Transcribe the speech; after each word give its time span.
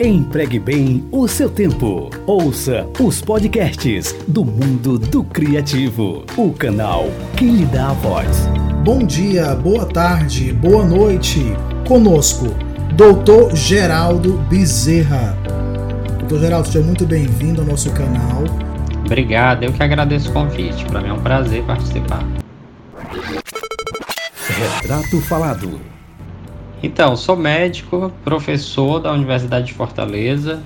Empregue 0.00 0.60
bem 0.60 1.08
o 1.10 1.26
seu 1.26 1.50
tempo. 1.50 2.08
Ouça 2.24 2.88
os 3.00 3.20
podcasts 3.20 4.14
do 4.28 4.44
mundo 4.44 4.96
do 4.96 5.24
criativo. 5.24 6.24
O 6.36 6.52
canal 6.52 7.06
que 7.36 7.44
lhe 7.44 7.66
dá 7.66 7.90
a 7.90 7.94
voz. 7.94 8.46
Bom 8.84 9.00
dia, 9.00 9.56
boa 9.56 9.84
tarde, 9.86 10.52
boa 10.52 10.84
noite. 10.86 11.40
Conosco, 11.88 12.46
Doutor 12.94 13.56
Geraldo 13.56 14.34
Bezerra. 14.48 15.36
Doutor 16.20 16.42
Geraldo, 16.42 16.68
seja 16.68 16.84
muito 16.84 17.04
bem-vindo 17.04 17.62
ao 17.62 17.66
nosso 17.66 17.90
canal. 17.90 18.44
Obrigado, 19.04 19.64
eu 19.64 19.72
que 19.72 19.82
agradeço 19.82 20.30
o 20.30 20.32
convite. 20.32 20.84
Para 20.84 21.00
mim 21.00 21.08
é 21.08 21.12
um 21.12 21.20
prazer 21.20 21.64
participar. 21.64 22.24
Retrato 24.46 25.20
Falado. 25.22 25.97
Então, 26.80 27.16
sou 27.16 27.36
médico, 27.36 28.12
professor 28.22 29.00
da 29.00 29.12
Universidade 29.12 29.66
de 29.66 29.72
Fortaleza. 29.72 30.62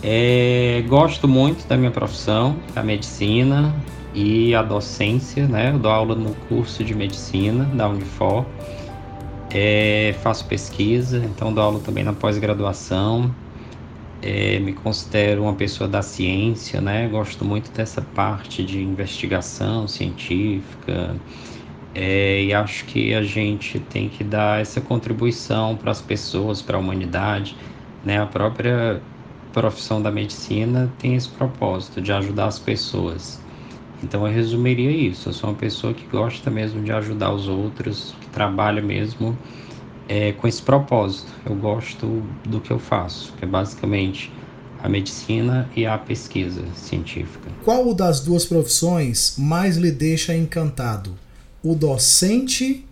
É, 0.00 0.84
gosto 0.86 1.26
muito 1.26 1.66
da 1.66 1.76
minha 1.76 1.90
profissão, 1.90 2.56
a 2.76 2.84
medicina 2.84 3.74
e 4.14 4.54
a 4.54 4.62
docência, 4.62 5.48
né? 5.48 5.70
Eu 5.72 5.78
dou 5.80 5.90
aula 5.90 6.14
no 6.14 6.32
curso 6.48 6.84
de 6.84 6.94
medicina 6.94 7.64
da 7.64 7.88
Unifor. 7.88 8.46
É, 9.50 10.14
faço 10.22 10.44
pesquisa, 10.44 11.18
então 11.24 11.52
dou 11.52 11.64
aula 11.64 11.80
também 11.80 12.04
na 12.04 12.12
pós-graduação. 12.12 13.34
É, 14.22 14.60
me 14.60 14.72
considero 14.72 15.42
uma 15.42 15.54
pessoa 15.54 15.88
da 15.88 16.00
ciência, 16.00 16.80
né? 16.80 17.08
Gosto 17.08 17.44
muito 17.44 17.72
dessa 17.72 18.02
parte 18.02 18.62
de 18.62 18.80
investigação 18.80 19.88
científica, 19.88 21.16
é, 21.94 22.42
e 22.42 22.54
acho 22.54 22.84
que 22.84 23.14
a 23.14 23.22
gente 23.22 23.78
tem 23.78 24.08
que 24.08 24.22
dar 24.22 24.60
essa 24.60 24.80
contribuição 24.80 25.76
para 25.76 25.90
as 25.90 26.00
pessoas, 26.00 26.60
para 26.62 26.76
a 26.76 26.80
humanidade. 26.80 27.56
Né? 28.04 28.20
A 28.20 28.26
própria 28.26 29.00
profissão 29.52 30.00
da 30.00 30.10
medicina 30.10 30.92
tem 30.98 31.14
esse 31.14 31.28
propósito 31.28 32.00
de 32.00 32.12
ajudar 32.12 32.46
as 32.46 32.58
pessoas. 32.58 33.40
Então 34.02 34.26
eu 34.26 34.32
resumiria 34.32 34.90
isso. 34.90 35.28
Eu 35.28 35.32
sou 35.32 35.50
uma 35.50 35.56
pessoa 35.56 35.92
que 35.92 36.06
gosta 36.06 36.50
mesmo 36.50 36.82
de 36.82 36.92
ajudar 36.92 37.32
os 37.32 37.48
outros, 37.48 38.14
que 38.20 38.28
trabalha 38.28 38.80
mesmo 38.80 39.36
é, 40.08 40.32
com 40.32 40.46
esse 40.46 40.62
propósito. 40.62 41.32
Eu 41.44 41.56
gosto 41.56 42.22
do 42.44 42.60
que 42.60 42.70
eu 42.70 42.78
faço, 42.78 43.32
que 43.38 43.44
é 43.44 43.48
basicamente 43.48 44.30
a 44.80 44.88
medicina 44.88 45.68
e 45.74 45.84
a 45.84 45.98
pesquisa 45.98 46.62
científica. 46.74 47.50
Qual 47.64 47.92
das 47.92 48.20
duas 48.20 48.44
profissões 48.44 49.34
mais 49.36 49.76
lhe 49.76 49.90
deixa 49.90 50.36
encantado? 50.36 51.16
O 51.62 51.74
docente 51.74 52.84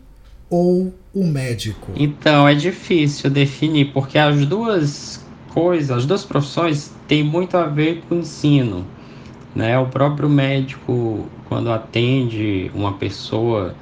ou 0.51 0.93
o 1.15 1.25
médico? 1.25 1.93
Então, 1.97 2.49
é 2.49 2.55
difícil 2.55 3.31
definir, 3.31 3.93
porque 3.93 4.19
as 4.19 4.45
duas 4.47 5.25
coisas, 5.53 5.99
as 5.99 6.07
duas 6.07 6.25
profissões 6.25 6.95
têm 7.09 7.23
muito 7.23 7.57
a 7.57 7.67
ver 7.67 8.03
com 8.09 8.17
o 8.17 8.19
ensino. 8.19 8.85
Né? 9.55 9.79
O 9.79 9.87
próprio 9.87 10.29
médico, 10.29 11.27
quando 11.49 11.71
atende 11.71 12.71
uma 12.75 12.93
pessoa, 12.93 13.75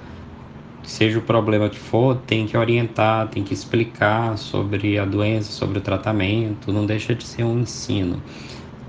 seja 0.83 1.19
o 1.19 1.23
problema 1.23 1.69
que 1.69 1.79
for, 1.79 2.17
tem 2.27 2.47
que 2.47 2.57
orientar, 2.57 3.29
tem 3.29 3.43
que 3.43 3.53
explicar 3.53 4.39
sobre 4.39 4.99
a 4.99 5.05
doença, 5.05 5.51
sobre 5.51 5.79
o 5.79 5.81
tratamento, 5.81 6.73
não 6.73 6.87
deixa 6.87 7.15
de 7.15 7.25
ser 7.25 7.43
um 7.43 7.61
ensino. 7.61 8.23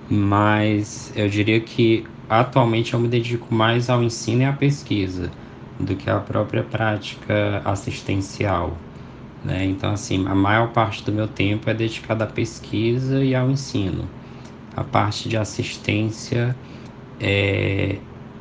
Mas 0.07 1.11
eu 1.15 1.27
diria 1.27 1.59
que 1.59 2.05
atualmente 2.29 2.93
eu 2.93 2.99
me 2.99 3.07
dedico 3.07 3.51
mais 3.53 3.89
ao 3.89 4.03
ensino 4.03 4.43
e 4.43 4.45
à 4.45 4.53
pesquisa 4.53 5.31
do 5.79 5.95
que 5.95 6.09
a 6.09 6.19
própria 6.19 6.63
prática 6.63 7.61
assistencial. 7.65 8.77
Né? 9.43 9.65
Então, 9.65 9.91
assim, 9.91 10.25
a 10.27 10.35
maior 10.35 10.71
parte 10.73 11.03
do 11.03 11.11
meu 11.11 11.27
tempo 11.27 11.69
é 11.69 11.73
dedicada 11.73 12.23
à 12.23 12.27
pesquisa 12.27 13.23
e 13.23 13.35
ao 13.35 13.49
ensino. 13.51 14.09
A 14.75 14.83
parte 14.83 15.29
de 15.29 15.37
assistência 15.37 16.55
é, 17.19 17.97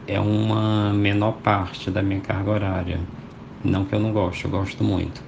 é 0.07 0.21
uma 0.21 0.93
menor 0.93 1.33
parte 1.43 1.91
da 1.91 2.03
minha 2.03 2.21
carga 2.21 2.51
horária. 2.51 3.01
Não 3.63 3.85
que 3.85 3.95
eu 3.95 4.01
não 4.01 4.13
goste, 4.13 4.45
eu 4.45 4.51
gosto 4.51 4.83
muito. 4.85 5.23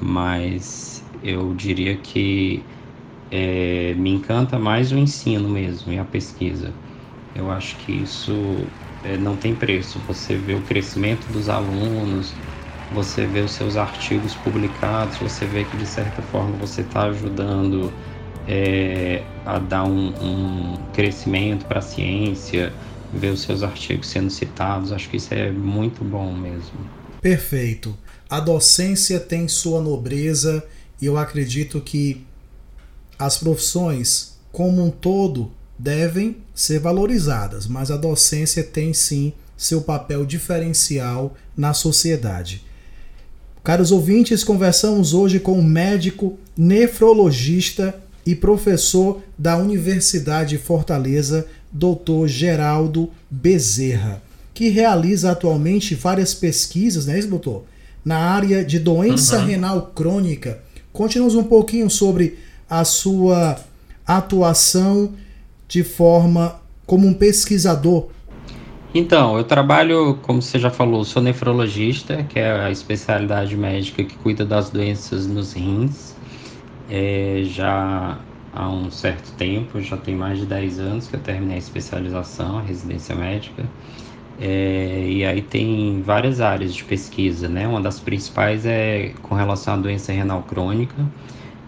Mas 0.00 1.04
eu 1.22 1.54
diria 1.54 1.96
que 1.96 2.64
é, 3.30 3.94
me 3.94 4.10
encanta 4.10 4.58
mais 4.58 4.92
o 4.92 4.98
ensino 4.98 5.48
mesmo 5.48 5.92
e 5.92 5.98
a 5.98 6.04
pesquisa. 6.04 6.74
Eu 7.34 7.50
acho 7.50 7.76
que 7.78 7.92
isso 7.92 8.72
é, 9.04 9.16
não 9.16 9.36
tem 9.36 9.54
preço. 9.54 9.98
Você 10.06 10.36
vê 10.36 10.54
o 10.54 10.62
crescimento 10.62 11.26
dos 11.32 11.48
alunos, 11.48 12.32
você 12.92 13.26
vê 13.26 13.40
os 13.40 13.52
seus 13.52 13.76
artigos 13.76 14.34
publicados, 14.36 15.16
você 15.18 15.46
vê 15.46 15.64
que 15.64 15.76
de 15.76 15.86
certa 15.86 16.22
forma 16.22 16.56
você 16.58 16.82
está 16.82 17.04
ajudando 17.04 17.92
é, 18.46 19.22
a 19.44 19.58
dar 19.58 19.84
um, 19.84 20.08
um 20.08 20.78
crescimento 20.92 21.64
para 21.66 21.78
a 21.78 21.82
ciência, 21.82 22.72
ver 23.12 23.30
os 23.30 23.42
seus 23.42 23.62
artigos 23.62 24.08
sendo 24.08 24.30
citados. 24.30 24.92
Acho 24.92 25.08
que 25.08 25.16
isso 25.16 25.32
é 25.32 25.50
muito 25.50 26.04
bom 26.04 26.32
mesmo. 26.32 26.78
Perfeito. 27.20 27.96
A 28.28 28.40
docência 28.40 29.20
tem 29.20 29.46
sua 29.46 29.80
nobreza 29.80 30.64
e 31.00 31.06
eu 31.06 31.16
acredito 31.16 31.80
que 31.80 32.24
as 33.18 33.38
profissões 33.38 34.38
como 34.50 34.84
um 34.84 34.90
todo 34.90 35.50
devem 35.82 36.36
ser 36.54 36.78
valorizadas, 36.78 37.66
mas 37.66 37.90
a 37.90 37.96
docência 37.96 38.62
tem 38.62 38.94
sim 38.94 39.32
seu 39.56 39.80
papel 39.80 40.24
diferencial 40.24 41.36
na 41.56 41.74
sociedade. 41.74 42.64
Caros 43.64 43.90
ouvintes, 43.90 44.44
conversamos 44.44 45.12
hoje 45.12 45.40
com 45.40 45.58
um 45.58 45.62
médico 45.62 46.38
nefrologista 46.56 47.94
e 48.24 48.34
professor 48.34 49.22
da 49.36 49.56
Universidade 49.56 50.50
de 50.50 50.58
Fortaleza, 50.58 51.46
Dr. 51.72 52.26
Geraldo 52.26 53.10
Bezerra, 53.28 54.22
que 54.54 54.68
realiza 54.68 55.32
atualmente 55.32 55.96
várias 55.96 56.32
pesquisas, 56.32 57.06
né, 57.06 57.20
doutor? 57.22 57.64
Na 58.04 58.18
área 58.18 58.64
de 58.64 58.78
doença 58.78 59.38
uhum. 59.38 59.46
renal 59.46 59.92
crônica. 59.94 60.60
Conte-nos 60.92 61.34
um 61.34 61.44
pouquinho 61.44 61.90
sobre 61.90 62.38
a 62.70 62.84
sua 62.84 63.58
atuação 64.06 65.14
de 65.72 65.82
forma 65.82 66.60
como 66.84 67.06
um 67.06 67.14
pesquisador? 67.14 68.08
Então, 68.94 69.38
eu 69.38 69.44
trabalho, 69.44 70.18
como 70.20 70.42
você 70.42 70.58
já 70.58 70.68
falou, 70.68 71.02
sou 71.02 71.22
nefrologista, 71.22 72.22
que 72.24 72.38
é 72.38 72.52
a 72.52 72.70
especialidade 72.70 73.56
médica 73.56 74.04
que 74.04 74.14
cuida 74.16 74.44
das 74.44 74.68
doenças 74.68 75.26
nos 75.26 75.54
rins. 75.54 76.14
É, 76.90 77.40
já 77.46 78.18
há 78.52 78.68
um 78.68 78.90
certo 78.90 79.32
tempo, 79.38 79.80
já 79.80 79.96
tem 79.96 80.14
mais 80.14 80.40
de 80.40 80.44
10 80.44 80.78
anos 80.78 81.06
que 81.08 81.16
eu 81.16 81.20
terminei 81.20 81.54
a 81.54 81.58
especialização, 81.58 82.58
a 82.58 82.60
residência 82.60 83.14
médica. 83.14 83.64
É, 84.38 85.06
e 85.08 85.24
aí 85.24 85.40
tem 85.40 86.02
várias 86.02 86.42
áreas 86.42 86.74
de 86.74 86.84
pesquisa, 86.84 87.48
né? 87.48 87.66
Uma 87.66 87.80
das 87.80 87.98
principais 87.98 88.66
é 88.66 89.14
com 89.22 89.34
relação 89.34 89.72
à 89.72 89.76
doença 89.78 90.12
renal 90.12 90.42
crônica, 90.42 91.02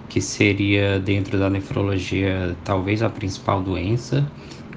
que 0.09 0.20
seria 0.20 0.98
dentro 1.00 1.38
da 1.38 1.50
nefrologia 1.50 2.56
talvez 2.65 3.03
a 3.03 3.10
principal 3.10 3.62
doença, 3.62 4.31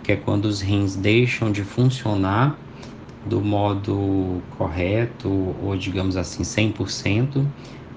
que 0.03 0.11
é 0.11 0.15
quando 0.15 0.45
os 0.45 0.61
rins 0.61 0.95
deixam 0.95 1.51
de 1.51 1.63
funcionar 1.63 2.57
do 3.25 3.41
modo 3.41 4.41
correto 4.49 5.29
ou 5.29 5.75
digamos 5.77 6.15
assim 6.17 6.43
100%, 6.43 7.45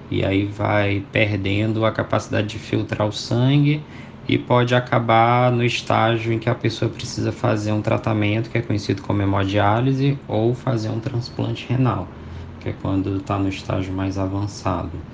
e 0.09 0.23
aí 0.25 0.45
vai 0.45 1.07
perdendo 1.11 1.85
a 1.85 1.91
capacidade 1.91 2.47
de 2.47 2.59
filtrar 2.59 3.07
o 3.07 3.13
sangue 3.13 3.81
e 4.27 4.37
pode 4.37 4.75
acabar 4.75 5.51
no 5.51 5.63
estágio 5.63 6.33
em 6.33 6.39
que 6.39 6.49
a 6.49 6.55
pessoa 6.55 6.91
precisa 6.91 7.31
fazer 7.31 7.71
um 7.71 7.81
tratamento 7.81 8.49
que 8.49 8.57
é 8.57 8.61
conhecido 8.61 9.01
como 9.01 9.21
hemodiálise 9.21 10.19
ou 10.27 10.53
fazer 10.53 10.89
um 10.89 10.99
transplante 10.99 11.67
renal, 11.69 12.13
que 12.59 12.69
é 12.69 12.73
quando 12.73 13.17
está 13.17 13.39
no 13.39 13.49
estágio 13.49 13.93
mais 13.93 14.17
avançado. 14.17 15.05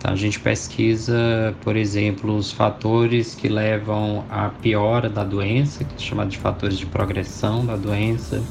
Tá? 0.00 0.12
A 0.12 0.16
gente 0.16 0.40
pesquisa, 0.40 1.54
por 1.60 1.76
exemplo, 1.76 2.34
os 2.34 2.50
fatores 2.50 3.34
que 3.34 3.48
levam 3.48 4.24
à 4.30 4.48
piora 4.48 5.08
da 5.08 5.22
doença, 5.22 5.84
que 5.84 5.94
é 5.94 5.98
chamado 5.98 6.30
de 6.30 6.38
fatores 6.38 6.78
de 6.78 6.86
progressão 6.86 7.64
da 7.64 7.76
doença. 7.76 8.42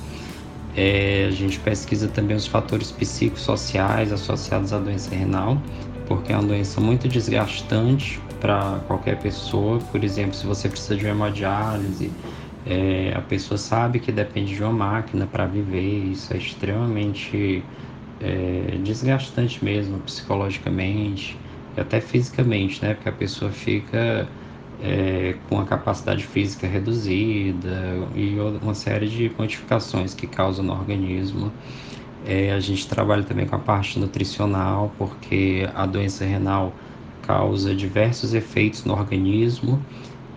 É, 0.77 1.25
a 1.27 1.31
gente 1.31 1.59
pesquisa 1.59 2.07
também 2.07 2.37
os 2.37 2.45
fatores 2.45 2.91
psicossociais 2.91 4.13
associados 4.13 4.71
à 4.71 4.77
doença 4.77 5.13
renal, 5.13 5.59
porque 6.07 6.31
é 6.31 6.35
uma 6.37 6.47
doença 6.47 6.79
muito 6.79 7.07
desgastante 7.07 8.21
para 8.39 8.79
qualquer 8.87 9.17
pessoa. 9.17 9.79
Por 9.91 10.03
exemplo, 10.03 10.35
se 10.35 10.45
você 10.45 10.69
precisa 10.69 10.95
de 10.95 11.05
uma 11.05 11.11
hemodiálise, 11.11 12.11
é, 12.67 13.11
a 13.15 13.21
pessoa 13.21 13.57
sabe 13.57 13.99
que 13.99 14.11
depende 14.11 14.53
de 14.55 14.63
uma 14.63 14.71
máquina 14.71 15.25
para 15.25 15.47
viver, 15.47 16.11
isso 16.11 16.31
é 16.31 16.37
extremamente 16.37 17.63
é, 18.21 18.77
desgastante 18.83 19.63
mesmo, 19.65 19.97
psicologicamente 19.99 21.35
até 21.79 22.01
fisicamente, 22.01 22.81
né? 22.83 22.93
Porque 22.93 23.09
a 23.09 23.13
pessoa 23.13 23.51
fica 23.51 24.27
é, 24.81 25.35
com 25.49 25.59
a 25.59 25.65
capacidade 25.65 26.25
física 26.25 26.67
reduzida 26.67 27.97
e 28.15 28.37
uma 28.61 28.73
série 28.73 29.07
de 29.07 29.31
modificações 29.37 30.13
que 30.13 30.27
causam 30.27 30.65
no 30.65 30.73
organismo. 30.73 31.51
É, 32.25 32.51
a 32.51 32.59
gente 32.59 32.87
trabalha 32.87 33.23
também 33.23 33.45
com 33.45 33.55
a 33.55 33.59
parte 33.59 33.99
nutricional, 33.99 34.91
porque 34.97 35.67
a 35.73 35.85
doença 35.85 36.25
renal 36.25 36.73
causa 37.25 37.75
diversos 37.75 38.33
efeitos 38.33 38.83
no 38.85 38.93
organismo. 38.93 39.79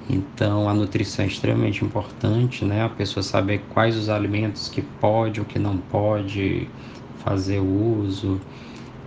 Então, 0.08 0.68
a 0.68 0.74
nutrição 0.74 1.24
é 1.24 1.28
extremamente 1.28 1.84
importante, 1.84 2.64
né? 2.64 2.84
A 2.84 2.88
pessoa 2.88 3.22
saber 3.22 3.62
quais 3.70 3.96
os 3.96 4.08
alimentos 4.08 4.68
que 4.68 4.82
pode 4.82 5.40
ou 5.40 5.46
que 5.46 5.58
não 5.58 5.76
pode 5.76 6.68
fazer 7.24 7.60
uso, 7.60 8.40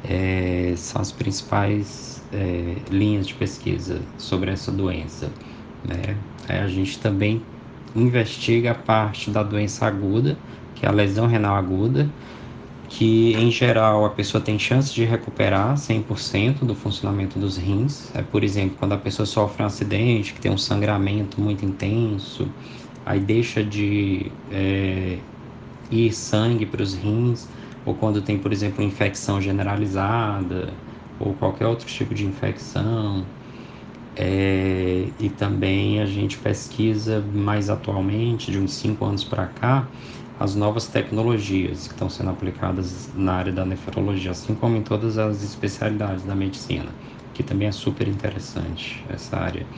é, 0.03 0.73
são 0.77 1.01
as 1.01 1.11
principais 1.11 2.23
é, 2.33 2.75
linhas 2.89 3.27
de 3.27 3.33
pesquisa 3.33 4.01
sobre 4.17 4.51
essa 4.51 4.71
doença. 4.71 5.29
Né? 5.83 6.17
a 6.47 6.67
gente 6.67 6.97
também 6.99 7.41
investiga 7.95 8.71
a 8.71 8.75
parte 8.75 9.29
da 9.29 9.43
doença 9.43 9.85
aguda, 9.85 10.37
que 10.75 10.85
é 10.85 10.89
a 10.89 10.91
lesão 10.91 11.27
renal 11.27 11.55
aguda, 11.55 12.09
que 12.89 13.33
em 13.33 13.51
geral 13.51 14.05
a 14.05 14.09
pessoa 14.09 14.41
tem 14.41 14.59
chance 14.59 14.93
de 14.93 15.03
recuperar 15.05 15.75
100% 15.77 16.65
do 16.65 16.75
funcionamento 16.75 17.39
dos 17.39 17.57
rins. 17.57 18.13
É, 18.15 18.21
por 18.21 18.43
exemplo, 18.43 18.75
quando 18.77 18.93
a 18.93 18.97
pessoa 18.97 19.25
sofre 19.25 19.63
um 19.63 19.65
acidente, 19.65 20.33
que 20.33 20.39
tem 20.39 20.51
um 20.51 20.57
sangramento 20.57 21.41
muito 21.41 21.65
intenso, 21.65 22.47
aí 23.05 23.19
deixa 23.19 23.63
de 23.63 24.31
é, 24.51 25.17
ir 25.89 26.11
sangue 26.11 26.65
para 26.65 26.81
os 26.81 26.93
rins, 26.93 27.47
ou 27.85 27.93
quando 27.95 28.21
tem, 28.21 28.37
por 28.37 28.51
exemplo, 28.51 28.83
infecção 28.83 29.41
generalizada, 29.41 30.73
ou 31.19 31.35
qualquer 31.35 31.67
outro 31.67 31.87
tipo 31.87 32.13
de 32.13 32.25
infecção. 32.25 33.31
É, 34.15 35.13
e 35.19 35.29
também 35.29 35.99
a 36.01 36.05
gente 36.05 36.37
pesquisa 36.39 37.21
mais 37.21 37.69
atualmente, 37.69 38.51
de 38.51 38.57
uns 38.59 38.75
5 38.75 39.03
anos 39.05 39.23
para 39.25 39.47
cá, 39.47 39.91
as 40.39 40.55
novas 40.55 40.87
tecnologias 40.89 41.87
que 41.87 41.93
estão 41.93 42.09
sendo 42.09 42.29
aplicadas 42.31 43.11
na 43.13 43.33
área 43.35 43.51
da 43.53 43.65
nefrologia, 43.65 44.31
assim 44.31 44.55
como 44.55 44.75
em 44.77 44.83
todas 44.83 45.17
as 45.17 45.41
especialidades 45.41 46.23
da 46.25 46.35
medicina, 46.35 46.97
que 47.33 47.43
também 47.43 47.67
é 47.67 47.71
super 47.71 48.07
interessante 48.07 49.05
essa 49.09 49.37
área 49.37 49.69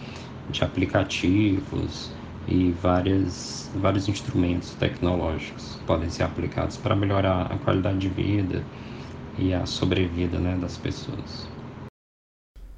de 0.49 0.63
aplicativos 0.63 2.15
e 2.45 2.71
várias, 2.71 3.69
vários 3.73 4.07
instrumentos 4.07 4.75
tecnológicos 4.75 5.81
podem 5.85 6.09
ser 6.09 6.23
aplicados 6.23 6.77
para 6.77 6.95
melhorar 6.95 7.51
a 7.51 7.57
qualidade 7.57 7.99
de 7.99 8.09
vida 8.09 8.69
e 9.37 9.53
a 9.53 9.65
sobrevida 9.65 10.39
né, 10.39 10.57
das 10.59 10.77
pessoas. 10.77 11.47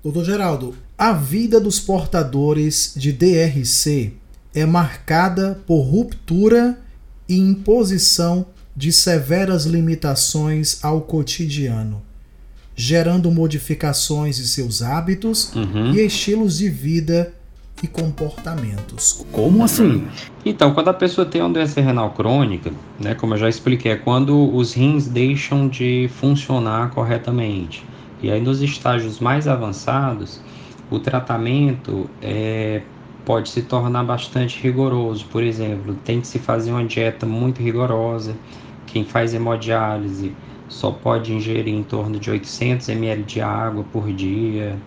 Doutor 0.04 0.24
Geraldo, 0.24 0.76
a 0.98 1.12
vida 1.14 1.60
dos 1.60 1.80
portadores 1.80 2.94
de 2.96 3.12
DRC 3.12 4.14
é 4.54 4.66
marcada 4.66 5.62
por 5.68 5.82
ruptura 5.82 6.80
e 7.28 7.38
imposição 7.38 8.46
de 8.76 8.94
severas 8.94 9.66
limitações 9.66 10.84
ao 10.84 11.02
cotidiano, 11.02 12.02
gerando 12.76 13.30
modificações 13.30 14.40
em 14.40 14.46
seus 14.46 14.82
hábitos 14.82 15.54
uhum. 15.54 15.94
e 15.94 16.00
estilos 16.00 16.58
de 16.58 16.70
vida 16.70 17.34
e 17.84 17.88
comportamentos. 17.88 19.26
Como 19.32 19.64
assim? 19.64 20.08
Então, 20.46 20.74
quando 20.74 20.90
a 20.90 20.94
pessoa 20.94 21.26
tem 21.26 21.42
uma 21.42 21.50
doença 21.50 21.82
renal 21.82 22.12
crônica, 22.12 22.72
né, 23.00 23.16
como 23.16 23.34
eu 23.34 23.38
já 23.38 23.50
expliquei, 23.50 23.94
é 23.94 23.96
quando 23.96 24.54
os 24.56 24.74
rins 24.74 25.08
deixam 25.08 25.68
de 25.68 26.10
funcionar 26.20 26.92
corretamente. 26.92 27.84
E 28.22 28.30
aí, 28.32 28.42
nos 28.42 28.62
estágios 28.62 29.20
mais 29.20 29.48
avançados, 29.48 30.42
o 30.92 31.00
tratamento 31.00 32.10
é, 32.22 32.82
pode 33.26 33.50
se 33.50 33.62
tornar 33.62 34.04
bastante 34.04 34.62
rigoroso. 34.62 35.26
Por 35.32 35.44
exemplo, 35.44 35.96
tem 36.04 36.20
que 36.20 36.28
se 36.28 36.40
fazer 36.40 36.72
uma 36.72 36.84
dieta 36.84 37.26
muito 37.26 37.62
rigorosa. 37.62 38.36
Quem 38.88 39.06
faz 39.06 39.34
hemodiálise 39.34 40.34
só 40.68 40.92
pode 40.92 41.34
ingerir 41.34 41.74
em 41.74 41.84
torno 41.84 42.20
de 42.20 42.30
800 42.30 42.90
ml 42.90 43.24
de 43.24 43.42
água 43.42 43.84
por 43.92 44.12
dia, 44.12 44.78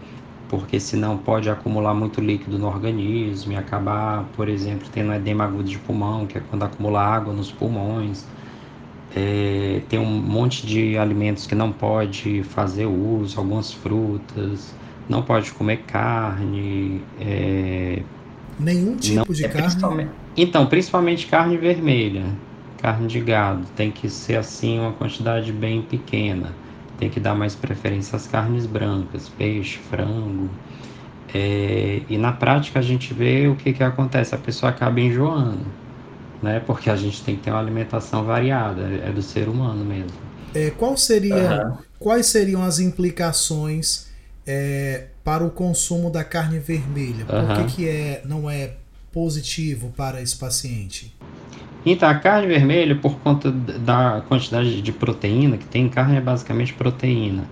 porque 0.52 0.78
senão 0.78 1.16
pode 1.16 1.48
acumular 1.48 1.94
muito 1.94 2.20
líquido 2.20 2.58
no 2.58 2.66
organismo 2.66 3.54
e 3.54 3.56
acabar, 3.56 4.26
por 4.36 4.50
exemplo, 4.50 4.86
tendo 4.92 5.10
edema 5.14 5.44
agudo 5.44 5.64
de 5.64 5.78
pulmão, 5.78 6.26
que 6.26 6.36
é 6.36 6.42
quando 6.50 6.62
acumula 6.62 7.00
água 7.00 7.32
nos 7.32 7.50
pulmões. 7.50 8.26
É, 9.16 9.80
tem 9.88 9.98
um 9.98 10.04
monte 10.04 10.66
de 10.66 10.98
alimentos 10.98 11.46
que 11.46 11.54
não 11.54 11.72
pode 11.72 12.42
fazer 12.42 12.84
uso, 12.84 13.38
algumas 13.38 13.72
frutas, 13.72 14.74
não 15.08 15.22
pode 15.22 15.50
comer 15.52 15.78
carne. 15.86 17.02
É, 17.18 18.02
Nenhum 18.60 18.96
tipo 18.96 19.16
não, 19.16 19.34
de 19.34 19.46
é 19.46 19.48
carne? 19.48 19.62
Principalmente, 19.62 20.10
então, 20.36 20.66
principalmente 20.66 21.26
carne 21.28 21.56
vermelha, 21.56 22.26
carne 22.76 23.06
de 23.06 23.20
gado. 23.20 23.64
Tem 23.74 23.90
que 23.90 24.06
ser 24.10 24.36
assim 24.36 24.78
uma 24.78 24.92
quantidade 24.92 25.50
bem 25.50 25.80
pequena. 25.80 26.54
Tem 27.02 27.10
que 27.10 27.18
dar 27.18 27.34
mais 27.34 27.56
preferência 27.56 28.14
às 28.14 28.28
carnes 28.28 28.64
brancas, 28.64 29.28
peixe, 29.28 29.78
frango. 29.90 30.48
É, 31.34 32.02
e 32.08 32.16
na 32.16 32.30
prática 32.32 32.78
a 32.78 32.82
gente 32.82 33.12
vê 33.12 33.48
o 33.48 33.56
que, 33.56 33.72
que 33.72 33.82
acontece, 33.82 34.34
a 34.34 34.38
pessoa 34.38 34.70
acaba 34.70 35.00
enjoando 35.00 35.82
né? 36.42 36.60
Porque 36.66 36.90
a 36.90 36.96
gente 36.96 37.22
tem 37.22 37.36
que 37.36 37.42
ter 37.42 37.50
uma 37.50 37.60
alimentação 37.60 38.24
variada, 38.24 38.82
é 38.82 39.10
do 39.10 39.22
ser 39.22 39.48
humano 39.48 39.84
mesmo. 39.84 40.18
É, 40.54 40.70
qual 40.70 40.96
seria, 40.96 41.68
uhum. 41.68 41.78
Quais 41.98 42.26
seriam 42.26 42.62
as 42.62 42.80
implicações 42.80 44.08
é, 44.44 45.06
para 45.22 45.44
o 45.44 45.50
consumo 45.50 46.10
da 46.10 46.24
carne 46.24 46.58
vermelha? 46.58 47.24
Por 47.24 47.36
uhum. 47.36 47.66
que, 47.66 47.76
que 47.76 47.88
é, 47.88 48.22
não 48.24 48.50
é 48.50 48.72
positivo 49.12 49.92
para 49.96 50.20
esse 50.20 50.36
paciente? 50.36 51.14
Então, 51.84 52.08
a 52.08 52.14
carne 52.14 52.46
vermelha, 52.46 52.94
por 52.94 53.18
conta 53.18 53.50
da 53.50 54.22
quantidade 54.28 54.80
de 54.80 54.92
proteína 54.92 55.56
que 55.56 55.66
tem, 55.66 55.88
carne 55.88 56.16
é 56.16 56.20
basicamente 56.20 56.74
proteína. 56.74 57.44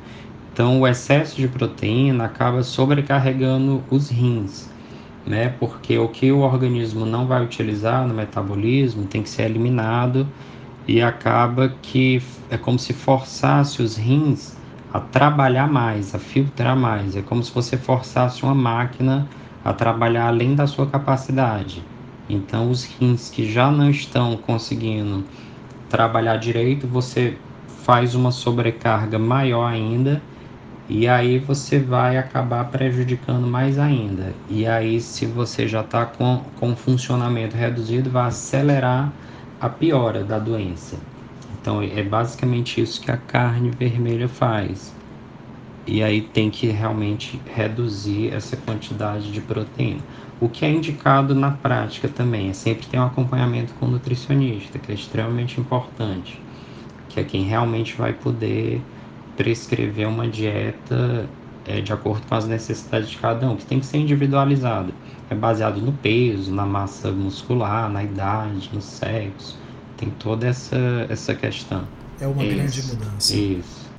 Então, 0.53 0.81
o 0.81 0.87
excesso 0.87 1.37
de 1.37 1.49
proteína 1.49 2.25
acaba 2.25 2.63
sobrecarregando 2.63 3.83
os 3.91 4.09
rins 4.09 4.71
né? 5.27 5.49
Porque 5.61 5.99
o 5.99 6.09
que 6.09 6.33
o 6.33 6.41
organismo 6.41 7.05
não 7.07 7.27
vai 7.27 7.45
utilizar 7.45 8.07
no 8.07 8.15
metabolismo 8.15 9.07
tem 9.07 9.23
que 9.23 9.29
ser 9.29 9.43
eliminado 9.43 10.27
e 10.89 11.01
acaba 11.01 11.69
que 11.83 12.23
é 12.51 12.57
como 12.57 12.79
se 12.79 12.93
forçasse 12.93 13.83
os 13.83 13.97
rins 13.97 14.57
a 14.93 14.99
trabalhar 14.99 15.71
mais, 15.71 16.15
a 16.15 16.19
filtrar 16.19 16.77
mais. 16.77 17.17
É 17.17 17.23
como 17.23 17.43
se 17.43 17.53
você 17.53 17.77
forçasse 17.77 18.43
uma 18.43 18.55
máquina 18.55 19.29
a 19.65 19.73
trabalhar 19.73 20.27
além 20.27 20.55
da 20.55 20.67
sua 20.67 20.87
capacidade. 20.87 21.85
Então, 22.33 22.71
os 22.71 22.85
rins 22.85 23.29
que 23.29 23.51
já 23.51 23.71
não 23.71 23.91
estão 23.91 24.37
conseguindo 24.37 25.25
trabalhar 25.89 26.37
direito, 26.37 26.87
você 26.87 27.37
faz 27.85 28.15
uma 28.15 28.31
sobrecarga 28.31 29.19
maior 29.19 29.67
ainda 29.67 30.23
e 30.89 31.07
aí 31.07 31.39
você 31.39 31.79
vai 31.79 32.19
acabar 32.19 32.65
prejudicando 32.65 33.47
mais 33.47 33.79
ainda. 33.79 34.35
E 34.49 34.67
aí, 34.67 35.01
se 35.01 35.25
você 35.25 35.69
já 35.69 35.83
está 35.83 36.05
com, 36.05 36.43
com 36.59 36.75
funcionamento 36.75 37.57
reduzido, 37.57 38.11
vai 38.11 38.27
acelerar 38.27 39.13
a 39.61 39.69
piora 39.69 40.25
da 40.25 40.39
doença. 40.39 40.97
Então, 41.61 41.83
é 41.83 42.03
basicamente 42.03 42.81
isso 42.81 43.01
que 43.01 43.11
a 43.11 43.17
carne 43.17 43.71
vermelha 43.71 44.29
faz. 44.29 44.93
E 45.87 46.03
aí 46.03 46.23
tem 46.23 46.51
que 46.51 46.67
realmente 46.69 47.41
reduzir 47.47 48.33
essa 48.33 48.57
quantidade 48.57 49.31
de 49.33 49.41
proteína. 49.41 50.01
O 50.41 50.49
que 50.49 50.65
é 50.65 50.71
indicado 50.71 51.35
na 51.35 51.51
prática 51.51 52.09
também 52.09 52.49
é 52.49 52.55
sempre 52.55 52.87
ter 52.87 52.99
um 52.99 53.05
acompanhamento 53.05 53.75
com 53.75 53.85
o 53.85 53.91
nutricionista, 53.91 54.79
que 54.79 54.91
é 54.91 54.95
extremamente 54.95 55.61
importante, 55.61 56.41
que 57.11 57.21
é 57.21 57.25
quem 57.25 57.45
realmente 57.45 57.95
vai 57.95 58.15
poder 58.15 58.81
prescrever 59.37 60.09
uma 60.09 60.27
dieta 60.27 61.29
é, 61.67 61.83
de 61.83 61.93
acordo 61.93 62.27
com 62.27 62.35
as 62.35 62.47
necessidades 62.47 63.11
de 63.11 63.19
cada 63.19 63.51
um, 63.51 63.55
que 63.55 63.67
tem 63.67 63.81
que 63.81 63.87
ser 63.87 63.99
individualizada. 63.99 64.93
É 65.29 65.35
baseado 65.35 65.79
no 65.79 65.93
peso, 65.93 66.51
na 66.53 66.65
massa 66.65 67.13
muscular, 67.13 67.91
na 67.91 68.03
idade, 68.03 68.71
no 68.73 68.81
sexo. 68.81 69.59
Tem 69.99 70.09
toda 70.09 70.47
essa, 70.47 71.07
essa 71.11 71.35
questão. 71.35 71.87
É 72.19 72.27
uma 72.27 72.43
isso, 72.43 72.55
grande 72.55 72.83
mudança. 72.85 73.37
Isso. 73.37 73.91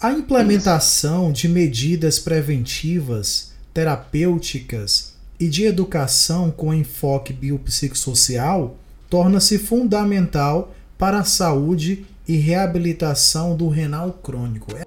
A 0.00 0.12
implementação 0.12 1.32
isso. 1.32 1.42
de 1.42 1.48
medidas 1.48 2.20
preventivas, 2.20 3.52
terapêuticas 3.74 5.11
e 5.42 5.48
de 5.48 5.64
educação 5.64 6.52
com 6.52 6.72
enfoque 6.72 7.32
biopsicossocial 7.32 8.76
torna-se 9.10 9.58
fundamental 9.58 10.72
para 10.96 11.18
a 11.18 11.24
saúde 11.24 12.06
e 12.28 12.36
reabilitação 12.36 13.56
do 13.56 13.68
renal 13.68 14.12
crônico. 14.22 14.76
É 14.76 14.86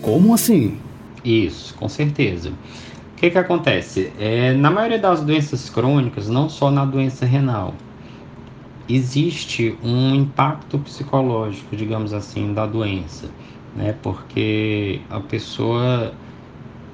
Como 0.00 0.32
assim? 0.32 0.78
Isso, 1.22 1.74
com 1.74 1.86
certeza. 1.86 2.48
O 2.48 3.16
que, 3.16 3.28
que 3.28 3.36
acontece? 3.36 4.10
É, 4.18 4.54
na 4.54 4.70
maioria 4.70 4.98
das 4.98 5.20
doenças 5.20 5.68
crônicas, 5.68 6.26
não 6.30 6.48
só 6.48 6.70
na 6.70 6.86
doença 6.86 7.26
renal, 7.26 7.74
existe 8.88 9.76
um 9.84 10.14
impacto 10.14 10.78
psicológico, 10.78 11.76
digamos 11.76 12.14
assim, 12.14 12.54
da 12.54 12.64
doença, 12.64 13.28
né? 13.76 13.94
Porque 14.02 15.02
a 15.10 15.20
pessoa, 15.20 16.14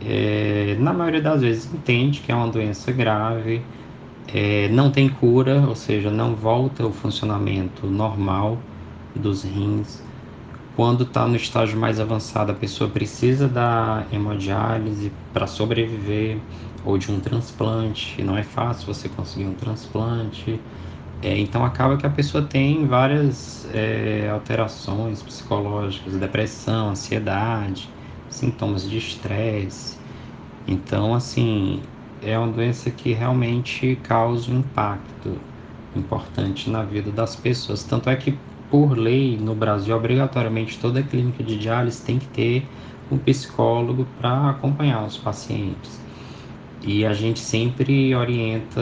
é, 0.00 0.76
na 0.78 0.92
maioria 0.92 1.22
das 1.22 1.42
vezes, 1.42 1.72
entende 1.72 2.20
que 2.22 2.32
é 2.32 2.34
uma 2.34 2.50
doença 2.50 2.92
grave, 2.92 3.70
é, 4.26 4.68
não 4.70 4.92
tem 4.92 5.08
cura, 5.12 5.68
ou 5.68 5.76
seja, 5.76 6.10
não 6.10 6.36
volta 6.36 6.82
ao 6.84 6.92
funcionamento 6.92 7.88
normal 7.90 8.68
dos 9.14 9.44
rins, 9.44 10.04
Quando 10.74 11.04
está 11.04 11.26
no 11.26 11.36
estágio 11.36 11.78
mais 11.78 11.98
avançado, 11.98 12.52
a 12.52 12.54
pessoa 12.54 12.92
precisa 12.92 13.48
da 13.48 14.06
hemodiálise 14.10 15.10
para 15.32 15.46
sobreviver 15.46 16.46
ou 16.82 16.98
de 16.98 17.10
um 17.10 17.20
transplante. 17.20 18.22
Não 18.22 18.36
é 18.36 18.42
fácil 18.42 18.92
você 18.92 19.08
conseguir 19.08 19.46
um 19.46 19.56
transplante. 19.56 20.66
É, 21.22 21.38
então 21.38 21.64
acaba 21.64 21.96
que 21.98 22.06
a 22.06 22.10
pessoa 22.10 22.46
tem 22.48 22.86
várias 22.86 23.64
é, 23.66 24.28
alterações 24.30 25.22
psicológicas, 25.22 26.18
depressão, 26.18 26.90
ansiedade, 26.90 27.95
sintomas 28.36 28.88
de 28.88 28.98
estresse. 28.98 29.96
Então, 30.66 31.14
assim, 31.14 31.80
é 32.22 32.38
uma 32.38 32.48
doença 32.48 32.90
que 32.90 33.12
realmente 33.12 33.98
causa 34.02 34.50
um 34.50 34.58
impacto 34.58 35.38
importante 35.94 36.68
na 36.70 36.82
vida 36.82 37.10
das 37.10 37.36
pessoas. 37.36 37.82
Tanto 37.84 38.10
é 38.10 38.16
que, 38.16 38.36
por 38.70 38.96
lei, 38.98 39.38
no 39.38 39.54
Brasil, 39.54 39.96
obrigatoriamente 39.96 40.78
toda 40.78 41.02
clínica 41.02 41.42
de 41.42 41.56
diálise 41.56 42.02
tem 42.02 42.18
que 42.18 42.26
ter 42.28 42.66
um 43.10 43.18
psicólogo 43.18 44.06
para 44.18 44.50
acompanhar 44.50 45.04
os 45.04 45.16
pacientes. 45.16 46.00
E 46.82 47.04
a 47.04 47.12
gente 47.12 47.40
sempre 47.40 48.14
orienta 48.14 48.80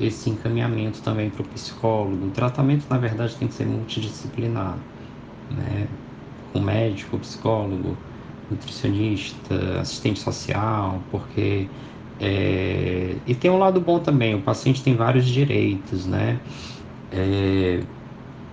esse 0.00 0.30
encaminhamento 0.30 1.00
também 1.02 1.30
para 1.30 1.42
o 1.42 1.44
psicólogo. 1.44 2.26
O 2.26 2.30
tratamento, 2.30 2.86
na 2.88 2.98
verdade, 2.98 3.36
tem 3.36 3.46
que 3.48 3.54
ser 3.54 3.66
multidisciplinar, 3.66 4.76
né? 5.50 5.86
Com 6.52 6.60
médico, 6.60 7.18
psicólogo, 7.18 7.96
nutricionista, 8.50 9.80
assistente 9.80 10.20
social, 10.20 11.00
porque 11.10 11.68
é... 12.20 13.16
e 13.26 13.34
tem 13.34 13.50
um 13.50 13.58
lado 13.58 13.80
bom 13.80 13.98
também. 13.98 14.34
O 14.34 14.42
paciente 14.42 14.82
tem 14.82 14.94
vários 14.96 15.26
direitos, 15.26 16.06
né? 16.06 16.40
É... 17.12 17.82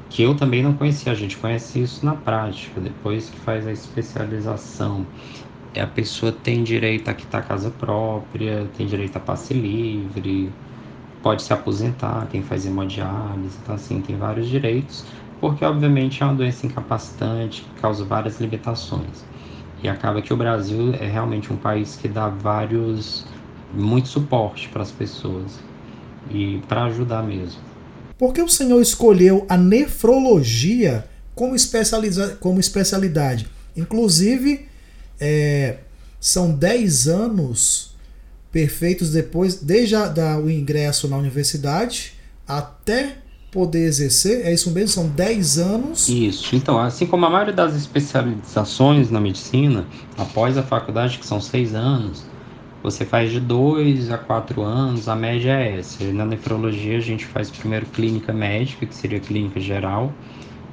Que 0.10 0.24
eu 0.24 0.36
também 0.36 0.64
não 0.64 0.74
conhecia. 0.74 1.12
A 1.12 1.16
gente 1.16 1.38
conhece 1.38 1.82
isso 1.82 2.06
na 2.06 2.16
prática 2.16 2.80
depois 2.80 3.30
que 3.30 3.38
faz 3.40 3.68
a 3.68 3.72
especialização. 3.72 5.06
É, 5.74 5.82
a 5.82 5.88
pessoa 5.88 6.32
tem 6.32 6.64
direito 6.64 7.10
a 7.10 7.14
quitar 7.14 7.46
casa 7.46 7.70
própria, 7.70 8.66
tem 8.78 8.88
direito 8.88 9.18
a 9.18 9.20
passe 9.20 9.54
livre, 9.54 10.50
pode 11.22 11.42
se 11.42 11.52
aposentar, 11.52 12.28
quem 12.32 12.42
faz 12.42 12.66
hemodiálise, 12.66 13.58
então 13.62 13.76
assim, 13.76 14.00
tem 14.00 14.16
vários 14.16 14.48
direitos, 14.48 15.04
porque 15.42 15.66
obviamente 15.66 16.24
é 16.24 16.26
uma 16.26 16.36
doença 16.36 16.66
incapacitante, 16.66 17.64
que 17.64 17.82
causa 17.82 18.06
várias 18.06 18.40
limitações. 18.40 19.26
E 19.84 19.90
acaba 19.90 20.22
que 20.22 20.34
o 20.34 20.38
Brasil 20.38 20.94
é 20.94 21.08
realmente 21.08 21.52
um 21.52 21.58
país 21.58 21.96
que 21.96 22.08
dá 22.08 22.30
vários, 22.30 23.26
muito 23.74 24.08
suporte 24.08 24.70
para 24.70 24.82
as 24.82 24.92
pessoas 24.92 25.60
e 26.30 26.62
para 26.68 26.86
ajudar 26.86 27.24
mesmo. 27.24 27.62
Por 28.18 28.34
que 28.34 28.42
o 28.42 28.50
senhor 28.50 28.82
escolheu 28.82 29.46
a 29.50 29.58
nefrologia 29.58 31.06
como, 31.34 31.56
especializa 31.56 32.38
como 32.40 32.60
especialidade? 32.60 33.48
Inclusive, 33.76 34.68
é, 35.20 35.80
são 36.20 36.52
10 36.52 37.08
anos 37.08 37.94
perfeitos 38.52 39.12
depois, 39.12 39.56
desde 39.56 39.96
o 39.96 40.50
ingresso 40.50 41.10
na 41.10 41.18
universidade 41.18 42.14
até 42.48 43.18
poder 43.56 43.86
exercer. 43.86 44.46
É 44.46 44.54
isso 44.54 44.70
mesmo? 44.70 44.90
São 44.90 45.08
10 45.08 45.58
anos. 45.58 46.10
Isso. 46.10 46.56
Então, 46.56 46.78
assim 46.78 47.08
como 47.08 47.26
a 47.26 47.30
maioria 47.30 47.54
das 47.54 47.74
especializações 47.74 49.10
na 49.10 49.22
medicina, 49.22 49.88
após 50.18 50.58
a 50.58 50.64
faculdade, 50.64 51.18
que 51.18 51.26
são 51.26 51.40
6 51.40 51.74
anos, 51.74 52.26
você 52.84 53.06
faz 53.06 53.32
de 53.32 53.40
2 53.40 54.12
a 54.12 54.18
4 54.18 54.62
anos, 54.62 55.08
a 55.08 55.16
média 55.16 55.58
é 55.58 55.80
essa. 55.80 56.04
Na 56.12 56.26
nefrologia, 56.26 56.98
a 56.98 57.02
gente 57.02 57.26
faz 57.26 57.50
primeiro 57.50 57.86
clínica 57.86 58.34
médica, 58.34 58.86
que 58.86 58.94
seria 58.94 59.22
clínica 59.22 59.60
geral, 59.60 60.14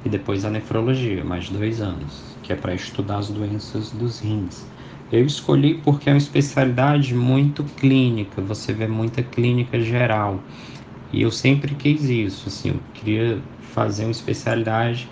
e 0.03 0.09
depois 0.09 0.43
a 0.43 0.49
nefrologia, 0.49 1.23
mais 1.23 1.49
dois 1.49 1.79
anos 1.79 2.33
que 2.43 2.53
é 2.53 2.55
para 2.55 2.75
estudar 2.75 3.17
as 3.17 3.29
doenças 3.29 3.91
dos 3.91 4.19
rins. 4.19 4.65
Eu 5.11 5.25
escolhi 5.25 5.75
porque 5.75 6.09
é 6.09 6.13
uma 6.13 6.17
especialidade 6.17 7.13
muito 7.15 7.63
clínica, 7.63 8.41
você 8.41 8.73
vê 8.73 8.87
muita 8.87 9.23
clínica 9.23 9.79
geral. 9.79 10.39
E 11.13 11.21
eu 11.21 11.31
sempre 11.31 11.75
quis 11.75 12.03
isso, 12.05 12.49
assim, 12.49 12.69
eu 12.69 12.79
queria 12.95 13.39
fazer 13.59 14.03
uma 14.05 14.11
especialidade 14.11 15.07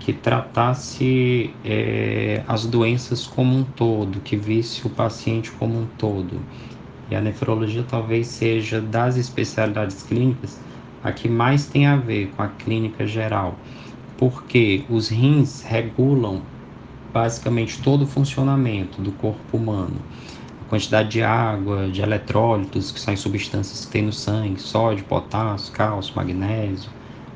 que 0.00 0.12
tratasse 0.12 1.50
é, 1.64 2.42
as 2.48 2.66
doenças 2.66 3.26
como 3.26 3.56
um 3.56 3.64
todo, 3.64 4.20
que 4.20 4.36
visse 4.36 4.84
o 4.86 4.90
paciente 4.90 5.52
como 5.52 5.78
um 5.78 5.86
todo. 5.86 6.40
E 7.08 7.14
a 7.14 7.20
nefrologia 7.20 7.84
talvez 7.84 8.26
seja 8.26 8.80
das 8.80 9.16
especialidades 9.16 10.02
clínicas 10.02 10.58
a 11.02 11.12
que 11.12 11.28
mais 11.28 11.66
tem 11.68 11.86
a 11.86 11.96
ver 11.96 12.32
com 12.34 12.42
a 12.42 12.48
clínica 12.48 13.06
geral, 13.06 13.56
porque 14.16 14.84
os 14.88 15.08
rins 15.08 15.62
regulam 15.62 16.42
basicamente 17.12 17.80
todo 17.80 18.02
o 18.02 18.06
funcionamento 18.06 19.00
do 19.00 19.12
corpo 19.12 19.56
humano. 19.56 20.00
Quantidade 20.68 21.10
de 21.10 21.22
água, 21.22 21.88
de 21.88 22.02
eletrólitos, 22.02 22.90
que 22.90 23.00
são 23.00 23.16
substâncias 23.16 23.84
que 23.84 23.92
tem 23.92 24.02
no 24.02 24.12
sangue, 24.12 24.60
sódio, 24.60 25.04
potássio, 25.04 25.72
cálcio, 25.72 26.12
magnésio, 26.16 26.90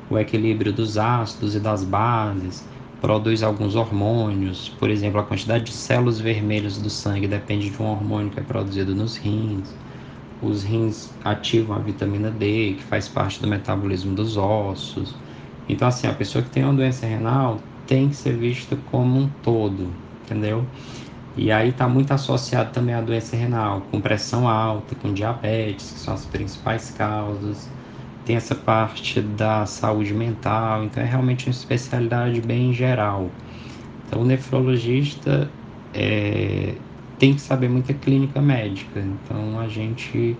o 0.09 0.19
equilíbrio 0.19 0.73
dos 0.73 0.97
ácidos 0.97 1.55
e 1.55 1.59
das 1.59 1.83
bases, 1.83 2.67
produz 2.99 3.41
alguns 3.41 3.75
hormônios, 3.75 4.69
por 4.77 4.89
exemplo, 4.89 5.19
a 5.19 5.23
quantidade 5.23 5.63
de 5.65 5.71
células 5.71 6.19
vermelhas 6.19 6.77
do 6.77 6.89
sangue 6.89 7.27
depende 7.27 7.69
de 7.69 7.81
um 7.81 7.85
hormônio 7.85 8.29
que 8.29 8.39
é 8.39 8.43
produzido 8.43 8.93
nos 8.93 9.15
rins. 9.17 9.73
Os 10.41 10.63
rins 10.63 11.09
ativam 11.23 11.77
a 11.77 11.79
vitamina 11.79 12.29
D, 12.29 12.75
que 12.77 12.83
faz 12.83 13.07
parte 13.07 13.41
do 13.41 13.47
metabolismo 13.47 14.13
dos 14.13 14.37
ossos. 14.37 15.15
Então, 15.67 15.87
assim, 15.87 16.07
a 16.07 16.13
pessoa 16.13 16.43
que 16.43 16.49
tem 16.49 16.63
uma 16.63 16.73
doença 16.73 17.05
renal 17.05 17.61
tem 17.87 18.09
que 18.09 18.15
ser 18.15 18.37
vista 18.37 18.77
como 18.85 19.19
um 19.19 19.29
todo, 19.41 19.89
entendeu? 20.25 20.65
E 21.35 21.51
aí 21.51 21.69
está 21.69 21.87
muito 21.87 22.11
associado 22.13 22.71
também 22.71 22.93
à 22.93 23.01
doença 23.01 23.35
renal, 23.35 23.81
com 23.89 24.01
pressão 24.01 24.47
alta, 24.47 24.95
com 24.95 25.13
diabetes, 25.13 25.91
que 25.91 25.99
são 25.99 26.13
as 26.13 26.25
principais 26.25 26.91
causas. 26.91 27.69
Tem 28.25 28.35
essa 28.35 28.55
parte 28.55 29.21
da 29.21 29.65
saúde 29.65 30.13
mental, 30.13 30.83
então 30.83 31.01
é 31.01 31.05
realmente 31.05 31.47
uma 31.47 31.51
especialidade 31.51 32.41
bem 32.41 32.73
geral. 32.73 33.29
Então 34.07 34.21
o 34.21 34.25
nefrologista 34.25 35.49
é, 35.93 36.75
tem 37.17 37.33
que 37.35 37.41
saber 37.41 37.69
muita 37.69 37.93
clínica 37.93 38.41
médica, 38.41 38.99
então 38.99 39.59
a 39.59 39.67
gente 39.67 40.35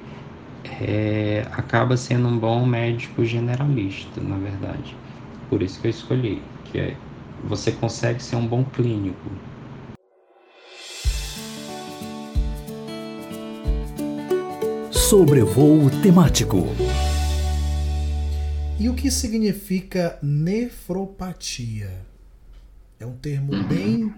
é, 0.63 1.47
acaba 1.51 1.95
sendo 1.97 2.27
um 2.27 2.37
bom 2.37 2.65
médico 2.65 3.23
generalista, 3.25 4.21
na 4.21 4.37
verdade. 4.37 4.95
Por 5.49 5.61
isso 5.63 5.79
que 5.81 5.87
eu 5.87 5.91
escolhi, 5.91 6.41
que 6.65 6.79
é 6.79 6.97
você 7.43 7.71
consegue 7.71 8.21
ser 8.21 8.35
um 8.35 8.47
bom 8.47 8.63
clínico. 8.65 9.41
Sobrevoo 15.11 15.89
temático. 16.01 16.65
E 18.79 18.87
o 18.87 18.93
que 18.93 19.11
significa 19.11 20.17
nefropatia? 20.23 21.91
É 22.97 23.05
um 23.05 23.11
termo 23.11 23.51
uhum. 23.51 23.63
bem 23.63 24.13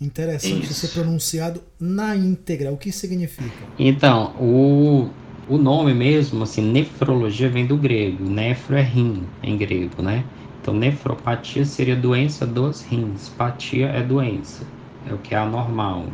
interessante 0.00 0.68
de 0.68 0.74
ser 0.74 0.90
pronunciado 0.92 1.60
na 1.80 2.14
íntegra. 2.14 2.70
O 2.70 2.76
que 2.76 2.92
significa? 2.92 3.66
Então, 3.76 4.36
o, 4.40 5.10
o 5.48 5.58
nome 5.58 5.92
mesmo, 5.92 6.44
assim, 6.44 6.62
nefrologia 6.62 7.48
vem 7.48 7.66
do 7.66 7.76
grego. 7.76 8.22
Nefro 8.30 8.76
é 8.76 8.82
rim 8.82 9.24
em 9.42 9.58
grego, 9.58 10.00
né? 10.02 10.24
Então, 10.62 10.72
nefropatia 10.72 11.64
seria 11.64 11.96
doença 11.96 12.46
dos 12.46 12.82
rins. 12.82 13.28
Patia 13.30 13.88
é 13.88 14.04
doença, 14.04 14.64
é 15.10 15.12
o 15.12 15.18
que 15.18 15.34
é 15.34 15.38
anormal, 15.38 16.06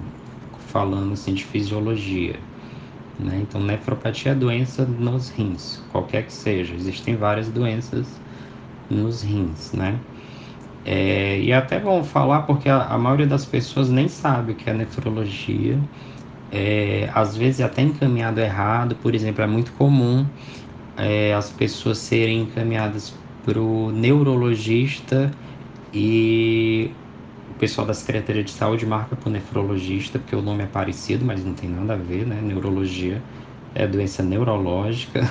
falando 0.68 1.12
assim 1.12 1.34
de 1.34 1.44
fisiologia. 1.44 2.36
Né? 3.22 3.40
Então, 3.42 3.60
nefropatia 3.60 4.32
é 4.32 4.34
doença 4.34 4.84
nos 4.84 5.28
rins, 5.30 5.80
qualquer 5.92 6.24
que 6.24 6.32
seja. 6.32 6.74
Existem 6.74 7.16
várias 7.16 7.48
doenças 7.48 8.06
nos 8.88 9.22
rins, 9.22 9.72
né? 9.72 9.98
É, 10.84 11.38
e 11.38 11.50
é 11.50 11.56
até 11.56 11.78
bom 11.78 12.02
falar 12.02 12.42
porque 12.42 12.68
a, 12.68 12.86
a, 12.86 12.96
maioria 12.96 13.26
das 13.26 13.44
pessoas 13.44 13.90
nem 13.90 14.08
sabe 14.08 14.52
o 14.52 14.54
que 14.54 14.70
é 14.70 14.72
nefrologia. 14.72 15.78
É, 16.50 17.08
às 17.14 17.36
vezes 17.36 17.60
é 17.60 17.64
até 17.64 17.82
encaminhado 17.82 18.40
errado, 18.40 18.96
por 18.96 19.14
exemplo, 19.14 19.42
é 19.44 19.46
muito 19.46 19.72
comum 19.72 20.26
é, 20.96 21.32
as 21.34 21.50
pessoas 21.50 21.98
serem 21.98 22.42
encaminhadas 22.42 23.14
para 23.44 23.60
o 23.60 23.90
neurologista 23.90 25.30
e 25.92 26.90
pessoal 27.60 27.86
da 27.86 27.92
Secretaria 27.92 28.42
de 28.42 28.50
Saúde 28.50 28.86
marca 28.86 29.14
para 29.14 29.28
o 29.28 29.32
nefrologista, 29.32 30.18
porque 30.18 30.34
o 30.34 30.40
nome 30.40 30.64
é 30.64 30.66
parecido, 30.66 31.24
mas 31.26 31.44
não 31.44 31.52
tem 31.52 31.68
nada 31.68 31.92
a 31.92 31.96
ver, 31.96 32.26
né? 32.26 32.40
Neurologia 32.42 33.22
é 33.74 33.86
doença 33.86 34.22
neurológica. 34.22 35.30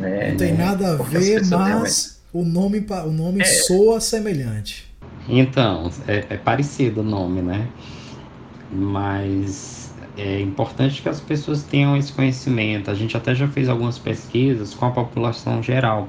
É, 0.00 0.30
não 0.30 0.36
tem 0.36 0.52
né? 0.52 0.64
nada 0.66 0.92
a 0.92 0.96
ver, 1.02 1.44
mas 1.46 2.22
o 2.32 2.44
nome, 2.44 2.86
o 3.04 3.10
nome 3.10 3.40
é. 3.40 3.44
soa 3.44 3.98
semelhante. 3.98 4.88
Então, 5.28 5.90
é, 6.06 6.26
é 6.30 6.36
parecido 6.36 7.00
o 7.00 7.02
nome, 7.02 7.42
né? 7.42 7.66
Mas 8.70 9.92
é 10.16 10.40
importante 10.40 11.02
que 11.02 11.08
as 11.08 11.20
pessoas 11.20 11.62
tenham 11.64 11.96
esse 11.96 12.12
conhecimento. 12.12 12.90
A 12.90 12.94
gente 12.94 13.16
até 13.16 13.34
já 13.34 13.48
fez 13.48 13.68
algumas 13.68 13.98
pesquisas 13.98 14.74
com 14.74 14.86
a 14.86 14.90
população 14.90 15.60
geral 15.60 16.08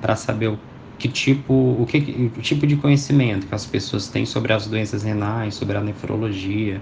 para 0.00 0.16
saber 0.16 0.48
o 0.48 0.58
que 0.98 1.08
tipo, 1.08 1.54
o 1.54 1.86
que, 1.86 2.32
o 2.36 2.42
tipo 2.42 2.66
de 2.66 2.76
conhecimento 2.76 3.46
que 3.46 3.54
as 3.54 3.66
pessoas 3.66 4.08
têm 4.08 4.26
sobre 4.26 4.52
as 4.52 4.66
doenças 4.66 5.02
renais, 5.02 5.54
sobre 5.54 5.76
a 5.76 5.80
nefrologia. 5.80 6.80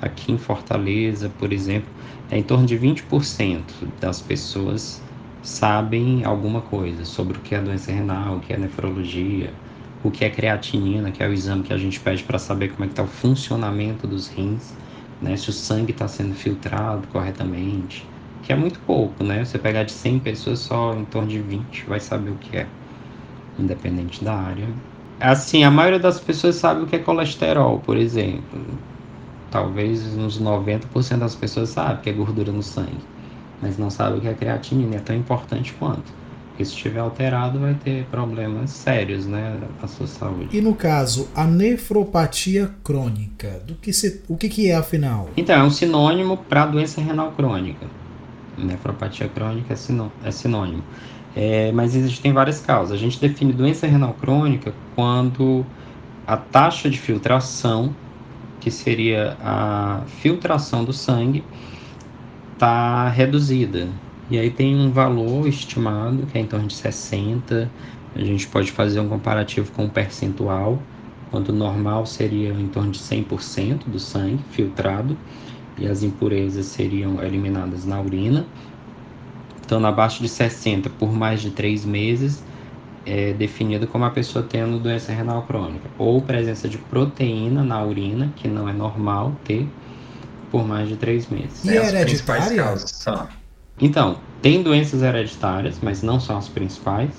Aqui 0.00 0.32
em 0.32 0.38
Fortaleza, 0.38 1.28
por 1.38 1.52
exemplo, 1.52 1.88
é 2.30 2.38
em 2.38 2.42
torno 2.42 2.66
de 2.66 2.76
20% 2.76 3.88
das 4.00 4.20
pessoas 4.20 5.02
sabem 5.42 6.24
alguma 6.24 6.62
coisa 6.62 7.04
sobre 7.04 7.38
o 7.38 7.40
que 7.40 7.54
é 7.54 7.60
doença 7.60 7.92
renal, 7.92 8.36
o 8.36 8.40
que 8.40 8.52
é 8.52 8.58
nefrologia, 8.58 9.52
o 10.02 10.10
que 10.10 10.24
é 10.24 10.30
creatinina, 10.30 11.10
que 11.10 11.22
é 11.22 11.28
o 11.28 11.32
exame 11.32 11.62
que 11.62 11.72
a 11.72 11.78
gente 11.78 12.00
pede 12.00 12.22
para 12.24 12.38
saber 12.38 12.72
como 12.72 12.84
é 12.84 12.86
que 12.86 12.92
está 12.92 13.02
o 13.02 13.06
funcionamento 13.08 14.06
dos 14.06 14.28
rins, 14.28 14.78
né? 15.20 15.36
Se 15.36 15.50
o 15.50 15.52
sangue 15.52 15.92
está 15.92 16.06
sendo 16.08 16.34
filtrado 16.34 17.08
corretamente, 17.08 18.12
que 18.42 18.52
é 18.52 18.56
muito 18.56 18.80
pouco, 18.80 19.24
né? 19.24 19.44
Você 19.44 19.58
pegar 19.58 19.84
de 19.84 19.92
100 19.92 20.20
pessoas, 20.20 20.60
só 20.60 20.94
em 20.94 21.04
torno 21.04 21.28
de 21.28 21.40
20 21.40 21.84
vai 21.88 22.00
saber 22.00 22.30
o 22.30 22.38
que 22.38 22.56
é, 22.56 22.72
independente 23.58 24.24
da 24.24 24.34
área. 24.34 24.68
Assim, 25.20 25.64
a 25.64 25.70
maioria 25.70 25.98
das 25.98 26.20
pessoas 26.20 26.56
sabe 26.56 26.82
o 26.82 26.86
que 26.86 26.96
é 26.96 26.98
colesterol, 26.98 27.80
por 27.80 27.96
exemplo. 27.96 28.60
Talvez 29.50 30.06
uns 30.16 30.40
90% 30.40 31.18
das 31.18 31.34
pessoas 31.34 31.70
sabem 31.70 32.02
que 32.02 32.10
é 32.10 32.12
gordura 32.12 32.52
no 32.52 32.62
sangue, 32.62 32.98
mas 33.60 33.78
não 33.78 33.90
sabe 33.90 34.18
o 34.18 34.20
que 34.20 34.28
é 34.28 34.34
creatinina, 34.34 34.96
é 34.96 35.00
tão 35.00 35.16
importante 35.16 35.74
quanto. 35.78 36.12
Porque 36.50 36.64
se 36.64 36.74
estiver 36.74 37.00
alterado, 37.00 37.60
vai 37.60 37.74
ter 37.74 38.04
problemas 38.10 38.70
sérios, 38.70 39.26
né, 39.26 39.56
à 39.80 39.86
sua 39.86 40.08
saúde. 40.08 40.56
E 40.56 40.60
no 40.60 40.74
caso, 40.74 41.28
a 41.34 41.44
nefropatia 41.44 42.70
crônica, 42.82 43.62
do 43.64 43.76
que 43.76 43.92
se, 43.92 44.22
o 44.28 44.36
que, 44.36 44.48
que 44.48 44.68
é 44.68 44.74
afinal? 44.74 45.30
Então, 45.36 45.54
é 45.54 45.62
um 45.62 45.70
sinônimo 45.70 46.36
para 46.36 46.66
doença 46.66 47.00
renal 47.00 47.30
crônica. 47.32 47.86
Nefropatia 48.56 49.28
crônica 49.28 49.72
é, 49.72 50.28
é 50.28 50.30
sinônimo. 50.32 50.82
É, 51.36 51.70
mas 51.72 51.94
existem 51.94 52.32
várias 52.32 52.60
causas. 52.60 52.92
A 52.92 52.96
gente 52.96 53.20
define 53.20 53.52
doença 53.52 53.86
renal 53.86 54.14
crônica 54.14 54.72
quando 54.94 55.64
a 56.26 56.36
taxa 56.36 56.90
de 56.90 56.98
filtração, 56.98 57.94
que 58.60 58.70
seria 58.70 59.36
a 59.40 60.02
filtração 60.20 60.84
do 60.84 60.92
sangue, 60.92 61.44
está 62.54 63.08
reduzida. 63.08 63.88
E 64.30 64.38
aí 64.38 64.50
tem 64.50 64.76
um 64.76 64.90
valor 64.90 65.48
estimado 65.48 66.26
que 66.26 66.36
é 66.36 66.40
em 66.40 66.46
torno 66.46 66.66
de 66.66 66.74
60. 66.74 67.70
A 68.14 68.20
gente 68.20 68.46
pode 68.48 68.70
fazer 68.72 69.00
um 69.00 69.08
comparativo 69.08 69.70
com 69.72 69.86
o 69.86 69.88
percentual, 69.88 70.78
quando 71.30 71.50
o 71.50 71.52
normal 71.52 72.04
seria 72.04 72.50
em 72.50 72.68
torno 72.68 72.90
de 72.90 72.98
100% 72.98 73.84
do 73.86 73.98
sangue 73.98 74.42
filtrado 74.50 75.16
e 75.78 75.86
as 75.86 76.02
impurezas 76.02 76.66
seriam 76.66 77.22
eliminadas 77.22 77.84
na 77.84 78.00
urina. 78.00 78.44
Então, 79.68 79.84
abaixo 79.84 80.22
de 80.22 80.30
60 80.30 80.88
por 80.88 81.12
mais 81.12 81.42
de 81.42 81.50
3 81.50 81.84
meses 81.84 82.42
é 83.04 83.34
definido 83.34 83.86
como 83.86 84.02
a 84.06 84.08
pessoa 84.08 84.42
tendo 84.42 84.78
doença 84.78 85.12
renal 85.12 85.42
crônica 85.42 85.90
ou 85.98 86.22
presença 86.22 86.66
de 86.66 86.78
proteína 86.78 87.62
na 87.62 87.84
urina, 87.84 88.32
que 88.34 88.48
não 88.48 88.66
é 88.66 88.72
normal 88.72 89.34
ter, 89.44 89.68
por 90.50 90.66
mais 90.66 90.88
de 90.88 90.96
3 90.96 91.28
meses. 91.28 91.66
E 91.66 91.76
é, 91.76 91.86
hereditária? 91.86 92.76
Então, 93.78 94.16
tem 94.40 94.62
doenças 94.62 95.02
hereditárias, 95.02 95.78
mas 95.82 96.02
não 96.02 96.18
são 96.18 96.38
as 96.38 96.48
principais. 96.48 97.10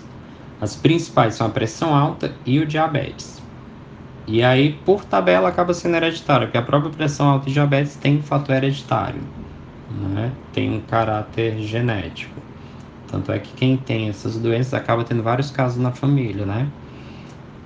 As 0.59 0.75
principais 0.75 1.35
são 1.35 1.45
a 1.45 1.51
pressão 1.51 1.93
alta 1.93 2.33
e 2.47 2.57
o 2.57 2.65
diabetes. 2.65 3.39
E 4.25 4.41
aí, 4.41 4.73
por 4.83 5.05
tabela, 5.05 5.49
acaba 5.49 5.71
sendo 5.75 5.97
hereditário, 5.97 6.47
porque 6.47 6.57
a 6.57 6.63
própria 6.63 6.91
pressão 6.91 7.29
alta 7.29 7.47
e 7.47 7.53
diabetes 7.53 7.95
tem 7.95 8.17
um 8.17 8.23
fator 8.23 8.55
hereditário, 8.55 9.21
né? 9.91 10.31
tem 10.53 10.71
um 10.71 10.81
caráter 10.81 11.59
genético. 11.59 12.41
Tanto 13.07 13.31
é 13.31 13.39
que 13.39 13.51
quem 13.53 13.75
tem 13.77 14.09
essas 14.09 14.37
doenças 14.37 14.73
acaba 14.73 15.03
tendo 15.03 15.23
vários 15.23 15.49
casos 15.49 15.81
na 15.81 15.91
família, 15.91 16.45
né? 16.45 16.67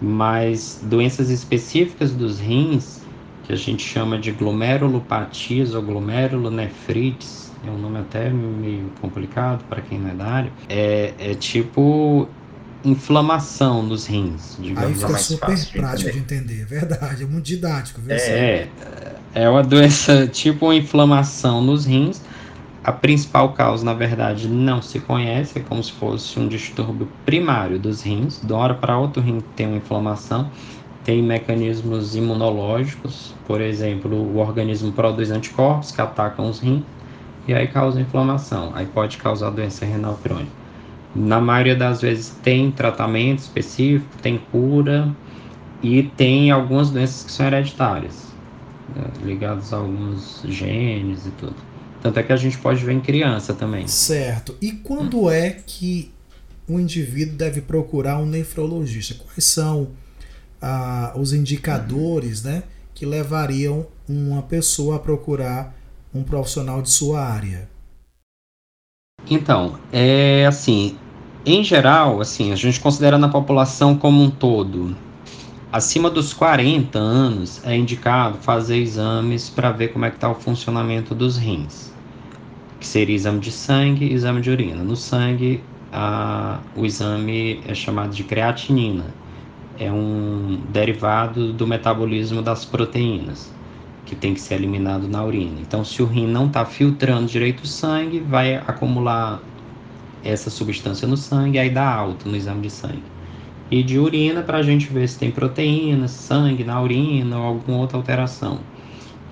Mas 0.01 0.79
doenças 0.83 1.29
específicas 1.29 2.11
dos 2.13 2.39
rins, 2.39 3.01
que 3.43 3.51
a 3.51 3.55
gente 3.55 3.83
chama 3.83 4.17
de 4.17 4.31
glomerulopatias 4.31 5.75
ou 5.75 5.81
glomerulonefrites, 5.81 7.51
é 7.65 7.69
um 7.69 7.77
nome 7.77 7.99
até 7.99 8.29
meio 8.29 8.89
complicado 9.01 9.63
para 9.69 9.81
quem 9.81 9.99
não 9.99 10.11
é 10.11 10.13
da 10.13 10.25
área, 10.25 10.51
é, 10.69 11.13
é 11.17 11.33
tipo 11.33 12.27
inflamação 12.83 13.81
nos 13.81 14.05
rins, 14.05 14.57
digamos 14.59 15.03
Aí 15.03 15.07
fica 15.07 15.17
super 15.19 15.71
prático 15.71 15.71
de 15.71 15.79
entender. 15.79 16.11
de 16.11 16.19
entender, 16.19 16.65
verdade, 16.65 17.23
é 17.23 17.25
muito 17.25 17.45
didático. 17.45 18.01
Viu? 18.01 18.15
É, 18.15 18.67
é 19.33 19.49
uma 19.49 19.63
doença 19.63 20.27
tipo 20.31 20.65
uma 20.65 20.75
inflamação 20.75 21.61
nos 21.61 21.85
rins. 21.85 22.21
A 22.83 22.91
principal 22.91 23.53
causa, 23.53 23.85
na 23.85 23.93
verdade, 23.93 24.49
não 24.49 24.81
se 24.81 24.99
conhece, 24.99 25.57
é 25.57 25.61
como 25.61 25.81
se 25.81 25.93
fosse 25.93 26.37
um 26.37 26.49
distúrbio 26.49 27.07
primário 27.25 27.79
dos 27.79 28.01
rins. 28.01 28.41
De 28.43 28.51
uma 28.51 28.61
hora 28.61 28.73
para 28.73 28.97
outra, 28.97 29.21
o 29.21 29.25
rim 29.25 29.41
tem 29.55 29.67
uma 29.67 29.77
inflamação, 29.77 30.51
tem 31.05 31.23
mecanismos 31.23 32.13
imunológicos, 32.13 33.33
por 33.47 33.61
exemplo, 33.61 34.13
o 34.13 34.37
organismo 34.37 34.91
produz 34.91 35.31
anticorpos 35.31 35.91
que 35.91 36.01
atacam 36.01 36.49
os 36.49 36.59
rins 36.59 36.83
e 37.47 37.53
aí 37.53 37.67
causa 37.67 38.01
inflamação. 38.01 38.71
Aí 38.75 38.85
pode 38.85 39.15
causar 39.17 39.49
doença 39.49 39.85
renal 39.85 40.19
crônica. 40.21 40.62
Na 41.15 41.39
maioria 41.39 41.75
das 41.75 42.01
vezes 42.01 42.29
tem 42.41 42.71
tratamento 42.71 43.39
específico, 43.39 44.09
tem 44.21 44.39
cura 44.51 45.15
e 45.81 46.03
tem 46.03 46.49
algumas 46.49 46.89
doenças 46.89 47.23
que 47.23 47.31
são 47.31 47.45
hereditárias, 47.45 48.27
né, 48.95 49.03
ligadas 49.23 49.73
a 49.73 49.77
alguns 49.77 50.43
genes 50.47 51.25
e 51.27 51.31
tudo. 51.31 51.55
Tanto 52.01 52.19
é 52.19 52.23
que 52.23 52.33
a 52.33 52.37
gente 52.37 52.57
pode 52.57 52.83
ver 52.83 52.93
em 52.93 52.99
criança 52.99 53.53
também. 53.53 53.87
Certo. 53.87 54.55
E 54.61 54.71
quando 54.71 55.29
é 55.29 55.51
que 55.51 56.11
o 56.67 56.79
indivíduo 56.79 57.35
deve 57.35 57.61
procurar 57.61 58.17
um 58.17 58.25
nefrologista? 58.25 59.15
Quais 59.15 59.45
são 59.45 59.89
ah, 60.61 61.13
os 61.15 61.31
indicadores 61.31 62.43
né, 62.43 62.63
que 62.93 63.05
levariam 63.05 63.85
uma 64.07 64.41
pessoa 64.41 64.97
a 64.97 64.99
procurar 64.99 65.75
um 66.13 66.23
profissional 66.23 66.81
de 66.81 66.89
sua 66.89 67.21
área? 67.21 67.69
Então, 69.29 69.79
é 69.91 70.45
assim, 70.45 70.97
em 71.45 71.61
geral, 71.61 72.21
assim, 72.21 72.53
a 72.53 72.55
gente 72.55 72.79
considerando 72.79 73.25
a 73.25 73.29
população 73.29 73.97
como 73.97 74.23
um 74.23 74.29
todo, 74.29 74.95
acima 75.71 76.09
dos 76.09 76.33
40 76.33 76.97
anos 76.97 77.61
é 77.65 77.75
indicado 77.75 78.37
fazer 78.37 78.77
exames 78.77 79.49
para 79.49 79.71
ver 79.71 79.89
como 79.89 80.05
é 80.05 80.09
que 80.09 80.15
está 80.15 80.29
o 80.29 80.35
funcionamento 80.35 81.13
dos 81.13 81.35
rins, 81.35 81.91
que 82.79 82.87
seria 82.87 83.15
exame 83.15 83.39
de 83.39 83.51
sangue 83.51 84.05
e 84.05 84.13
exame 84.13 84.39
de 84.39 84.51
urina. 84.51 84.83
No 84.83 84.95
sangue, 84.95 85.61
a, 85.91 86.59
o 86.77 86.85
exame 86.85 87.59
é 87.67 87.75
chamado 87.75 88.15
de 88.15 88.23
creatinina, 88.23 89.05
é 89.77 89.91
um 89.91 90.61
derivado 90.69 91.51
do 91.51 91.67
metabolismo 91.67 92.41
das 92.41 92.63
proteínas 92.63 93.51
que 94.05 94.15
tem 94.15 94.33
que 94.33 94.39
ser 94.39 94.55
eliminado 94.55 95.09
na 95.09 95.23
urina. 95.23 95.59
Então, 95.59 95.83
se 95.83 96.01
o 96.01 96.05
rim 96.05 96.27
não 96.27 96.47
está 96.47 96.65
filtrando 96.65 97.25
direito 97.25 97.63
o 97.63 97.67
sangue, 97.67 98.19
vai 98.19 98.55
acumular 98.55 99.41
essa 100.23 100.49
substância 100.49 101.07
no 101.07 101.17
sangue, 101.17 101.59
aí 101.59 101.69
dá 101.69 101.87
alto 101.87 102.29
no 102.29 102.35
exame 102.35 102.61
de 102.61 102.69
sangue. 102.69 103.03
E 103.69 103.81
de 103.81 103.97
urina 103.97 104.41
para 104.41 104.59
a 104.59 104.63
gente 104.63 104.87
ver 104.87 105.07
se 105.07 105.17
tem 105.17 105.31
proteína, 105.31 106.07
sangue 106.07 106.63
na 106.63 106.81
urina 106.81 107.37
ou 107.37 107.43
alguma 107.43 107.79
outra 107.79 107.97
alteração, 107.97 108.59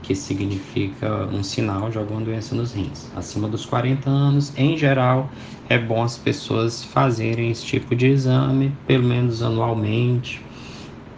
que 0.02 0.16
significa 0.16 1.28
um 1.32 1.44
sinal 1.44 1.90
de 1.90 1.98
alguma 1.98 2.22
doença 2.22 2.56
nos 2.56 2.74
rins. 2.74 3.10
Acima 3.16 3.48
dos 3.48 3.66
40 3.66 4.10
anos, 4.10 4.52
em 4.58 4.76
geral, 4.78 5.30
é 5.70 5.78
bom 5.78 6.02
as 6.04 6.18
pessoas 6.18 6.84
fazerem 6.84 7.52
esse 7.52 7.64
tipo 7.66 7.96
de 7.96 8.08
exame, 8.08 8.76
pelo 8.88 9.04
menos 9.04 9.42
anualmente, 9.42 10.42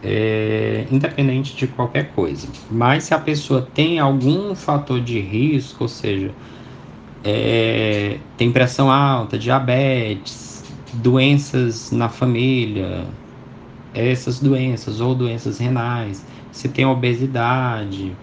é, 0.04 0.86
independente 0.92 1.56
de 1.56 1.66
qualquer 1.68 2.12
coisa. 2.14 2.48
Mas 2.70 3.06
se 3.06 3.14
a 3.14 3.20
pessoa 3.20 3.62
tem 3.74 4.00
algum 4.00 4.54
fator 4.54 5.00
de 5.00 5.20
risco, 5.20 5.86
ou 5.86 5.88
seja, 5.88 6.36
é, 7.24 8.18
tem 8.38 8.52
pressão 8.52 8.92
alta, 8.92 9.38
diabetes, 9.38 10.64
doenças 10.94 11.92
na 11.92 12.10
família, 12.10 13.06
essas 13.94 14.40
doenças 14.40 15.00
ou 15.00 15.16
doenças 15.16 15.58
renais, 15.60 16.26
se 16.52 16.70
tem 16.70 16.86
obesidade 16.86 18.16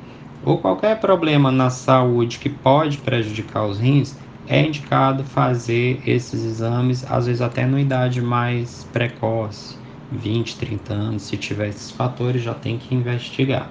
ou 0.44 0.58
qualquer 0.58 0.98
problema 1.00 1.50
na 1.50 1.70
saúde 1.70 2.38
que 2.38 2.48
pode 2.48 2.98
prejudicar 2.98 3.66
os 3.66 3.78
rins, 3.78 4.16
é 4.48 4.66
indicado 4.66 5.22
fazer 5.22 6.00
esses 6.06 6.44
exames, 6.44 7.04
às 7.10 7.26
vezes 7.26 7.42
até 7.42 7.66
numa 7.66 7.80
idade 7.80 8.20
mais 8.20 8.86
precoce 8.92 9.76
20, 10.10 10.56
30 10.56 10.92
anos, 10.92 11.22
se 11.22 11.36
tiver 11.36 11.68
esses 11.68 11.90
fatores, 11.90 12.42
já 12.42 12.54
tem 12.54 12.78
que 12.78 12.94
investigar. 12.94 13.70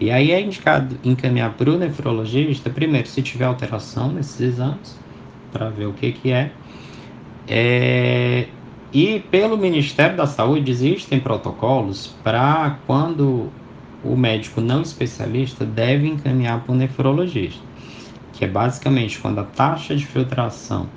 E 0.00 0.10
aí 0.10 0.30
é 0.30 0.40
indicado 0.40 0.96
encaminhar 1.02 1.54
para 1.54 1.70
o 1.70 1.76
nefrologista, 1.76 2.70
primeiro, 2.70 3.08
se 3.08 3.20
tiver 3.20 3.46
alteração 3.46 4.12
nesses 4.12 4.40
exames, 4.40 4.96
para 5.52 5.70
ver 5.70 5.86
o 5.86 5.92
que, 5.92 6.12
que 6.12 6.30
é. 6.30 6.52
é. 7.48 8.46
E 8.92 9.20
pelo 9.30 9.56
Ministério 9.56 10.16
da 10.16 10.26
Saúde 10.26 10.70
existem 10.70 11.20
protocolos 11.20 12.14
para 12.22 12.78
quando 12.86 13.50
o 14.04 14.16
médico 14.16 14.60
não 14.60 14.82
especialista 14.82 15.64
deve 15.64 16.06
encaminhar 16.08 16.60
para 16.60 16.72
o 16.72 16.76
nefrologista, 16.76 17.62
que 18.32 18.44
é 18.44 18.48
basicamente 18.48 19.18
quando 19.18 19.40
a 19.40 19.44
taxa 19.44 19.94
de 19.96 20.06
filtração 20.06 20.88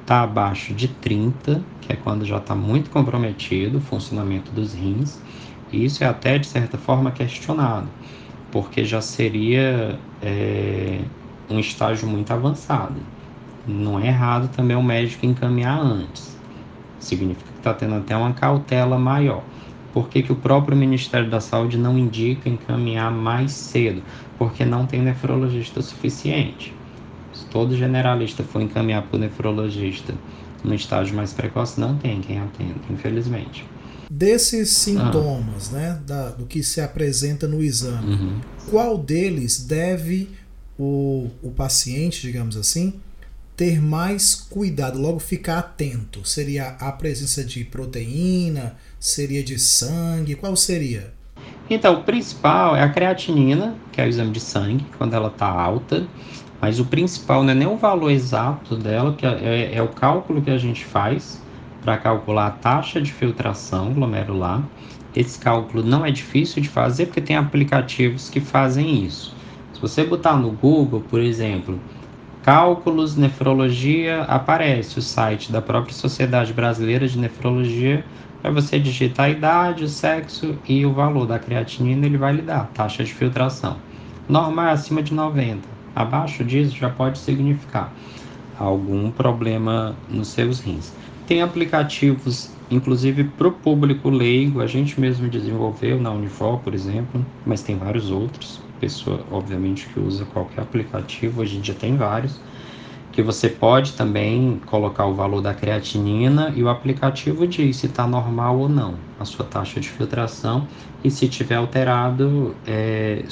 está 0.00 0.22
abaixo 0.22 0.72
de 0.72 0.86
30, 0.86 1.62
que 1.80 1.92
é 1.92 1.96
quando 1.96 2.24
já 2.24 2.38
está 2.38 2.54
muito 2.54 2.90
comprometido 2.90 3.78
o 3.78 3.80
funcionamento 3.80 4.52
dos 4.52 4.72
rins, 4.72 5.20
e 5.72 5.84
isso 5.84 6.04
é 6.04 6.06
até 6.06 6.38
de 6.38 6.46
certa 6.46 6.78
forma 6.78 7.10
questionado, 7.10 7.88
porque 8.56 8.86
já 8.86 9.02
seria 9.02 9.98
é, 10.22 10.98
um 11.50 11.60
estágio 11.60 12.08
muito 12.08 12.32
avançado. 12.32 12.94
Não 13.68 14.00
é 14.00 14.06
errado 14.06 14.48
também 14.56 14.74
o 14.74 14.82
médico 14.82 15.26
encaminhar 15.26 15.78
antes, 15.78 16.34
significa 16.98 17.50
que 17.52 17.58
está 17.58 17.74
tendo 17.74 17.96
até 17.96 18.16
uma 18.16 18.32
cautela 18.32 18.98
maior. 18.98 19.42
Por 19.92 20.08
que, 20.08 20.22
que 20.22 20.32
o 20.32 20.36
próprio 20.36 20.74
Ministério 20.74 21.28
da 21.28 21.38
Saúde 21.38 21.76
não 21.76 21.98
indica 21.98 22.48
encaminhar 22.48 23.12
mais 23.12 23.52
cedo? 23.52 24.02
Porque 24.38 24.64
não 24.64 24.86
tem 24.86 25.02
nefrologista 25.02 25.82
suficiente. 25.82 26.72
Se 27.34 27.44
todo 27.48 27.76
generalista 27.76 28.42
for 28.42 28.62
encaminhar 28.62 29.02
para 29.02 29.18
o 29.18 29.20
nefrologista 29.20 30.14
no 30.64 30.74
estágio 30.74 31.14
mais 31.14 31.34
precoce, 31.34 31.78
não 31.78 31.94
tem 31.98 32.22
quem 32.22 32.38
atenda, 32.38 32.80
infelizmente. 32.88 33.66
Desses 34.08 34.70
sintomas, 34.70 35.72
ah. 35.72 35.76
né, 35.76 36.00
da, 36.06 36.28
do 36.28 36.46
que 36.46 36.62
se 36.62 36.80
apresenta 36.80 37.48
no 37.48 37.62
exame, 37.62 38.14
uhum. 38.14 38.40
qual 38.70 38.96
deles 38.96 39.64
deve 39.64 40.30
o, 40.78 41.28
o 41.42 41.50
paciente, 41.50 42.22
digamos 42.22 42.56
assim, 42.56 42.94
ter 43.56 43.80
mais 43.80 44.34
cuidado, 44.34 45.00
logo 45.00 45.18
ficar 45.18 45.58
atento? 45.58 46.26
Seria 46.26 46.76
a 46.78 46.92
presença 46.92 47.42
de 47.42 47.64
proteína? 47.64 48.76
Seria 49.00 49.42
de 49.42 49.58
sangue? 49.58 50.34
Qual 50.34 50.54
seria? 50.54 51.12
Então, 51.68 52.00
o 52.00 52.04
principal 52.04 52.76
é 52.76 52.82
a 52.82 52.88
creatinina, 52.88 53.74
que 53.90 54.00
é 54.00 54.04
o 54.04 54.08
exame 54.08 54.30
de 54.30 54.40
sangue, 54.40 54.86
quando 54.98 55.14
ela 55.14 55.28
está 55.28 55.46
alta. 55.46 56.06
Mas 56.60 56.78
o 56.78 56.84
principal 56.84 57.42
não 57.42 57.50
é 57.50 57.54
nem 57.54 57.66
o 57.66 57.76
valor 57.76 58.10
exato 58.10 58.76
dela, 58.76 59.14
que 59.14 59.26
é, 59.26 59.30
é, 59.30 59.74
é 59.74 59.82
o 59.82 59.88
cálculo 59.88 60.40
que 60.40 60.50
a 60.50 60.58
gente 60.58 60.84
faz 60.84 61.40
para 61.86 61.98
calcular 61.98 62.48
a 62.48 62.50
taxa 62.50 63.00
de 63.00 63.12
filtração 63.12 63.94
glomerular. 63.94 64.60
Esse 65.14 65.38
cálculo 65.38 65.84
não 65.84 66.04
é 66.04 66.10
difícil 66.10 66.60
de 66.60 66.68
fazer 66.68 67.06
porque 67.06 67.20
tem 67.20 67.36
aplicativos 67.36 68.28
que 68.28 68.40
fazem 68.40 69.04
isso. 69.04 69.32
Se 69.72 69.80
você 69.80 70.02
botar 70.02 70.36
no 70.36 70.50
Google, 70.50 71.00
por 71.08 71.20
exemplo, 71.20 71.80
cálculos 72.42 73.14
nefrologia, 73.14 74.22
aparece 74.22 74.98
o 74.98 75.02
site 75.02 75.52
da 75.52 75.62
própria 75.62 75.94
Sociedade 75.94 76.52
Brasileira 76.52 77.06
de 77.06 77.16
Nefrologia. 77.18 78.04
Para 78.42 78.50
você 78.50 78.80
digitar 78.80 79.26
a 79.26 79.30
idade, 79.30 79.84
o 79.84 79.88
sexo 79.88 80.58
e 80.68 80.84
o 80.84 80.92
valor 80.92 81.26
da 81.26 81.38
creatinina, 81.38 82.04
ele 82.04 82.18
vai 82.18 82.32
lhe 82.32 82.42
dar 82.42 82.66
taxa 82.74 83.04
de 83.04 83.14
filtração. 83.14 83.76
Normal 84.28 84.66
é 84.66 84.72
acima 84.72 85.02
de 85.02 85.14
90 85.14 85.76
Abaixo 85.94 86.44
disso 86.44 86.76
já 86.76 86.90
pode 86.90 87.18
significar 87.18 87.90
algum 88.58 89.10
problema 89.10 89.96
nos 90.10 90.28
seus 90.28 90.60
rins. 90.60 90.92
Tem 91.26 91.42
aplicativos, 91.42 92.50
inclusive 92.70 93.24
para 93.24 93.48
o 93.48 93.52
público 93.52 94.08
leigo, 94.08 94.60
a 94.60 94.66
gente 94.66 95.00
mesmo 95.00 95.28
desenvolveu 95.28 96.00
na 96.00 96.12
Unifor, 96.12 96.60
por 96.60 96.72
exemplo, 96.72 97.26
mas 97.44 97.64
tem 97.64 97.76
vários 97.76 98.10
outros. 98.12 98.60
Pessoa, 98.78 99.26
obviamente, 99.32 99.88
que 99.88 99.98
usa 99.98 100.24
qualquer 100.26 100.60
aplicativo, 100.60 101.40
hoje 101.40 101.56
em 101.56 101.60
dia 101.60 101.74
tem 101.74 101.96
vários, 101.96 102.38
que 103.10 103.22
você 103.22 103.48
pode 103.48 103.94
também 103.94 104.60
colocar 104.66 105.06
o 105.06 105.14
valor 105.14 105.40
da 105.40 105.52
creatinina 105.52 106.52
e 106.54 106.62
o 106.62 106.68
aplicativo 106.68 107.44
diz 107.46 107.78
se 107.78 107.86
está 107.86 108.06
normal 108.06 108.58
ou 108.58 108.68
não 108.68 108.94
a 109.18 109.24
sua 109.24 109.44
taxa 109.46 109.80
de 109.80 109.88
filtração 109.88 110.68
e 111.02 111.10
se 111.10 111.26
tiver 111.28 111.56
alterado, 111.56 112.54
é, 112.64 113.24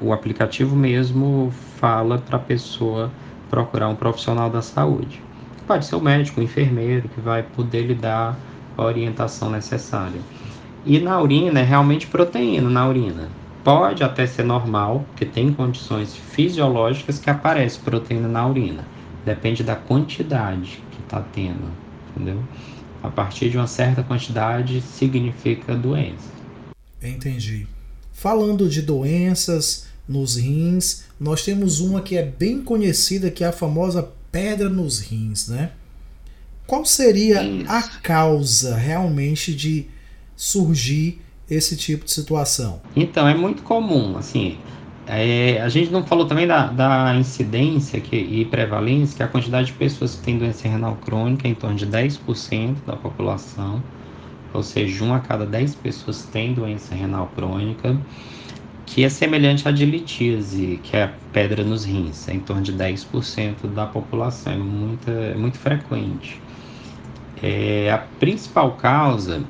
o 0.00 0.12
aplicativo 0.12 0.76
mesmo 0.76 1.50
fala 1.76 2.18
para 2.18 2.36
a 2.36 2.40
pessoa 2.40 3.10
procurar 3.48 3.88
um 3.88 3.96
profissional 3.96 4.50
da 4.50 4.60
saúde. 4.60 5.22
Pode 5.66 5.86
ser 5.86 5.96
o 5.96 6.00
médico, 6.00 6.40
o 6.40 6.44
enfermeiro, 6.44 7.08
que 7.08 7.20
vai 7.20 7.42
poder 7.42 7.82
lhe 7.82 7.94
dar 7.94 8.38
a 8.76 8.82
orientação 8.82 9.50
necessária. 9.50 10.20
E 10.84 10.98
na 10.98 11.20
urina, 11.20 11.60
é 11.60 11.62
realmente 11.62 12.06
proteína 12.06 12.68
na 12.68 12.86
urina. 12.88 13.28
Pode 13.62 14.04
até 14.04 14.26
ser 14.26 14.44
normal, 14.44 15.04
porque 15.08 15.24
tem 15.24 15.52
condições 15.52 16.14
fisiológicas 16.14 17.18
que 17.18 17.30
aparece 17.30 17.78
proteína 17.78 18.28
na 18.28 18.46
urina. 18.46 18.84
Depende 19.24 19.62
da 19.62 19.74
quantidade 19.74 20.82
que 20.90 21.00
está 21.00 21.20
tendo, 21.20 21.70
entendeu? 22.10 22.42
A 23.02 23.08
partir 23.08 23.48
de 23.48 23.56
uma 23.56 23.66
certa 23.66 24.02
quantidade 24.02 24.82
significa 24.82 25.74
doença. 25.74 26.32
Entendi. 27.02 27.66
Falando 28.12 28.68
de 28.68 28.82
doenças, 28.82 29.86
nos 30.08 30.36
rins. 30.36 31.04
Nós 31.18 31.42
temos 31.42 31.80
uma 31.80 32.00
que 32.00 32.16
é 32.16 32.22
bem 32.22 32.62
conhecida, 32.62 33.30
que 33.30 33.44
é 33.44 33.48
a 33.48 33.52
famosa 33.52 34.10
pedra 34.34 34.68
nos 34.68 34.98
rins, 34.98 35.46
né? 35.46 35.70
Qual 36.66 36.84
seria 36.84 37.40
Isso. 37.40 37.70
a 37.70 37.82
causa 37.82 38.74
realmente 38.74 39.54
de 39.54 39.86
surgir 40.34 41.22
esse 41.48 41.76
tipo 41.76 42.04
de 42.04 42.10
situação? 42.10 42.82
Então, 42.96 43.28
é 43.28 43.34
muito 43.34 43.62
comum, 43.62 44.18
assim, 44.18 44.58
é, 45.06 45.60
a 45.60 45.68
gente 45.68 45.92
não 45.92 46.04
falou 46.04 46.26
também 46.26 46.48
da, 46.48 46.66
da 46.66 47.14
incidência 47.14 48.00
que, 48.00 48.16
e 48.16 48.44
prevalência, 48.46 49.16
que 49.16 49.22
é 49.22 49.26
a 49.26 49.28
quantidade 49.28 49.68
de 49.68 49.74
pessoas 49.74 50.16
que 50.16 50.22
têm 50.22 50.36
doença 50.36 50.66
renal 50.66 50.96
crônica 50.96 51.46
é 51.46 51.52
em 51.52 51.54
torno 51.54 51.76
de 51.76 51.86
10% 51.86 52.78
da 52.84 52.96
população, 52.96 53.80
ou 54.52 54.64
seja, 54.64 55.04
1 55.04 55.14
a 55.14 55.20
cada 55.20 55.46
10 55.46 55.76
pessoas 55.76 56.24
tem 56.24 56.54
doença 56.54 56.92
renal 56.92 57.30
crônica 57.36 57.96
que 58.86 59.02
é 59.02 59.08
semelhante 59.08 59.66
à 59.66 59.70
de 59.70 59.86
litíase, 59.86 60.78
que 60.82 60.96
é 60.96 61.04
a 61.04 61.12
pedra 61.32 61.64
nos 61.64 61.84
rins, 61.84 62.28
é 62.28 62.34
em 62.34 62.40
torno 62.40 62.62
de 62.62 62.72
10% 62.72 63.66
da 63.74 63.86
população, 63.86 64.52
é 64.52 64.56
muito, 64.56 65.10
é 65.10 65.34
muito 65.34 65.58
frequente. 65.58 66.40
É, 67.42 67.90
a 67.90 67.98
principal 67.98 68.72
causa 68.72 69.42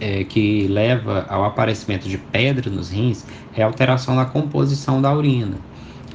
é, 0.00 0.24
que 0.24 0.66
leva 0.68 1.26
ao 1.28 1.44
aparecimento 1.44 2.08
de 2.08 2.18
pedra 2.18 2.70
nos 2.70 2.90
rins 2.90 3.24
é 3.54 3.62
a 3.62 3.66
alteração 3.66 4.14
na 4.14 4.24
composição 4.24 5.00
da 5.00 5.12
urina, 5.14 5.58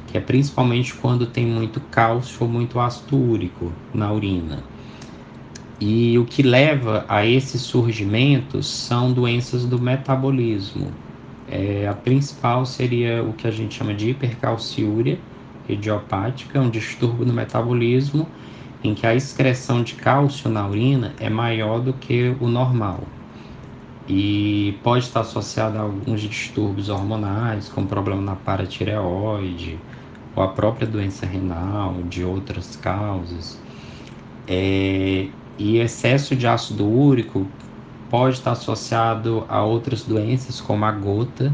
que 0.06 0.18
é 0.18 0.20
principalmente 0.20 0.94
quando 0.94 1.26
tem 1.26 1.46
muito 1.46 1.80
cálcio 1.80 2.38
ou 2.40 2.48
muito 2.48 2.78
ácido 2.80 3.16
úrico 3.16 3.72
na 3.92 4.12
urina. 4.12 4.62
E 5.80 6.18
o 6.18 6.24
que 6.24 6.42
leva 6.42 7.04
a 7.08 7.24
esse 7.24 7.58
surgimento 7.58 8.62
são 8.62 9.12
doenças 9.12 9.64
do 9.64 9.78
metabolismo, 9.78 10.92
é, 11.50 11.86
a 11.88 11.94
principal 11.94 12.66
seria 12.66 13.22
o 13.22 13.32
que 13.32 13.46
a 13.46 13.50
gente 13.50 13.74
chama 13.74 13.94
de 13.94 14.10
hipercalciúria 14.10 15.18
idiopática, 15.68 16.60
um 16.60 16.70
distúrbio 16.70 17.26
no 17.26 17.32
metabolismo 17.32 18.26
em 18.82 18.94
que 18.94 19.06
a 19.06 19.14
excreção 19.14 19.82
de 19.82 19.94
cálcio 19.94 20.48
na 20.48 20.66
urina 20.66 21.14
é 21.18 21.28
maior 21.28 21.80
do 21.80 21.92
que 21.92 22.34
o 22.40 22.48
normal. 22.48 23.00
E 24.08 24.78
pode 24.82 25.04
estar 25.04 25.20
associado 25.20 25.76
a 25.76 25.82
alguns 25.82 26.20
distúrbios 26.20 26.88
hormonais, 26.88 27.68
como 27.68 27.86
problema 27.86 28.22
na 28.22 28.36
paratireoide, 28.36 29.78
ou 30.34 30.42
a 30.42 30.48
própria 30.48 30.86
doença 30.86 31.26
renal, 31.26 32.02
de 32.04 32.24
outras 32.24 32.76
causas. 32.76 33.60
É, 34.46 35.28
e 35.58 35.78
excesso 35.78 36.34
de 36.34 36.46
ácido 36.46 36.88
úrico 36.88 37.46
pode 38.08 38.36
estar 38.36 38.52
associado 38.52 39.44
a 39.48 39.62
outras 39.64 40.04
doenças 40.04 40.60
como 40.60 40.84
a 40.84 40.92
gota. 40.92 41.52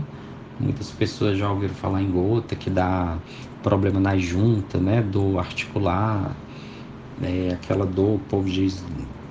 Muitas 0.59 0.90
pessoas 0.93 1.37
já 1.38 1.51
ouviram 1.51 1.75
falar 1.75 2.03
em 2.03 2.11
gota, 2.11 2.57
que 2.57 2.71
dá 2.71 3.19
problema 3.62 3.99
na 4.01 4.17
junta, 4.17 4.79
né, 4.79 5.03
dor 5.03 5.38
articular, 5.38 6.37
é, 7.23 7.51
aquela 7.55 7.87
dor, 7.87 8.17
o 8.17 8.19
povo 8.21 8.49
diz 8.49 8.85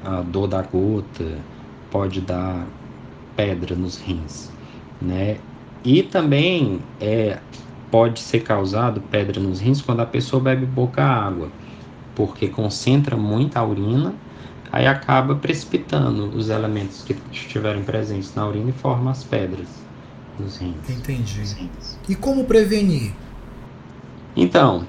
a 0.03 0.21
dor 0.21 0.47
da 0.47 0.61
gota, 0.61 1.45
pode 1.89 2.21
dar 2.21 2.67
pedra 3.35 3.75
nos 3.75 3.97
rins, 3.97 4.51
né? 5.01 5.39
E 5.83 6.03
também 6.03 6.79
é, 6.99 7.39
pode 7.91 8.19
ser 8.19 8.41
causado 8.41 9.01
pedra 9.01 9.39
nos 9.39 9.59
rins 9.59 9.81
quando 9.81 10.01
a 10.01 10.05
pessoa 10.05 10.41
bebe 10.41 10.65
pouca 10.67 11.03
água, 11.03 11.49
porque 12.15 12.49
concentra 12.49 13.17
muita 13.17 13.63
urina 13.63 14.22
aí 14.73 14.87
acaba 14.87 15.35
precipitando 15.35 16.35
os 16.35 16.49
elementos 16.49 17.03
que 17.03 17.15
estiverem 17.31 17.83
presentes 17.83 18.33
na 18.33 18.47
urina 18.47 18.71
e 18.71 18.73
forma 18.73 19.11
as 19.11 19.23
pedras 19.23 19.67
nos 20.39 20.57
rins. 20.57 20.89
Entendi. 20.89 21.43
E 22.09 22.15
como 22.15 22.45
prevenir? 22.45 23.13
Então, 24.35 24.83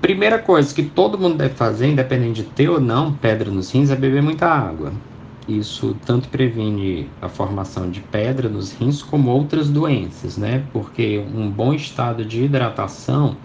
primeira 0.00 0.38
coisa 0.38 0.74
que 0.74 0.82
todo 0.82 1.18
mundo 1.18 1.36
deve 1.36 1.52
fazer, 1.54 1.88
independente 1.88 2.42
de 2.42 2.48
ter 2.48 2.70
ou 2.70 2.80
não 2.80 3.12
pedra 3.12 3.50
nos 3.50 3.70
rins, 3.70 3.90
é 3.90 3.96
beber 3.96 4.22
muita 4.22 4.46
água. 4.46 4.90
Isso 5.46 5.94
tanto 6.06 6.28
previne 6.28 7.10
a 7.20 7.28
formação 7.28 7.90
de 7.90 8.00
pedra 8.00 8.48
nos 8.48 8.72
rins 8.72 9.02
como 9.02 9.30
outras 9.30 9.68
doenças, 9.68 10.38
né? 10.38 10.64
Porque 10.72 11.22
um 11.34 11.50
bom 11.50 11.74
estado 11.74 12.24
de 12.24 12.44
hidratação 12.44 13.36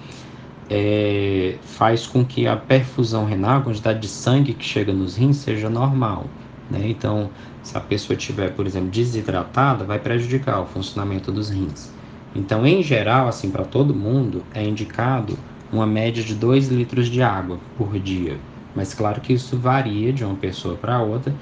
é, 0.70 1.58
faz 1.62 2.06
com 2.06 2.26
que 2.26 2.48
a 2.48 2.56
perfusão 2.56 3.26
renal, 3.26 3.60
a 3.60 3.64
quantidade 3.64 4.00
de 4.00 4.08
sangue 4.08 4.54
que 4.54 4.66
chega 4.66 4.92
nos 4.94 5.16
rins, 5.16 5.38
seja 5.38 5.70
normal. 5.70 6.26
Né? 6.70 6.90
Então, 6.90 7.30
se 7.64 7.78
a 7.78 7.82
pessoa 7.82 8.18
estiver, 8.18 8.54
por 8.54 8.66
exemplo, 8.66 8.90
desidratada, 8.90 9.86
vai 9.86 10.00
prejudicar 10.00 10.62
o 10.62 10.66
funcionamento 10.66 11.32
dos 11.32 11.50
rins. 11.50 11.92
Então, 12.36 12.66
em 12.66 12.84
geral, 12.84 13.28
assim, 13.28 13.50
para 13.50 13.66
todo 13.66 13.96
mundo, 13.96 14.44
é 14.54 14.64
indicado 14.64 15.38
uma 15.72 15.86
média 15.86 16.24
de 16.24 16.36
2 16.36 16.70
litros 16.70 17.08
de 17.08 17.22
água 17.22 17.60
por 17.78 17.98
dia. 18.00 18.38
Mas 18.76 18.94
claro 18.94 19.22
que 19.22 19.34
isso 19.34 19.58
varia 19.58 20.14
de 20.14 20.24
uma 20.24 20.36
pessoa 20.36 20.76
para 20.76 21.02
outra 21.02 21.34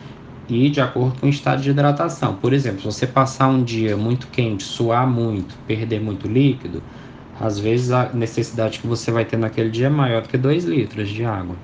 e 0.48 0.70
de 0.70 0.80
acordo 0.80 1.20
com 1.20 1.28
o 1.28 1.30
estado 1.30 1.62
de 1.62 1.70
hidratação. 1.70 2.36
Por 2.36 2.54
exemplo, 2.54 2.80
se 2.80 2.86
você 2.86 3.08
passar 3.08 3.48
um 3.48 3.64
dia 3.64 3.98
muito 3.98 4.28
quente, 4.28 4.64
suar 4.64 5.08
muito, 5.08 5.56
perder 5.68 6.00
muito 6.00 6.28
líquido, 6.28 6.82
às 7.40 7.60
vezes 7.60 7.92
a 7.92 8.12
necessidade 8.14 8.80
que 8.80 8.88
você 8.88 9.12
vai 9.12 9.26
ter 9.26 9.38
naquele 9.38 9.70
dia 9.70 9.88
é 9.88 9.90
maior 9.90 10.22
do 10.22 10.30
que 10.30 10.38
2 10.38 10.66
litros 10.66 11.10
de 11.10 11.24
água. 11.26 11.56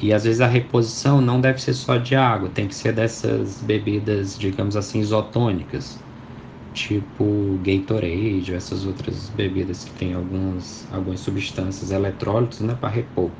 E 0.00 0.12
às 0.12 0.24
vezes 0.24 0.40
a 0.40 0.46
reposição 0.46 1.20
não 1.20 1.40
deve 1.40 1.60
ser 1.60 1.74
só 1.74 1.96
de 1.96 2.14
água, 2.14 2.48
tem 2.50 2.68
que 2.68 2.74
ser 2.74 2.92
dessas 2.92 3.60
bebidas, 3.62 4.38
digamos 4.38 4.76
assim, 4.76 5.00
isotônicas, 5.00 5.98
tipo 6.72 7.58
Gatorade, 7.62 8.54
essas 8.54 8.86
outras 8.86 9.28
bebidas 9.30 9.84
que 9.84 9.92
tem 9.92 10.14
algumas, 10.14 10.86
algumas 10.92 11.20
substâncias, 11.20 11.90
eletrólitos, 11.90 12.60
né, 12.60 12.76
para 12.80 12.88
repor. 12.90 13.30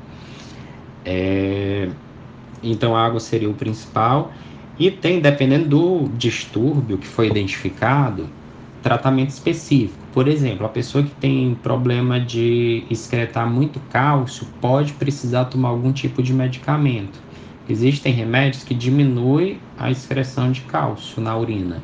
É... 1.05 1.89
Então 2.61 2.95
a 2.95 3.05
água 3.05 3.19
seria 3.19 3.49
o 3.49 3.53
principal. 3.53 4.33
E 4.77 4.91
tem, 4.91 5.21
dependendo 5.21 5.67
do 5.69 6.09
distúrbio 6.17 6.97
que 6.97 7.07
foi 7.07 7.27
identificado, 7.27 8.29
tratamento 8.81 9.29
específico. 9.29 9.99
Por 10.13 10.27
exemplo, 10.27 10.65
a 10.65 10.69
pessoa 10.69 11.03
que 11.03 11.11
tem 11.15 11.55
problema 11.61 12.19
de 12.19 12.83
excretar 12.89 13.49
muito 13.49 13.79
cálcio 13.91 14.47
pode 14.59 14.93
precisar 14.93 15.45
tomar 15.45 15.69
algum 15.69 15.91
tipo 15.91 16.23
de 16.23 16.33
medicamento. 16.33 17.19
Existem 17.69 18.11
remédios 18.11 18.63
que 18.63 18.73
diminuem 18.73 19.59
a 19.77 19.91
excreção 19.91 20.51
de 20.51 20.61
cálcio 20.61 21.21
na 21.21 21.37
urina. 21.37 21.81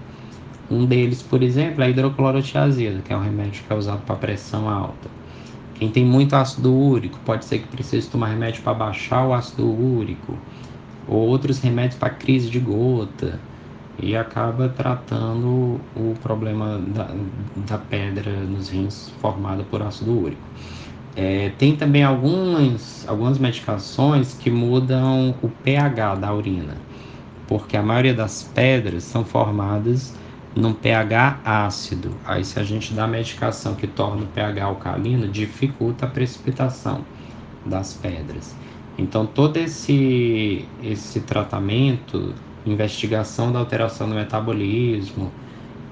Um 0.69 0.85
deles, 0.85 1.21
por 1.21 1.43
exemplo, 1.43 1.83
é 1.83 1.85
a 1.85 1.89
hidroclorotiazida, 1.89 3.01
que 3.01 3.13
é 3.13 3.17
um 3.17 3.21
remédio 3.21 3.63
que 3.63 3.71
é 3.71 3.75
usado 3.75 4.01
para 4.01 4.15
pressão 4.15 4.67
alta. 4.67 5.09
Quem 5.75 5.89
tem 5.89 6.03
muito 6.03 6.35
ácido 6.35 6.73
úrico 6.73 7.19
pode 7.19 7.45
ser 7.45 7.59
que 7.59 7.67
precise 7.67 8.09
tomar 8.09 8.29
remédio 8.29 8.63
para 8.63 8.73
baixar 8.73 9.27
o 9.27 9.33
ácido 9.33 9.69
úrico, 9.69 10.35
ou 11.07 11.27
outros 11.27 11.59
remédios 11.59 11.99
para 11.99 12.09
crise 12.09 12.49
de 12.49 12.59
gota 12.59 13.39
e 13.99 14.15
acaba 14.15 14.69
tratando 14.69 15.79
o 15.95 16.13
problema 16.21 16.79
da, 16.87 17.09
da 17.67 17.77
pedra 17.77 18.31
nos 18.31 18.69
rins 18.69 19.09
formada 19.21 19.63
por 19.63 19.81
ácido 19.81 20.19
úrico. 20.19 20.41
É, 21.15 21.49
tem 21.57 21.75
também 21.75 22.03
algumas, 22.03 23.07
algumas 23.07 23.39
medicações 23.39 24.33
que 24.33 24.49
mudam 24.51 25.33
o 25.41 25.47
pH 25.47 26.15
da 26.15 26.33
urina, 26.33 26.75
porque 27.47 27.77
a 27.77 27.81
maioria 27.81 28.13
das 28.13 28.43
pedras 28.43 29.03
são 29.03 29.23
formadas 29.23 30.13
num 30.53 30.73
pH 30.73 31.39
ácido. 31.43 32.11
Aí, 32.25 32.43
se 32.43 32.59
a 32.59 32.63
gente 32.63 32.93
dá 32.93 33.07
medicação 33.07 33.75
que 33.75 33.87
torna 33.87 34.23
o 34.23 34.27
pH 34.27 34.63
alcalino, 34.63 35.27
dificulta 35.27 36.05
a 36.05 36.09
precipitação 36.09 37.01
das 37.65 37.93
pedras. 37.93 38.55
Então, 38.97 39.25
todo 39.25 39.57
esse, 39.57 40.65
esse 40.81 41.21
tratamento 41.21 42.33
investigação 42.65 43.51
da 43.51 43.59
alteração 43.59 44.09
do 44.09 44.15
metabolismo 44.15 45.31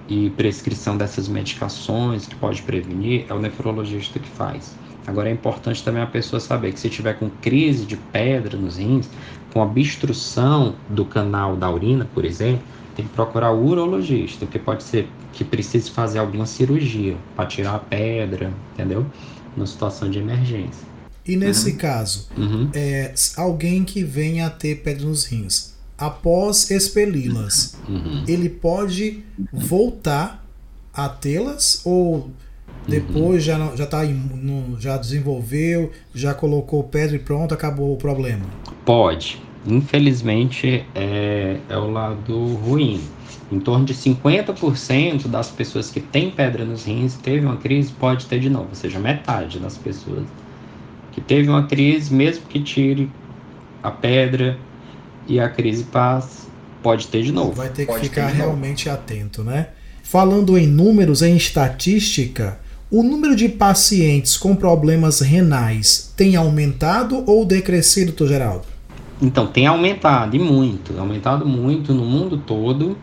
e 0.07 0.29
prescrição 0.31 0.97
dessas 0.97 1.27
medicações 1.27 2.27
que 2.27 2.35
pode 2.35 2.61
prevenir, 2.61 3.25
é 3.29 3.33
o 3.33 3.39
nefrologista 3.39 4.19
que 4.19 4.29
faz. 4.29 4.75
Agora 5.05 5.29
é 5.29 5.31
importante 5.31 5.83
também 5.83 6.01
a 6.01 6.07
pessoa 6.07 6.39
saber 6.39 6.71
que 6.73 6.79
se 6.79 6.89
tiver 6.89 7.13
com 7.13 7.29
crise 7.29 7.85
de 7.85 7.97
pedra 7.97 8.57
nos 8.57 8.77
rins, 8.77 9.09
com 9.51 9.61
obstrução 9.61 10.75
do 10.89 11.05
canal 11.05 11.55
da 11.55 11.69
urina, 11.69 12.07
por 12.13 12.25
exemplo, 12.25 12.63
tem 12.95 13.05
que 13.05 13.13
procurar 13.13 13.51
o 13.51 13.65
urologista, 13.65 14.45
porque 14.45 14.59
pode 14.59 14.83
ser 14.83 15.07
que 15.33 15.43
precise 15.43 15.89
fazer 15.91 16.19
alguma 16.19 16.45
cirurgia 16.45 17.17
para 17.35 17.45
tirar 17.45 17.75
a 17.75 17.79
pedra, 17.79 18.53
entendeu? 18.73 19.05
Numa 19.55 19.67
situação 19.67 20.09
de 20.09 20.19
emergência. 20.19 20.87
E 21.25 21.35
nesse 21.35 21.71
uhum. 21.71 21.77
caso, 21.77 22.27
uhum. 22.37 22.69
É, 22.73 23.13
alguém 23.37 23.83
que 23.83 24.03
venha 24.03 24.47
a 24.47 24.49
ter 24.49 24.83
pedra 24.83 25.05
nos 25.05 25.25
rins, 25.25 25.72
após 25.97 26.71
expeli-las, 26.71 27.77
uhum. 27.87 28.23
ele 28.27 28.49
pode 28.49 29.23
voltar 29.51 30.45
a 30.93 31.09
tê-las 31.09 31.81
ou 31.85 32.29
depois 32.87 33.35
uhum. 33.35 33.39
já 33.39 33.75
já 33.75 33.85
tá 33.85 34.03
no, 34.03 34.79
já 34.79 34.97
desenvolveu, 34.97 35.91
já 36.13 36.33
colocou 36.33 36.83
pedra 36.83 37.15
e 37.15 37.19
pronto, 37.19 37.53
acabou 37.53 37.93
o 37.93 37.97
problema? 37.97 38.45
Pode. 38.85 39.41
Infelizmente 39.65 40.85
é, 40.93 41.57
é 41.69 41.77
o 41.77 41.89
lado 41.89 42.55
ruim. 42.55 43.01
Em 43.51 43.59
torno 43.59 43.85
de 43.85 43.93
50% 43.93 45.27
das 45.27 45.49
pessoas 45.51 45.91
que 45.91 45.99
têm 45.99 46.31
pedra 46.31 46.65
nos 46.65 46.85
rins 46.85 47.15
teve 47.15 47.45
uma 47.45 47.57
crise, 47.57 47.91
pode 47.91 48.25
ter 48.25 48.39
de 48.39 48.49
novo, 48.49 48.69
ou 48.69 48.75
seja, 48.75 48.99
metade 48.99 49.59
das 49.59 49.77
pessoas 49.77 50.25
que 51.11 51.21
teve 51.21 51.47
uma 51.47 51.67
crise, 51.67 52.13
mesmo 52.13 52.45
que 52.47 52.59
tire 52.59 53.09
a 53.83 53.91
pedra, 53.91 54.57
e 55.27 55.39
a 55.39 55.49
crise 55.49 55.83
paz 55.85 56.47
pode 56.81 57.07
ter 57.07 57.23
de 57.23 57.31
novo. 57.31 57.53
Vai 57.53 57.69
ter 57.69 57.85
que 57.85 57.91
pode 57.91 58.09
ficar 58.09 58.27
realmente 58.27 58.89
atento, 58.89 59.43
né? 59.43 59.69
Falando 60.03 60.57
em 60.57 60.67
números, 60.67 61.21
em 61.21 61.35
estatística, 61.35 62.59
o 62.91 63.01
número 63.01 63.35
de 63.35 63.49
pacientes 63.49 64.37
com 64.37 64.55
problemas 64.55 65.21
renais 65.21 66.13
tem 66.15 66.35
aumentado 66.35 67.23
ou 67.25 67.45
decrescido, 67.45 68.11
Dr. 68.11 68.27
Geraldo? 68.27 68.65
Então, 69.21 69.47
tem 69.47 69.65
aumentado 69.65 70.35
e 70.35 70.39
muito, 70.39 70.99
aumentado 70.99 71.45
muito 71.45 71.93
no 71.93 72.05
mundo 72.05 72.37
todo. 72.37 72.97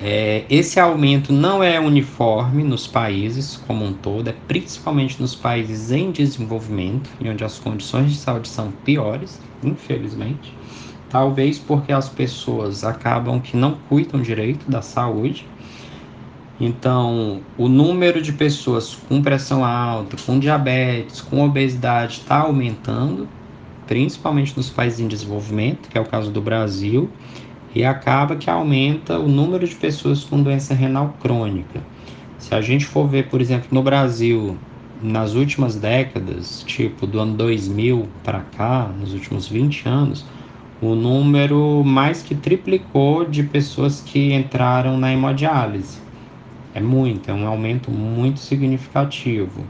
É, 0.00 0.44
esse 0.48 0.80
aumento 0.80 1.32
não 1.32 1.62
é 1.62 1.78
uniforme 1.78 2.64
nos 2.64 2.86
países 2.86 3.60
como 3.66 3.84
um 3.84 3.92
todo, 3.92 4.28
é 4.28 4.34
principalmente 4.48 5.20
nos 5.20 5.34
países 5.34 5.90
em 5.90 6.10
desenvolvimento, 6.10 7.10
onde 7.22 7.44
as 7.44 7.58
condições 7.58 8.12
de 8.12 8.18
saúde 8.18 8.48
são 8.48 8.72
piores, 8.84 9.38
infelizmente. 9.62 10.54
Talvez 11.10 11.58
porque 11.58 11.92
as 11.92 12.08
pessoas 12.08 12.84
acabam 12.84 13.40
que 13.40 13.56
não 13.56 13.76
cuidam 13.88 14.22
direito 14.22 14.70
da 14.70 14.80
saúde. 14.80 15.44
Então, 16.60 17.40
o 17.58 17.68
número 17.68 18.22
de 18.22 18.32
pessoas 18.32 18.94
com 19.08 19.20
pressão 19.20 19.64
alta, 19.64 20.16
com 20.24 20.38
diabetes, 20.38 21.20
com 21.20 21.44
obesidade 21.44 22.18
está 22.18 22.40
aumentando, 22.40 23.28
principalmente 23.88 24.56
nos 24.56 24.70
países 24.70 25.00
em 25.00 25.08
desenvolvimento, 25.08 25.88
que 25.88 25.98
é 25.98 26.00
o 26.00 26.04
caso 26.04 26.30
do 26.30 26.40
Brasil, 26.40 27.10
e 27.74 27.84
acaba 27.84 28.36
que 28.36 28.48
aumenta 28.48 29.18
o 29.18 29.26
número 29.26 29.66
de 29.66 29.74
pessoas 29.74 30.22
com 30.22 30.40
doença 30.40 30.74
renal 30.74 31.16
crônica. 31.20 31.82
Se 32.38 32.54
a 32.54 32.60
gente 32.60 32.84
for 32.84 33.08
ver, 33.08 33.28
por 33.28 33.40
exemplo, 33.40 33.68
no 33.72 33.82
Brasil, 33.82 34.56
nas 35.02 35.34
últimas 35.34 35.76
décadas, 35.76 36.62
tipo 36.66 37.06
do 37.06 37.18
ano 37.18 37.34
2000 37.34 38.08
para 38.22 38.40
cá, 38.56 38.90
nos 38.98 39.12
últimos 39.12 39.48
20 39.48 39.88
anos, 39.88 40.26
o 40.80 40.94
número 40.94 41.84
mais 41.84 42.22
que 42.22 42.34
triplicou 42.34 43.24
de 43.24 43.42
pessoas 43.42 44.00
que 44.00 44.32
entraram 44.32 44.96
na 44.96 45.12
hemodiálise. 45.12 45.98
É 46.74 46.80
muito, 46.80 47.30
é 47.30 47.34
um 47.34 47.46
aumento 47.46 47.90
muito 47.90 48.40
significativo. 48.40 49.64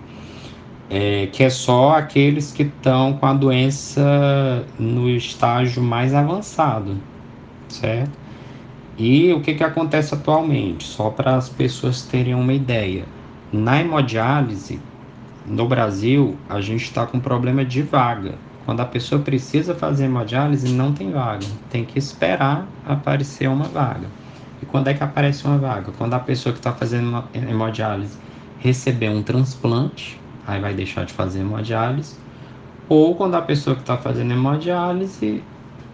É, 0.89 1.29
que 1.33 1.45
é 1.45 1.51
só 1.51 1.97
aqueles 1.97 2.53
que 2.53 2.65
estão 2.65 3.13
com 3.15 3.27
a 3.27 3.33
doença 3.33 4.67
no 4.79 5.09
estágio 5.09 5.83
mais 5.83 6.15
avançado, 6.15 6.97
certo? 7.69 8.19
E 8.99 9.33
o 9.33 9.41
que, 9.41 9.55
que 9.55 9.65
acontece 9.65 10.15
atualmente? 10.15 10.85
Só 10.85 11.11
para 11.11 11.37
as 11.37 11.49
pessoas 11.49 12.03
terem 12.03 12.35
uma 12.35 12.53
ideia. 12.53 13.05
Na 13.53 13.81
hemodiálise, 13.81 14.81
no 15.47 15.67
Brasil, 15.67 16.37
a 16.49 16.61
gente 16.61 16.85
está 16.85 17.07
com 17.07 17.19
problema 17.19 17.65
de 17.65 17.83
vaga. 17.83 18.35
Quando 18.65 18.81
a 18.81 18.85
pessoa 18.85 19.21
precisa 19.21 19.75
fazer 19.75 20.05
hemodiálise, 20.05 20.69
não 20.69 20.93
tem 20.93 21.11
vaga. 21.11 21.47
Tem 21.71 21.85
que 21.85 21.99
esperar 21.99 22.67
aparecer 22.87 23.49
uma 23.49 23.65
vaga. 23.65 24.07
E 24.63 24.67
quando 24.67 24.89
é 24.89 24.95
que 24.95 25.03
aparece 25.03 25.45
uma 25.45 25.59
vaga? 25.59 25.91
Quando 25.97 26.15
a 26.15 26.21
pessoa 26.21 26.53
que 26.53 26.59
está 26.59 26.73
fazendo 26.73 27.25
hemodiálise 27.35 28.17
receber 28.59 29.09
um 29.09 29.23
transplante, 29.23 30.21
aí 30.47 30.61
vai 30.61 30.75
deixar 30.75 31.05
de 31.05 31.13
fazer 31.13 31.41
hemodiálise. 31.41 32.15
Ou 32.89 33.15
quando 33.15 33.37
a 33.37 33.43
pessoa 33.43 33.75
que 33.75 33.83
está 33.83 33.97
fazendo 33.97 34.33
hemodiálise 34.33 35.43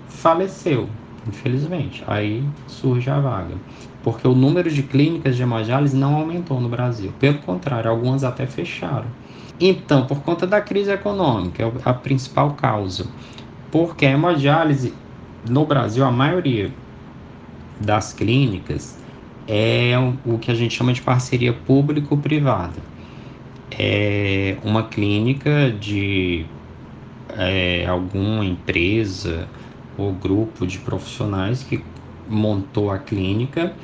faleceu, 0.08 0.88
infelizmente. 1.28 2.02
Aí 2.06 2.42
surge 2.66 3.08
a 3.08 3.20
vaga. 3.20 3.54
Porque 4.02 4.26
o 4.26 4.34
número 4.34 4.70
de 4.70 4.82
clínicas 4.82 5.36
de 5.36 5.42
hemodiálise 5.42 5.96
não 5.96 6.16
aumentou 6.16 6.60
no 6.60 6.68
Brasil. 6.68 7.12
Pelo 7.18 7.38
contrário, 7.38 7.90
algumas 7.90 8.24
até 8.24 8.46
fecharam. 8.46 9.06
Então, 9.58 10.06
por 10.06 10.20
conta 10.22 10.46
da 10.46 10.60
crise 10.60 10.90
econômica, 10.90 11.62
é 11.62 11.72
a 11.84 11.94
principal 11.94 12.54
causa. 12.54 13.06
Porque 13.70 14.04
a 14.04 14.10
hemodiálise, 14.10 14.94
no 15.48 15.64
Brasil, 15.64 16.04
a 16.04 16.10
maioria 16.10 16.70
das 17.80 18.12
clínicas 18.12 18.98
é 19.48 19.94
o 20.24 20.38
que 20.38 20.50
a 20.50 20.54
gente 20.54 20.74
chama 20.74 20.92
de 20.92 21.00
parceria 21.00 21.52
público-privada. 21.52 22.80
É 23.70 24.56
uma 24.62 24.84
clínica 24.84 25.70
de 25.70 26.46
é, 27.36 27.86
alguma 27.86 28.44
empresa 28.44 29.48
ou 29.96 30.12
grupo 30.12 30.66
de 30.66 30.78
profissionais 30.78 31.62
que 31.62 31.82
montou 32.28 32.90
a 32.90 32.98
clínica 32.98 33.74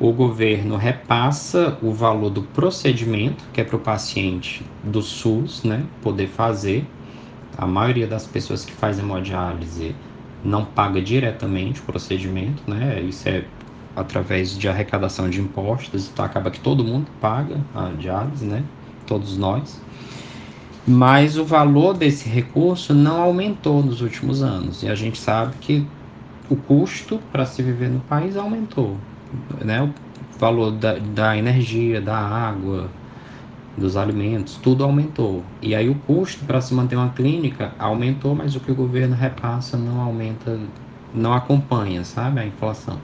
o 0.00 0.12
governo 0.12 0.76
repassa 0.76 1.78
o 1.82 1.92
valor 1.92 2.30
do 2.30 2.42
procedimento, 2.42 3.48
que 3.52 3.60
é 3.60 3.64
para 3.64 3.76
o 3.76 3.80
paciente 3.80 4.72
do 4.82 5.02
SUS, 5.02 5.62
né, 5.64 5.90
poder 6.00 6.28
fazer 6.28 6.94
A 7.56 7.66
maioria 7.66 8.06
das 8.06 8.26
pessoas 8.26 8.64
que 8.64 8.72
faz 8.74 8.98
hemodiálise 8.98 10.00
não 10.42 10.64
paga 10.64 11.02
diretamente 11.02 11.80
o 11.80 11.84
procedimento, 11.84 12.62
né? 12.70 13.02
Isso 13.02 13.28
é 13.28 13.50
através 13.96 14.56
de 14.56 14.68
arrecadação 14.68 15.28
de 15.28 15.40
impostos, 15.40 16.08
então 16.08 16.24
acaba 16.24 16.50
que 16.50 16.60
todo 16.60 16.84
mundo 16.84 17.10
paga 17.20 17.68
a 17.74 17.92
diálise, 17.94 18.46
né? 18.46 18.70
Todos 19.06 19.36
nós. 19.36 19.84
Mas 20.86 21.36
o 21.38 21.44
valor 21.44 21.94
desse 21.96 22.28
recurso 22.28 22.94
não 22.94 23.22
aumentou 23.22 23.82
nos 23.84 24.00
últimos 24.00 24.42
anos. 24.42 24.82
E 24.82 24.88
a 24.88 24.94
gente 24.94 25.18
sabe 25.18 25.58
que 25.58 25.92
o 26.48 26.56
custo 26.56 27.20
para 27.30 27.46
se 27.46 27.62
viver 27.62 27.90
no 27.90 28.00
país 28.02 28.36
aumentou. 28.36 29.06
Né? 29.64 29.82
O 29.82 29.92
valor 30.38 30.72
da, 30.72 30.94
da 30.98 31.36
energia, 31.36 32.00
da 32.00 32.16
água, 32.16 32.88
dos 33.76 33.96
alimentos, 33.96 34.56
tudo 34.56 34.84
aumentou. 34.84 35.42
E 35.62 35.74
aí 35.74 35.88
o 35.88 35.94
custo 35.94 36.44
para 36.44 36.60
se 36.60 36.74
manter 36.74 36.96
uma 36.96 37.10
clínica 37.10 37.72
aumentou, 37.78 38.34
mas 38.34 38.54
o 38.56 38.60
que 38.60 38.72
o 38.72 38.74
governo 38.74 39.14
repassa 39.14 39.76
não 39.76 40.00
aumenta, 40.00 40.58
não 41.14 41.32
acompanha, 41.32 42.04
sabe, 42.04 42.40
a 42.40 42.46
inflação. 42.46 42.98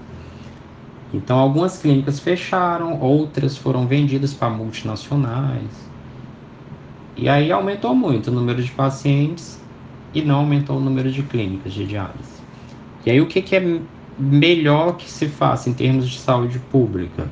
Então 1.13 1.39
algumas 1.39 1.79
clínicas 1.79 2.19
fecharam, 2.19 3.01
outras 3.01 3.57
foram 3.57 3.87
vendidas 3.87 4.35
para 4.35 4.51
multinacionais. 4.51 5.89
E 7.17 7.29
aí 7.29 7.53
aumentou 7.53 7.95
muito 7.95 8.29
o 8.29 8.35
número 8.35 8.61
de 8.61 8.71
pacientes 8.73 9.63
e 10.13 10.23
não 10.23 10.37
aumentou 10.37 10.79
o 10.79 10.81
número 10.81 11.11
de 11.11 11.23
clínicas 11.23 11.73
de 11.73 11.87
diálise. 11.87 12.43
E 13.07 13.11
aí 13.11 13.21
o 13.21 13.27
que, 13.27 13.41
que 13.41 13.55
é 13.55 13.81
melhor 14.19 14.97
que 14.97 15.11
se 15.11 15.29
faça 15.29 15.69
em 15.69 15.75
termos 15.75 16.09
de 16.09 16.19
saúde 16.19 16.59
pública? 16.59 17.29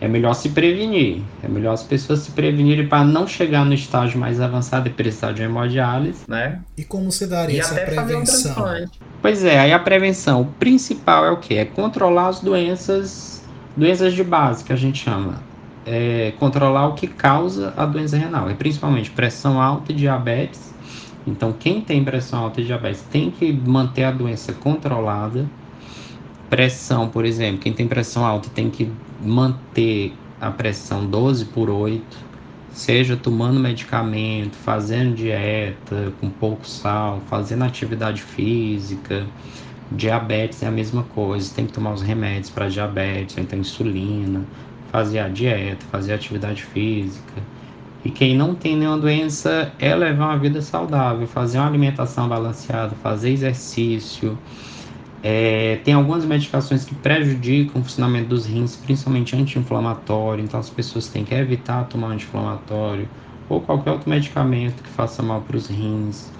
é 0.00 0.06
melhor 0.06 0.34
se 0.34 0.50
prevenir. 0.50 1.22
É 1.42 1.48
melhor 1.48 1.72
as 1.72 1.82
pessoas 1.82 2.20
se 2.20 2.30
prevenirem 2.30 2.86
para 2.86 3.04
não 3.04 3.26
chegar 3.26 3.64
no 3.64 3.74
estágio 3.74 4.18
mais 4.18 4.40
avançado 4.40 4.88
e 4.88 4.92
precisar 4.92 5.32
de 5.32 5.42
hemodiálise, 5.42 6.20
né? 6.28 6.60
E 6.76 6.84
como 6.84 7.10
se 7.10 7.26
daria 7.26 7.56
e 7.56 7.60
essa 7.60 7.74
prevenção? 7.74 8.64
Um 8.64 8.86
pois 9.20 9.44
é, 9.44 9.58
aí 9.58 9.72
a 9.72 9.78
prevenção, 9.78 10.42
o 10.42 10.46
principal 10.46 11.24
é 11.24 11.30
o 11.30 11.36
que? 11.36 11.54
É 11.54 11.64
controlar 11.64 12.28
as 12.28 12.40
doenças, 12.40 13.42
doenças 13.76 14.14
de 14.14 14.22
base, 14.22 14.64
que 14.64 14.72
a 14.72 14.76
gente 14.76 15.02
chama. 15.02 15.42
É 15.84 16.32
controlar 16.38 16.88
o 16.88 16.94
que 16.94 17.06
causa 17.06 17.72
a 17.76 17.86
doença 17.86 18.16
renal. 18.16 18.48
É 18.48 18.54
principalmente 18.54 19.10
pressão 19.10 19.60
alta 19.60 19.90
e 19.90 19.94
diabetes. 19.94 20.68
Então, 21.26 21.52
quem 21.52 21.80
tem 21.80 22.04
pressão 22.04 22.40
alta 22.40 22.60
e 22.60 22.64
diabetes 22.64 23.02
tem 23.10 23.30
que 23.30 23.52
manter 23.52 24.04
a 24.04 24.10
doença 24.10 24.52
controlada 24.52 25.46
Pressão, 26.50 27.08
por 27.08 27.24
exemplo, 27.24 27.60
quem 27.60 27.72
tem 27.72 27.86
pressão 27.86 28.24
alta 28.24 28.48
tem 28.50 28.70
que 28.70 28.90
manter 29.20 30.14
a 30.40 30.50
pressão 30.50 31.04
12 31.06 31.46
por 31.46 31.68
8, 31.68 32.02
seja 32.70 33.16
tomando 33.16 33.60
medicamento, 33.60 34.56
fazendo 34.56 35.14
dieta 35.14 36.12
com 36.20 36.30
pouco 36.30 36.66
sal, 36.66 37.20
fazendo 37.26 37.64
atividade 37.64 38.22
física. 38.22 39.26
Diabetes 39.90 40.62
é 40.62 40.66
a 40.66 40.70
mesma 40.70 41.02
coisa, 41.02 41.54
tem 41.54 41.66
que 41.66 41.72
tomar 41.72 41.92
os 41.92 42.02
remédios 42.02 42.50
para 42.50 42.68
diabetes, 42.68 43.36
então 43.36 43.58
insulina, 43.58 44.46
fazer 44.90 45.18
a 45.18 45.28
dieta, 45.28 45.84
fazer 45.90 46.14
atividade 46.14 46.64
física. 46.64 47.42
E 48.04 48.10
quem 48.10 48.36
não 48.36 48.54
tem 48.54 48.76
nenhuma 48.76 48.98
doença 48.98 49.74
é 49.78 49.94
levar 49.94 50.26
uma 50.26 50.38
vida 50.38 50.62
saudável, 50.62 51.26
fazer 51.26 51.58
uma 51.58 51.66
alimentação 51.66 52.28
balanceada, 52.28 52.94
fazer 52.96 53.30
exercício, 53.30 54.38
é, 55.22 55.80
tem 55.84 55.94
algumas 55.94 56.24
medicações 56.24 56.84
que 56.84 56.94
prejudicam 56.94 57.80
o 57.80 57.84
funcionamento 57.84 58.28
dos 58.28 58.46
rins, 58.46 58.76
principalmente 58.76 59.34
anti-inflamatório, 59.34 60.44
então 60.44 60.60
as 60.60 60.70
pessoas 60.70 61.08
têm 61.08 61.24
que 61.24 61.34
evitar 61.34 61.84
tomar 61.84 62.08
anti-inflamatório 62.08 63.08
ou 63.48 63.60
qualquer 63.60 63.90
outro 63.90 64.08
medicamento 64.08 64.82
que 64.82 64.90
faça 64.90 65.22
mal 65.22 65.40
para 65.40 65.56
os 65.56 65.66
rins. 65.66 66.30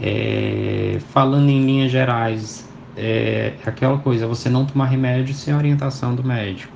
É, 0.00 0.98
falando 1.10 1.48
em 1.48 1.64
linhas 1.64 1.92
gerais, 1.92 2.68
é 2.96 3.54
aquela 3.64 3.98
coisa, 3.98 4.26
você 4.26 4.50
não 4.50 4.66
tomar 4.66 4.86
remédio 4.86 5.34
sem 5.34 5.54
orientação 5.54 6.14
do 6.14 6.22
médico, 6.22 6.72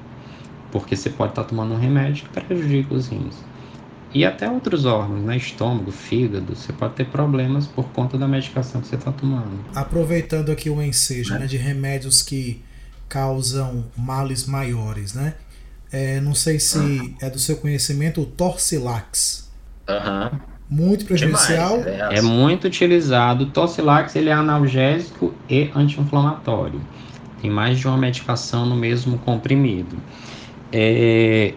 porque 0.71 0.97
você 0.97 1.11
pode 1.11 1.33
estar 1.33 1.45
tomando 1.45 1.75
um 1.75 1.79
remédio 1.79 2.25
que 2.27 2.41
prejudica 2.41 2.95
os 2.95 3.09
rins 3.09 3.48
e 4.15 4.25
até 4.25 4.51
outros 4.51 4.85
órgãos, 4.85 5.23
né? 5.23 5.37
Estômago, 5.37 5.91
fígado, 5.91 6.57
você 6.57 6.73
pode 6.73 6.95
ter 6.95 7.07
problemas 7.07 7.67
por 7.67 7.85
conta 7.91 8.17
da 8.17 8.27
medicação 8.27 8.81
que 8.81 8.87
você 8.87 8.97
está 8.97 9.13
tomando. 9.13 9.59
Aproveitando 9.75 10.51
aqui 10.51 10.71
o 10.71 10.83
ensejo 10.83 11.35
é. 11.35 11.41
né, 11.41 11.47
de 11.47 11.57
remédios 11.57 12.23
que 12.23 12.63
causam 13.09 13.85
males 13.97 14.47
maiores, 14.47 15.15
né? 15.15 15.35
É, 15.91 16.21
não 16.21 16.35
sei 16.35 16.59
se 16.59 16.79
uhum. 16.79 17.15
é 17.21 17.31
do 17.31 17.39
seu 17.39 17.57
conhecimento 17.57 18.21
o 18.21 18.27
Torcilax. 18.27 19.51
Uhum. 19.89 20.39
Muito 20.71 21.07
prejudicial. 21.07 21.79
Demais, 21.79 22.13
é, 22.13 22.19
é 22.19 22.23
muito 22.23 22.67
utilizado. 22.67 23.45
O 23.45 23.47
Torcilax 23.51 24.15
ele 24.17 24.29
é 24.29 24.35
analgésico 24.35 25.35
e 25.49 25.71
anti-inflamatório. 25.75 26.81
Tem 27.41 27.51
mais 27.51 27.79
de 27.79 27.87
uma 27.87 27.97
medicação 27.97 28.67
no 28.67 28.77
mesmo 28.77 29.19
comprimido. 29.19 29.97
É, 30.71 31.55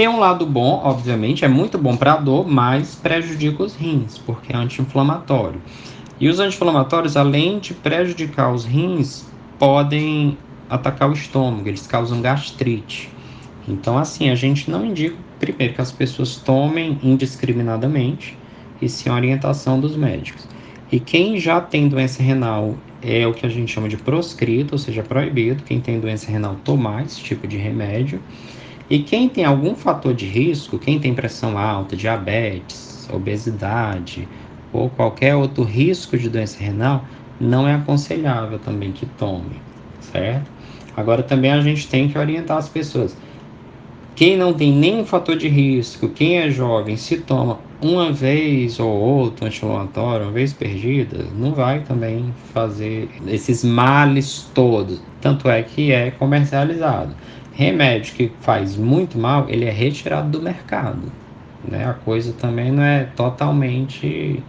tem 0.00 0.08
um 0.08 0.18
lado 0.18 0.46
bom, 0.46 0.80
obviamente, 0.82 1.44
é 1.44 1.48
muito 1.48 1.76
bom 1.76 1.94
para 1.94 2.14
a 2.14 2.16
dor, 2.16 2.48
mas 2.48 2.94
prejudica 2.94 3.62
os 3.62 3.76
rins, 3.76 4.16
porque 4.16 4.50
é 4.50 4.56
anti-inflamatório. 4.56 5.60
E 6.18 6.26
os 6.26 6.40
anti-inflamatórios, 6.40 7.18
além 7.18 7.58
de 7.58 7.74
prejudicar 7.74 8.50
os 8.50 8.64
rins, 8.64 9.26
podem 9.58 10.38
atacar 10.70 11.10
o 11.10 11.12
estômago, 11.12 11.68
eles 11.68 11.86
causam 11.86 12.22
gastrite. 12.22 13.10
Então, 13.68 13.98
assim, 13.98 14.30
a 14.30 14.34
gente 14.34 14.70
não 14.70 14.86
indica, 14.86 15.18
primeiro, 15.38 15.74
que 15.74 15.82
as 15.82 15.92
pessoas 15.92 16.36
tomem 16.36 16.98
indiscriminadamente 17.02 18.38
e 18.80 18.88
sem 18.88 19.12
orientação 19.12 19.78
dos 19.78 19.94
médicos. 19.96 20.48
E 20.90 20.98
quem 20.98 21.38
já 21.38 21.60
tem 21.60 21.88
doença 21.88 22.22
renal 22.22 22.74
é 23.02 23.26
o 23.26 23.34
que 23.34 23.44
a 23.44 23.50
gente 23.50 23.70
chama 23.70 23.86
de 23.86 23.98
proscrito, 23.98 24.76
ou 24.76 24.78
seja, 24.78 25.02
proibido. 25.02 25.62
Quem 25.62 25.78
tem 25.78 26.00
doença 26.00 26.30
renal 26.30 26.56
tomar 26.64 27.04
esse 27.04 27.20
tipo 27.20 27.46
de 27.46 27.58
remédio. 27.58 28.18
E 28.90 28.98
quem 28.98 29.28
tem 29.28 29.44
algum 29.44 29.76
fator 29.76 30.12
de 30.12 30.26
risco, 30.26 30.76
quem 30.76 30.98
tem 30.98 31.14
pressão 31.14 31.56
alta, 31.56 31.94
diabetes, 31.94 33.08
obesidade 33.08 34.26
ou 34.72 34.90
qualquer 34.90 35.36
outro 35.36 35.62
risco 35.62 36.18
de 36.18 36.28
doença 36.28 36.58
renal, 36.60 37.04
não 37.40 37.68
é 37.68 37.74
aconselhável 37.74 38.58
também 38.58 38.90
que 38.90 39.06
tome, 39.06 39.62
certo? 40.00 40.50
Agora 40.96 41.22
também 41.22 41.52
a 41.52 41.60
gente 41.60 41.86
tem 41.86 42.08
que 42.08 42.18
orientar 42.18 42.58
as 42.58 42.68
pessoas. 42.68 43.16
Quem 44.16 44.36
não 44.36 44.52
tem 44.52 44.72
nenhum 44.72 45.06
fator 45.06 45.36
de 45.36 45.48
risco, 45.48 46.08
quem 46.08 46.38
é 46.38 46.50
jovem, 46.50 46.96
se 46.96 47.18
toma 47.18 47.60
uma 47.80 48.12
vez 48.12 48.80
ou 48.80 48.90
outra 48.90 49.46
anti-inflamatório, 49.46 50.26
uma 50.26 50.32
vez 50.32 50.52
perdida, 50.52 51.26
não 51.38 51.52
vai 51.52 51.80
também 51.80 52.34
fazer 52.52 53.08
esses 53.28 53.62
males 53.62 54.50
todos. 54.52 55.00
Tanto 55.20 55.48
é 55.48 55.62
que 55.62 55.92
é 55.92 56.10
comercializado 56.10 57.14
remédio 57.52 58.14
que 58.14 58.32
faz 58.40 58.76
muito 58.76 59.18
mal, 59.18 59.48
ele 59.48 59.64
é 59.64 59.70
retirado 59.70 60.30
do 60.30 60.42
mercado. 60.42 61.12
Né? 61.66 61.84
A 61.84 61.94
coisa 61.94 62.32
também 62.32 62.72
não 62.72 62.82
é 62.82 63.04
totalmente 63.04 64.42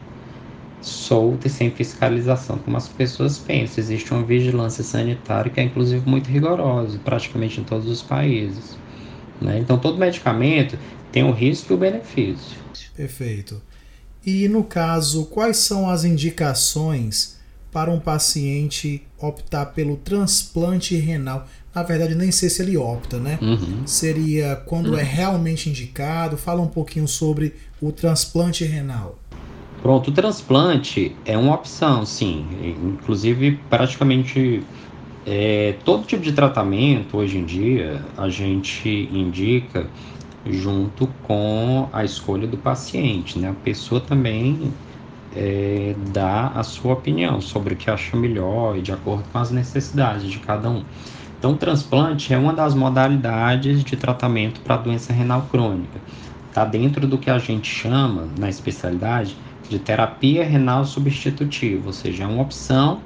solta 0.81 1.47
e 1.47 1.49
sem 1.49 1.69
fiscalização, 1.69 2.57
como 2.57 2.77
as 2.77 2.87
pessoas 2.87 3.37
pensam. 3.37 3.83
Existe 3.83 4.11
uma 4.13 4.23
vigilância 4.23 4.83
sanitária 4.83 5.51
que 5.51 5.59
é 5.59 5.63
inclusive 5.63 6.07
muito 6.09 6.29
rigorosa, 6.29 6.99
praticamente 7.03 7.59
em 7.59 7.63
todos 7.63 7.87
os 7.87 8.01
países. 8.01 8.77
Né? 9.39 9.59
Então 9.59 9.77
todo 9.77 9.97
medicamento 9.97 10.77
tem 11.11 11.23
o 11.23 11.31
risco 11.31 11.73
e 11.73 11.75
o 11.75 11.77
benefício. 11.77 12.57
Perfeito. 12.95 13.61
E 14.25 14.47
no 14.47 14.63
caso, 14.63 15.25
quais 15.25 15.57
são 15.57 15.89
as 15.89 16.03
indicações 16.03 17.39
para 17.71 17.89
um 17.89 17.99
paciente 17.99 19.07
optar 19.17 19.67
pelo 19.67 19.97
transplante 19.97 20.95
renal? 20.95 21.47
Na 21.73 21.84
verdade 21.84 22.15
nem 22.15 22.31
sei 22.31 22.49
se 22.49 22.62
ele 22.62 22.77
opta, 22.77 23.17
né? 23.17 23.39
Uhum. 23.41 23.86
Seria 23.86 24.55
quando 24.65 24.91
uhum. 24.91 24.97
é 24.97 25.03
realmente 25.03 25.69
indicado. 25.69 26.38
Fala 26.38 26.62
um 26.62 26.67
pouquinho 26.67 27.07
sobre 27.07 27.55
o 27.81 27.91
transplante 27.91 28.63
renal. 28.65 29.17
Pronto, 29.81 30.10
o 30.10 30.13
transplante 30.13 31.15
é 31.25 31.38
uma 31.38 31.55
opção, 31.55 32.05
sim. 32.05 32.45
Inclusive, 32.62 33.60
praticamente 33.69 34.63
é, 35.25 35.75
todo 35.86 36.05
tipo 36.05 36.21
de 36.21 36.34
tratamento 36.34 37.17
hoje 37.17 37.38
em 37.38 37.45
dia 37.45 38.03
a 38.17 38.28
gente 38.30 39.09
indica 39.11 39.88
junto 40.45 41.07
com 41.24 41.88
a 41.93 42.03
escolha 42.03 42.47
do 42.47 42.57
paciente, 42.57 43.38
né? 43.38 43.49
A 43.49 43.53
pessoa 43.53 44.01
também 44.01 44.72
é, 45.36 45.95
dá 46.11 46.47
a 46.47 46.63
sua 46.63 46.93
opinião 46.93 47.39
sobre 47.39 47.74
o 47.74 47.78
que 47.78 47.89
acha 47.89 48.17
melhor 48.17 48.78
e 48.78 48.82
de 48.82 48.91
acordo 48.91 49.24
com 49.32 49.38
as 49.38 49.51
necessidades 49.51 50.30
de 50.30 50.39
cada 50.39 50.69
um. 50.69 50.84
Então, 51.41 51.53
o 51.53 51.57
transplante 51.57 52.31
é 52.31 52.37
uma 52.37 52.53
das 52.53 52.75
modalidades 52.75 53.83
de 53.83 53.97
tratamento 53.97 54.61
para 54.61 54.77
doença 54.77 55.11
renal 55.11 55.41
crônica. 55.49 55.99
Está 56.47 56.63
dentro 56.63 57.07
do 57.07 57.17
que 57.17 57.31
a 57.31 57.39
gente 57.39 57.67
chama, 57.67 58.27
na 58.37 58.47
especialidade, 58.47 59.35
de 59.67 59.79
terapia 59.79 60.45
renal 60.45 60.85
substitutiva, 60.85 61.87
ou 61.87 61.93
seja, 61.93 62.25
é 62.25 62.27
uma 62.27 62.43
opção 62.43 63.01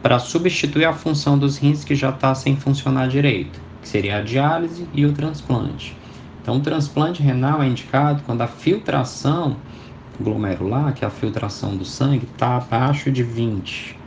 para 0.00 0.20
substituir 0.20 0.84
a 0.84 0.92
função 0.92 1.36
dos 1.36 1.58
rins 1.58 1.82
que 1.82 1.96
já 1.96 2.10
está 2.10 2.32
sem 2.36 2.54
funcionar 2.54 3.08
direito, 3.08 3.60
que 3.80 3.88
seria 3.88 4.18
a 4.18 4.22
diálise 4.22 4.86
e 4.94 5.04
o 5.04 5.12
transplante. 5.12 5.96
Então, 6.40 6.58
o 6.58 6.60
transplante 6.60 7.20
renal 7.20 7.60
é 7.64 7.66
indicado 7.66 8.22
quando 8.24 8.42
a 8.42 8.46
filtração 8.46 9.56
glomerular, 10.20 10.94
que 10.94 11.04
é 11.04 11.08
a 11.08 11.10
filtração 11.10 11.76
do 11.76 11.84
sangue, 11.84 12.28
está 12.32 12.58
abaixo 12.58 13.10
de 13.10 13.24
20, 13.24 13.98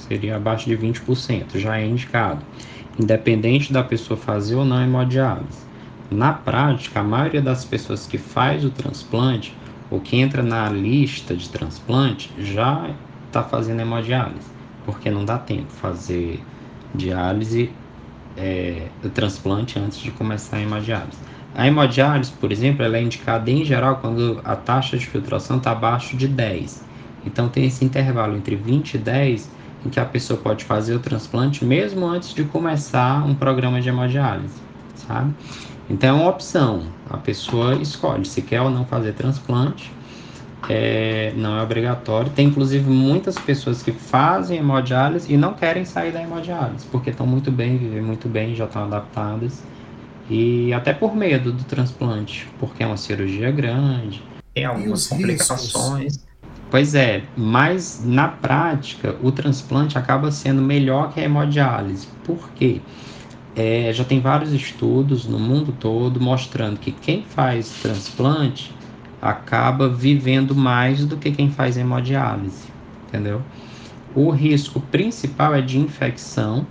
seria 0.00 0.36
abaixo 0.36 0.68
de 0.68 0.76
20%, 0.76 1.58
já 1.58 1.78
é 1.78 1.86
indicado, 1.86 2.44
independente 2.98 3.72
da 3.72 3.82
pessoa 3.82 4.16
fazer 4.16 4.54
ou 4.54 4.64
não 4.64 4.82
hemodiálise. 4.82 5.70
Na 6.10 6.32
prática, 6.32 7.00
a 7.00 7.04
maioria 7.04 7.40
das 7.40 7.64
pessoas 7.64 8.06
que 8.06 8.18
faz 8.18 8.64
o 8.64 8.70
transplante 8.70 9.56
ou 9.90 10.00
que 10.00 10.16
entra 10.16 10.42
na 10.42 10.68
lista 10.68 11.34
de 11.34 11.48
transplante 11.48 12.32
já 12.38 12.90
está 13.26 13.42
fazendo 13.42 13.80
hemodiálise, 13.80 14.46
porque 14.84 15.10
não 15.10 15.24
dá 15.24 15.38
tempo 15.38 15.70
fazer 15.70 16.40
diálise, 16.94 17.70
é, 18.36 18.88
transplante 19.14 19.78
antes 19.78 19.98
de 19.98 20.10
começar 20.10 20.56
a 20.56 20.62
hemodiálise. 20.62 21.18
A 21.54 21.66
hemodiálise, 21.66 22.32
por 22.32 22.52
exemplo, 22.52 22.84
ela 22.84 22.96
é 22.96 23.02
indicada 23.02 23.50
em 23.50 23.64
geral 23.64 23.96
quando 23.96 24.40
a 24.44 24.54
taxa 24.54 24.96
de 24.96 25.06
filtração 25.06 25.58
está 25.58 25.72
abaixo 25.72 26.16
de 26.16 26.28
10. 26.28 26.84
Então 27.26 27.48
tem 27.48 27.66
esse 27.66 27.84
intervalo 27.84 28.36
entre 28.36 28.56
20 28.56 28.94
e 28.94 28.98
10 28.98 29.50
em 29.84 29.88
que 29.88 29.98
a 29.98 30.04
pessoa 30.04 30.38
pode 30.38 30.64
fazer 30.64 30.94
o 30.94 31.00
transplante 31.00 31.64
mesmo 31.64 32.06
antes 32.06 32.34
de 32.34 32.44
começar 32.44 33.24
um 33.26 33.34
programa 33.34 33.80
de 33.80 33.88
hemodiálise, 33.88 34.54
sabe? 34.94 35.34
Então 35.88 36.10
é 36.10 36.22
uma 36.22 36.30
opção, 36.30 36.84
a 37.08 37.16
pessoa 37.16 37.74
escolhe 37.74 38.24
se 38.24 38.42
quer 38.42 38.60
ou 38.60 38.70
não 38.70 38.84
fazer 38.84 39.12
transplante, 39.14 39.92
é, 40.68 41.32
não 41.36 41.58
é 41.58 41.62
obrigatório. 41.62 42.30
Tem 42.30 42.46
inclusive 42.46 42.88
muitas 42.88 43.36
pessoas 43.36 43.82
que 43.82 43.90
fazem 43.90 44.58
hemodiálise 44.58 45.32
e 45.32 45.36
não 45.36 45.54
querem 45.54 45.84
sair 45.84 46.12
da 46.12 46.22
hemodiálise, 46.22 46.86
porque 46.92 47.10
estão 47.10 47.26
muito 47.26 47.50
bem, 47.50 47.76
vivem 47.76 48.02
muito 48.02 48.28
bem, 48.28 48.54
já 48.54 48.66
estão 48.66 48.84
adaptadas 48.84 49.62
e 50.28 50.72
até 50.72 50.92
por 50.92 51.16
medo 51.16 51.52
do 51.52 51.64
transplante, 51.64 52.48
porque 52.60 52.84
é 52.84 52.86
uma 52.86 52.96
cirurgia 52.96 53.50
grande, 53.50 54.22
tem 54.54 54.64
algumas 54.64 55.08
complicações. 55.08 56.04
Riscos? 56.04 56.29
Pois 56.70 56.94
é, 56.94 57.24
mas 57.36 58.00
na 58.04 58.28
prática 58.28 59.16
o 59.20 59.32
transplante 59.32 59.98
acaba 59.98 60.30
sendo 60.30 60.62
melhor 60.62 61.12
que 61.12 61.18
a 61.18 61.24
hemodiálise. 61.24 62.06
Por 62.22 62.48
quê? 62.52 62.80
É, 63.56 63.92
já 63.92 64.04
tem 64.04 64.20
vários 64.20 64.52
estudos 64.52 65.26
no 65.26 65.38
mundo 65.38 65.72
todo 65.72 66.20
mostrando 66.20 66.78
que 66.78 66.92
quem 66.92 67.24
faz 67.24 67.70
transplante 67.82 68.72
acaba 69.20 69.88
vivendo 69.88 70.54
mais 70.54 71.04
do 71.04 71.16
que 71.16 71.32
quem 71.32 71.50
faz 71.50 71.76
hemodiálise, 71.76 72.68
entendeu? 73.08 73.42
O 74.14 74.30
risco 74.30 74.80
principal 74.80 75.54
é 75.54 75.60
de 75.60 75.76
infecção, 75.76 76.64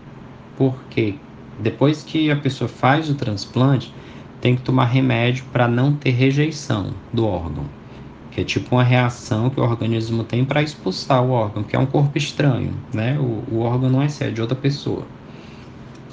porque 0.57 1.15
depois 1.59 2.03
que 2.03 2.31
a 2.31 2.37
pessoa 2.37 2.69
faz 2.69 3.09
o 3.09 3.15
transplante, 3.15 3.93
tem 4.39 4.55
que 4.55 4.61
tomar 4.61 4.85
remédio 4.85 5.43
para 5.51 5.67
não 5.67 5.93
ter 5.93 6.11
rejeição 6.11 6.93
do 7.11 7.25
órgão, 7.27 7.65
é 8.41 8.43
tipo 8.43 8.75
uma 8.75 8.83
reação 8.83 9.49
que 9.49 9.59
o 9.59 9.63
organismo 9.63 10.23
tem 10.23 10.45
para 10.45 10.61
expulsar 10.61 11.23
o 11.23 11.31
órgão, 11.31 11.63
que 11.63 11.75
é 11.75 11.79
um 11.79 11.85
corpo 11.85 12.17
estranho, 12.17 12.73
né? 12.93 13.17
O, 13.19 13.43
o 13.55 13.59
órgão 13.59 13.89
não 13.89 14.01
é 14.01 14.07
seu, 14.07 14.27
é 14.27 14.31
de 14.31 14.41
outra 14.41 14.55
pessoa. 14.55 15.05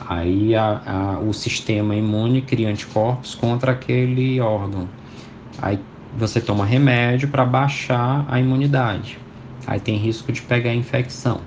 Aí 0.09 0.55
a, 0.55 0.83
a, 0.87 1.19
o 1.21 1.33
sistema 1.33 1.95
imune 1.95 2.43
cria 2.43 2.69
anticorpos 2.69 3.35
contra 3.35 3.73
aquele 3.73 4.41
órgão. 4.41 4.89
Aí 5.61 5.79
você 6.17 6.41
toma 6.41 6.65
remédio 6.65 7.29
para 7.29 7.45
baixar 7.45 8.25
a 8.29 8.41
imunidade. 8.41 9.19
Aí 9.67 9.81
tem 9.81 9.97
risco 9.97 10.31
de 10.33 10.43
pegar 10.43 10.75
infecção. 10.75 11.41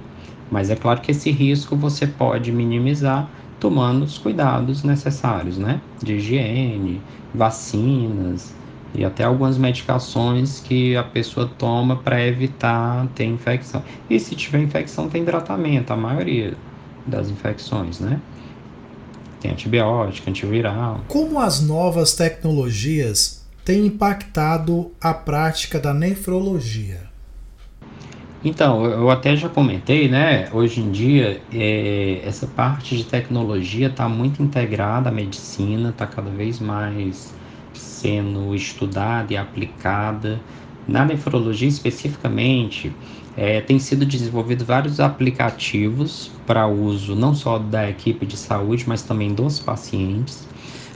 Mas 0.51 0.69
é 0.69 0.75
claro 0.75 0.99
que 1.01 1.11
esse 1.11 1.31
risco 1.31 1.75
você 1.75 2.05
pode 2.07 2.51
minimizar 2.51 3.29
tomando 3.59 4.03
os 4.03 4.17
cuidados 4.17 4.83
necessários, 4.83 5.57
né? 5.57 5.79
De 6.01 6.15
higiene, 6.15 7.01
vacinas 7.33 8.58
e 8.93 9.05
até 9.05 9.23
algumas 9.23 9.57
medicações 9.57 10.59
que 10.59 10.95
a 10.95 11.03
pessoa 11.03 11.49
toma 11.57 11.97
para 11.97 12.25
evitar 12.25 13.07
ter 13.15 13.25
infecção. 13.25 13.83
E 14.09 14.19
se 14.19 14.35
tiver 14.35 14.59
infecção, 14.59 15.09
tem 15.09 15.23
tratamento, 15.23 15.91
a 15.91 15.97
maioria 15.97 16.55
das 17.05 17.29
infecções, 17.29 17.99
né? 17.99 18.19
Tem 19.39 19.51
antibiótico, 19.51 20.29
antiviral. 20.29 21.01
Como 21.07 21.39
as 21.39 21.61
novas 21.61 22.13
tecnologias 22.13 23.45
têm 23.63 23.85
impactado 23.85 24.91
a 24.99 25.13
prática 25.13 25.79
da 25.79 25.93
nefrologia? 25.93 27.09
Então, 28.43 28.85
eu 28.85 29.09
até 29.09 29.35
já 29.35 29.49
comentei, 29.49 30.07
né? 30.07 30.49
Hoje 30.53 30.79
em 30.79 30.91
dia, 30.91 31.41
é, 31.53 32.21
essa 32.23 32.47
parte 32.47 32.95
de 32.95 33.03
tecnologia 33.03 33.87
está 33.87 34.07
muito 34.07 34.41
integrada 34.41 35.09
à 35.09 35.11
medicina, 35.11 35.89
está 35.89 36.07
cada 36.07 36.29
vez 36.29 36.59
mais 36.59 37.33
sendo 37.99 38.55
estudada 38.55 39.33
e 39.33 39.37
aplicada. 39.37 40.39
Na 40.87 41.05
nefrologia, 41.05 41.67
especificamente, 41.67 42.91
é, 43.37 43.61
tem 43.61 43.77
sido 43.77 44.05
desenvolvido 44.05 44.65
vários 44.65 44.99
aplicativos 44.99 46.31
para 46.45 46.67
uso 46.67 47.15
não 47.15 47.33
só 47.35 47.59
da 47.59 47.89
equipe 47.89 48.25
de 48.25 48.35
saúde, 48.35 48.85
mas 48.87 49.01
também 49.01 49.33
dos 49.33 49.59
pacientes. 49.59 50.47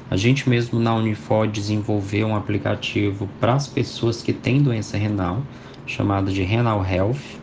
A 0.09 0.17
gente 0.17 0.49
mesmo 0.49 0.79
na 0.79 0.95
Unifor 0.95 1.47
desenvolveu 1.47 2.27
um 2.27 2.35
aplicativo 2.35 3.27
para 3.39 3.53
as 3.53 3.67
pessoas 3.67 4.21
que 4.21 4.33
têm 4.33 4.61
doença 4.61 4.97
renal 4.97 5.41
chamado 5.85 6.31
de 6.31 6.43
Renal 6.43 6.85
Health. 6.85 7.41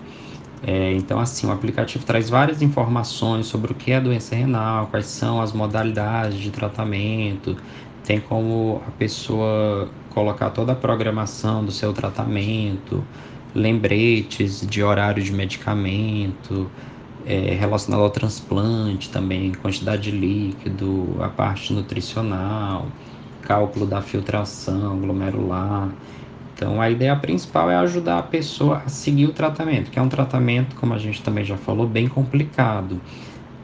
É, 0.63 0.93
então, 0.93 1.19
assim, 1.19 1.47
o 1.47 1.53
aplicativo 1.53 2.05
traz 2.05 2.29
várias 2.29 2.61
informações 2.61 3.47
sobre 3.47 3.73
o 3.73 3.75
que 3.75 3.93
é 3.93 4.01
doença 4.01 4.35
renal, 4.35 4.89
quais 4.89 5.07
são 5.07 5.41
as 5.41 5.53
modalidades 5.53 6.39
de 6.39 6.51
tratamento, 6.51 7.57
tem 8.05 8.21
como 8.21 8.83
a 8.87 8.91
pessoa 8.93 9.89
colocar 10.11 10.51
toda 10.51 10.73
a 10.73 10.75
programação 10.75 11.65
do 11.65 11.71
seu 11.71 11.93
tratamento, 11.93 13.05
lembretes 13.55 14.67
de 14.67 14.83
horário 14.83 15.23
de 15.23 15.33
medicamento, 15.33 16.71
é, 17.27 17.55
relacionado 17.55 18.03
ao 18.03 18.11
transplante 18.11 19.11
também, 19.11 19.53
quantidade 19.53 20.11
de 20.11 20.11
líquido, 20.11 21.17
a 21.21 21.29
parte 21.29 21.73
nutricional, 21.73 22.87
cálculo 23.43 23.87
da 23.87 24.01
filtração 24.01 24.99
glomerular. 24.99 25.91
Então, 26.55 26.81
a 26.81 26.91
ideia 26.91 27.17
principal 27.17 27.71
é 27.71 27.77
ajudar 27.77 28.19
a 28.19 28.23
pessoa 28.23 28.83
a 28.85 28.89
seguir 28.89 29.27
o 29.27 29.33
tratamento, 29.33 29.91
que 29.91 29.99
é 29.99 30.03
um 30.03 30.09
tratamento, 30.09 30.77
como 30.77 30.93
a 30.93 30.99
gente 30.99 31.23
também 31.23 31.45
já 31.45 31.57
falou, 31.57 31.87
bem 31.87 32.07
complicado, 32.07 33.01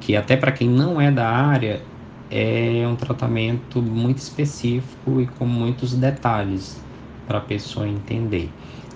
que 0.00 0.16
até 0.16 0.36
para 0.36 0.50
quem 0.50 0.68
não 0.68 1.00
é 1.00 1.10
da 1.10 1.28
área, 1.28 1.82
é 2.30 2.86
um 2.88 2.96
tratamento 2.96 3.80
muito 3.82 4.18
específico 4.18 5.20
e 5.20 5.26
com 5.26 5.46
muitos 5.46 5.94
detalhes 5.94 6.76
para 7.26 7.38
a 7.38 7.40
pessoa 7.40 7.88
entender. 7.88 8.50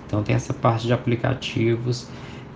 Então, 0.05 0.23
tem 0.23 0.35
essa 0.35 0.53
parte 0.53 0.87
de 0.87 0.93
aplicativos, 0.93 2.07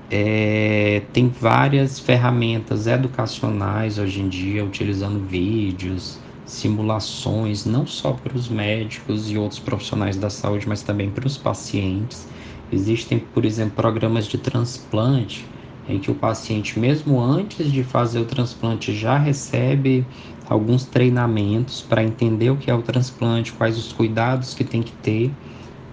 é, 0.09 1.01
tem 1.13 1.29
várias 1.29 1.99
ferramentas 1.99 2.87
educacionais 2.87 3.97
hoje 3.97 4.21
em 4.21 4.29
dia, 4.29 4.63
utilizando 4.63 5.25
vídeos, 5.25 6.19
simulações 6.45 7.65
não 7.65 7.87
só 7.87 8.13
para 8.13 8.35
os 8.35 8.47
médicos 8.49 9.31
e 9.31 9.37
outros 9.37 9.59
profissionais 9.59 10.17
da 10.17 10.29
saúde, 10.29 10.67
mas 10.67 10.83
também 10.83 11.09
para 11.09 11.25
os 11.25 11.37
pacientes. 11.37 12.27
Existem, 12.71 13.19
por 13.19 13.45
exemplo, 13.45 13.75
programas 13.75 14.27
de 14.27 14.37
transplante 14.37 15.45
em 15.87 15.99
que 15.99 16.09
o 16.09 16.15
paciente, 16.15 16.79
mesmo 16.79 17.19
antes 17.21 17.71
de 17.71 17.83
fazer 17.83 18.19
o 18.19 18.25
transplante, 18.25 18.93
já 18.93 19.17
recebe 19.17 20.05
alguns 20.47 20.85
treinamentos 20.85 21.81
para 21.81 22.03
entender 22.03 22.49
o 22.49 22.57
que 22.57 22.69
é 22.69 22.73
o 22.73 22.81
transplante, 22.81 23.53
quais 23.53 23.77
os 23.77 23.91
cuidados 23.91 24.53
que 24.53 24.63
tem 24.63 24.83
que 24.83 24.91
ter 24.93 25.31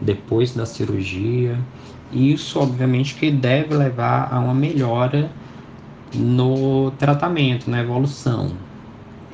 depois 0.00 0.54
da 0.54 0.66
cirurgia. 0.66 1.58
Isso, 2.12 2.58
obviamente, 2.58 3.14
que 3.14 3.30
deve 3.30 3.74
levar 3.74 4.28
a 4.32 4.38
uma 4.38 4.54
melhora 4.54 5.30
no 6.14 6.90
tratamento, 6.92 7.70
na 7.70 7.80
evolução. 7.80 8.52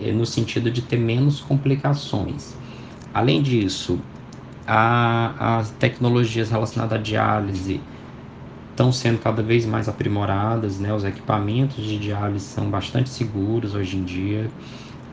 É, 0.01 0.13
no 0.13 0.25
sentido 0.25 0.71
de 0.71 0.81
ter 0.81 0.97
menos 0.97 1.41
complicações. 1.41 2.55
Além 3.13 3.43
disso, 3.43 3.99
as 4.65 5.71
tecnologias 5.71 6.51
relacionadas 6.51 7.01
à 7.01 7.03
diálise 7.03 7.81
estão 8.71 8.93
sendo 8.93 9.19
cada 9.19 9.43
vez 9.43 9.67
mais 9.67 9.89
aprimoradas, 9.89 10.79
né? 10.79 10.93
Os 10.95 11.03
equipamentos 11.03 11.85
de 11.85 11.99
diálise 11.99 12.45
são 12.45 12.71
bastante 12.71 13.11
seguros 13.11 13.75
hoje 13.75 13.97
em 13.97 14.05
dia, 14.05 14.49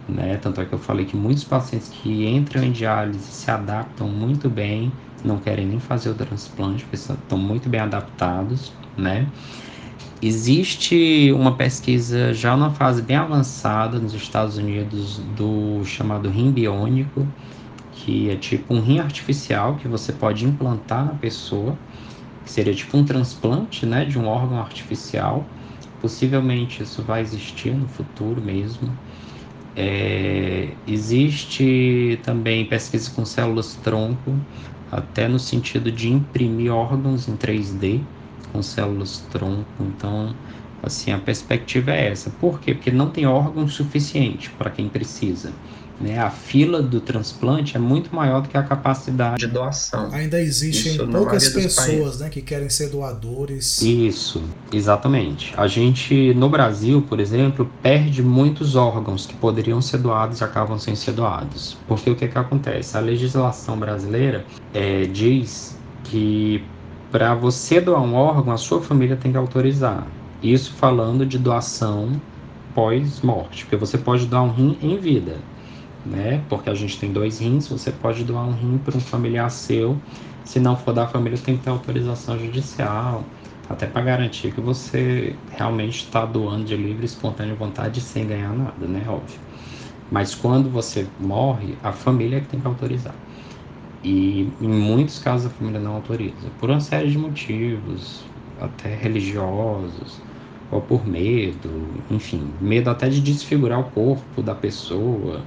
né? 0.07 0.37
Tanto 0.37 0.61
é 0.61 0.65
que 0.65 0.73
eu 0.73 0.79
falei 0.79 1.05
que 1.05 1.15
muitos 1.15 1.43
pacientes 1.43 1.89
que 1.89 2.25
entram 2.27 2.63
em 2.63 2.71
diálise 2.71 3.31
se 3.31 3.49
adaptam 3.51 4.09
muito 4.09 4.49
bem, 4.49 4.99
não 5.23 5.39
querem 5.39 5.65
nem 5.67 5.79
fazer 5.79 6.09
o 6.09 6.15
transplante, 6.15 6.83
porque 6.83 6.95
estão 6.97 7.37
muito 7.37 7.69
bem 7.69 7.81
adaptados, 7.81 8.79
né? 8.97 9.31
Existe 10.21 11.31
uma 11.33 11.57
pesquisa 11.57 12.33
já 12.33 12.55
numa 12.57 12.73
fase 12.73 13.01
bem 13.01 13.17
avançada 13.17 13.99
nos 13.99 14.13
Estados 14.13 14.57
Unidos 14.57 15.17
do 15.19 15.83
chamado 15.85 16.29
rim 16.29 16.51
biônico, 16.51 17.33
que 17.91 18.29
é 18.29 18.37
tipo 18.37 18.73
um 18.73 18.81
rim 18.81 18.99
artificial 18.99 19.77
que 19.77 19.87
você 19.87 20.13
pode 20.13 20.45
implantar 20.45 21.05
na 21.05 21.15
pessoa, 21.15 21.81
que 22.43 22.51
seria 22.51 22.73
tipo 22.75 22.97
um 22.97 23.05
transplante, 23.05 23.85
né, 23.85 24.05
de 24.05 24.19
um 24.19 24.27
órgão 24.27 24.59
artificial. 24.59 25.53
Possivelmente 25.99 26.83
isso 26.83 27.03
vai 27.03 27.21
existir 27.21 27.75
no 27.75 27.87
futuro 27.87 28.41
mesmo. 28.41 28.99
É, 29.75 30.77
existe 30.87 32.19
também 32.23 32.65
pesquisa 32.67 33.11
com 33.11 33.25
células 33.25 33.75
tronco 33.75 34.47
até 34.91 35.27
no 35.27 35.39
sentido 35.39 35.91
de 35.91 36.09
imprimir 36.09 36.71
órgãos 36.73 37.27
em 37.27 37.35
3D 37.35 38.07
com 38.51 38.61
células 38.63 39.19
tronco. 39.29 39.67
Então, 39.79 40.33
assim, 40.81 41.11
a 41.11 41.19
perspectiva 41.19 41.91
é 41.91 42.07
essa. 42.09 42.29
Por 42.31 42.59
quê? 42.61 42.73
Porque 42.73 42.91
não 42.91 43.11
tem 43.11 43.25
órgão 43.25 43.67
suficiente 43.67 44.49
para 44.51 44.71
quem 44.71 44.89
precisa. 44.89 45.59
Né? 45.99 46.19
A 46.19 46.29
fila 46.29 46.81
do 46.81 46.99
transplante 46.99 47.77
é 47.77 47.79
muito 47.79 48.13
maior 48.13 48.41
do 48.41 48.49
que 48.49 48.57
a 48.57 48.63
capacidade 48.63 49.37
de 49.39 49.47
doação. 49.47 50.09
Ainda 50.11 50.39
existem 50.41 50.97
poucas 51.07 51.49
pessoas 51.49 52.19
né, 52.19 52.29
que 52.29 52.41
querem 52.41 52.69
ser 52.69 52.89
doadores. 52.89 53.81
Isso, 53.81 54.43
exatamente. 54.73 55.53
A 55.55 55.67
gente, 55.67 56.33
no 56.33 56.49
Brasil, 56.49 57.01
por 57.01 57.19
exemplo, 57.19 57.69
perde 57.81 58.21
muitos 58.21 58.75
órgãos 58.75 59.25
que 59.25 59.33
poderiam 59.35 59.81
ser 59.81 59.99
doados 59.99 60.41
e 60.41 60.43
acabam 60.43 60.77
sem 60.77 60.95
ser 60.95 61.13
doados. 61.13 61.77
Porque 61.87 62.09
o 62.09 62.15
que, 62.15 62.27
que 62.27 62.37
acontece? 62.37 62.97
A 62.97 62.99
legislação 62.99 63.77
brasileira 63.79 64.45
é, 64.73 65.05
diz 65.05 65.77
que 66.03 66.63
para 67.11 67.33
você 67.33 67.79
doar 67.79 68.01
um 68.01 68.13
órgão, 68.13 68.53
a 68.53 68.57
sua 68.57 68.81
família 68.81 69.15
tem 69.15 69.31
que 69.31 69.37
autorizar. 69.37 70.05
Isso 70.43 70.73
falando 70.73 71.25
de 71.25 71.37
doação 71.37 72.19
pós-morte, 72.73 73.63
porque 73.63 73.77
você 73.77 73.97
pode 73.97 74.25
doar 74.25 74.43
um 74.43 74.51
rim 74.51 74.77
em 74.81 74.97
vida, 74.97 75.37
né? 76.05 76.43
Porque 76.49 76.69
a 76.69 76.73
gente 76.73 76.99
tem 76.99 77.11
dois 77.11 77.39
rins, 77.39 77.67
você 77.67 77.91
pode 77.91 78.23
doar 78.23 78.47
um 78.47 78.53
rim 78.53 78.77
para 78.77 78.95
um 78.95 78.99
familiar 78.99 79.49
seu. 79.49 79.97
Se 80.43 80.59
não 80.59 80.75
for 80.75 80.93
da 80.93 81.07
família, 81.07 81.37
tem 81.37 81.57
que 81.57 81.63
ter 81.63 81.69
autorização 81.69 82.37
judicial, 82.37 83.23
até 83.69 83.87
para 83.87 84.01
garantir 84.01 84.51
que 84.51 84.61
você 84.61 85.35
realmente 85.51 86.03
está 86.03 86.25
doando 86.25 86.65
de 86.65 86.75
livre 86.75 87.05
espontânea 87.05 87.55
vontade 87.55 87.99
sem 87.99 88.27
ganhar 88.27 88.53
nada, 88.53 88.85
né? 88.85 89.03
Óbvio. 89.07 89.39
Mas 90.11 90.35
quando 90.35 90.69
você 90.69 91.07
morre, 91.19 91.75
a 91.83 91.91
família 91.91 92.37
é 92.37 92.41
que 92.41 92.47
tem 92.47 92.59
que 92.59 92.67
autorizar. 92.67 93.15
E 94.03 94.47
em 94.61 94.67
muitos 94.67 95.17
casos 95.17 95.47
a 95.47 95.49
família 95.49 95.79
não 95.79 95.95
autoriza, 95.95 96.47
por 96.59 96.69
uma 96.69 96.79
série 96.79 97.09
de 97.09 97.17
motivos, 97.17 98.23
até 98.61 98.95
religiosos, 98.95 100.19
ou 100.71 100.79
por 100.79 101.07
medo, 101.07 101.69
enfim, 102.11 102.47
medo 102.61 102.89
até 102.89 103.09
de 103.09 103.19
desfigurar 103.19 103.79
o 103.79 103.85
corpo 103.85 104.43
da 104.43 104.53
pessoa, 104.53 105.41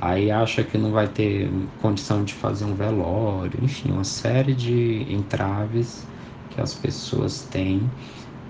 aí 0.00 0.30
acha 0.30 0.62
que 0.62 0.78
não 0.78 0.92
vai 0.92 1.08
ter 1.08 1.50
condição 1.80 2.24
de 2.24 2.34
fazer 2.34 2.64
um 2.64 2.74
velório, 2.74 3.58
enfim, 3.62 3.90
uma 3.90 4.04
série 4.04 4.54
de 4.54 5.06
entraves 5.12 6.06
que 6.50 6.60
as 6.60 6.74
pessoas 6.74 7.42
têm 7.42 7.88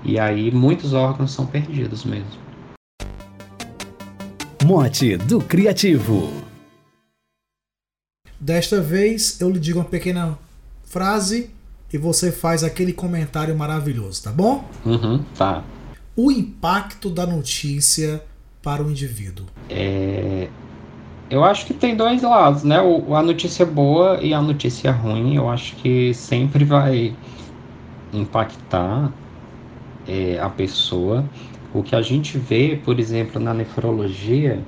e 0.05 0.18
aí 0.18 0.51
muitos 0.51 0.92
órgãos 0.92 1.32
são 1.32 1.46
perdidos 1.46 2.05
mesmo. 2.05 2.49
Mote 4.64 5.16
do 5.16 5.40
Criativo. 5.40 6.30
Desta 8.38 8.80
vez 8.80 9.40
eu 9.40 9.51
lhe 9.51 9.59
digo 9.59 9.78
uma 9.78 9.84
pequena 9.84 10.38
frase 10.84 11.51
e 11.92 11.99
você 11.99 12.30
faz 12.30 12.62
aquele 12.62 12.92
comentário 12.92 13.57
maravilhoso, 13.57 14.22
tá 14.22 14.30
bom? 14.30 14.64
Uhum, 14.84 15.24
tá. 15.36 15.64
O 16.14 16.30
impacto 16.30 17.09
da 17.09 17.26
notícia 17.26 18.22
para 18.62 18.82
o 18.82 18.90
indivíduo. 18.90 19.46
É, 19.70 20.49
eu 21.30 21.44
acho 21.44 21.66
que 21.66 21.74
tem 21.74 21.94
dois 21.94 22.22
lados, 22.22 22.64
né? 22.64 22.80
O, 22.80 23.14
a 23.14 23.22
notícia 23.22 23.66
boa 23.66 24.18
e 24.22 24.32
a 24.32 24.40
notícia 24.40 24.90
ruim, 24.90 25.34
eu 25.36 25.48
acho 25.48 25.76
que 25.76 26.14
sempre 26.14 26.64
vai 26.64 27.14
impactar 28.12 29.12
é, 30.06 30.38
a 30.40 30.48
pessoa. 30.48 31.24
O 31.74 31.82
que 31.82 31.94
a 31.94 32.00
gente 32.00 32.38
vê, 32.38 32.80
por 32.82 32.98
exemplo, 32.98 33.40
na 33.40 33.52
nefrologia, 33.52 34.58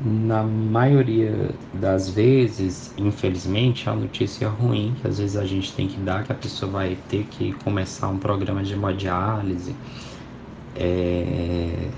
na 0.00 0.44
maioria 0.44 1.50
das 1.74 2.08
vezes, 2.08 2.92
infelizmente, 2.96 3.88
é 3.88 3.92
a 3.92 3.96
notícia 3.96 4.48
ruim 4.48 4.94
que 5.00 5.08
às 5.08 5.18
vezes 5.18 5.36
a 5.36 5.44
gente 5.44 5.72
tem 5.72 5.88
que 5.88 5.98
dar, 5.98 6.22
que 6.24 6.30
a 6.30 6.36
pessoa 6.36 6.70
vai 6.70 6.96
ter 7.08 7.24
que 7.24 7.52
começar 7.64 8.08
um 8.08 8.18
programa 8.18 8.62
de 8.62 8.72
hemodiálise. 8.72 9.74
É, 10.76 11.90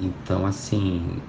então, 0.00 0.44
assim, 0.44 1.22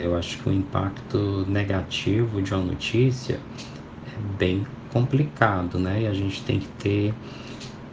eu 0.00 0.16
acho 0.16 0.38
que 0.38 0.48
o 0.48 0.52
impacto 0.52 1.44
negativo 1.48 2.40
de 2.42 2.54
uma 2.54 2.64
notícia 2.64 3.34
é 3.34 4.36
bem 4.38 4.66
complicado, 4.92 5.78
né? 5.78 6.02
E 6.02 6.06
a 6.06 6.12
gente 6.12 6.42
tem 6.42 6.58
que 6.58 6.68
ter 6.78 7.14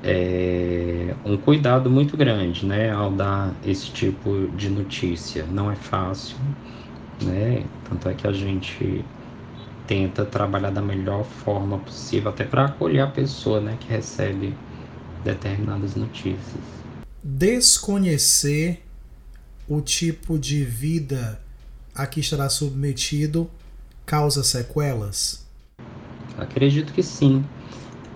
é, 0.04 1.14
um 1.26 1.38
cuidado 1.38 1.90
muito 1.90 2.16
grande, 2.16 2.66
né, 2.66 2.92
ao 2.92 3.12
dar 3.12 3.54
esse 3.66 3.92
tipo 3.92 4.48
de 4.56 4.70
notícia. 4.70 5.46
Não 5.46 5.72
é 5.72 5.76
fácil, 5.76 6.38
né? 7.22 7.64
Tanto 7.90 8.10
é 8.10 8.14
que 8.14 8.28
a 8.28 8.34
gente 8.34 9.04
tenta 9.86 10.26
trabalhar 10.26 10.72
da 10.72 10.82
melhor 10.82 11.24
forma 11.24 11.78
possível, 11.78 12.30
até 12.30 12.44
para 12.44 12.66
acolher 12.66 13.02
a 13.02 13.08
pessoa, 13.08 13.62
né, 13.62 13.78
que 13.80 13.88
recebe 13.88 14.54
determinadas 15.24 15.96
notícias. 15.96 16.62
Desconhecer 17.24 18.84
o 19.68 19.82
tipo 19.82 20.38
de 20.38 20.64
vida 20.64 21.40
a 21.98 22.06
que 22.06 22.20
estará 22.20 22.48
submetido 22.48 23.50
causa 24.06 24.44
sequelas? 24.44 25.46
Acredito 26.38 26.94
que 26.94 27.02
sim. 27.02 27.44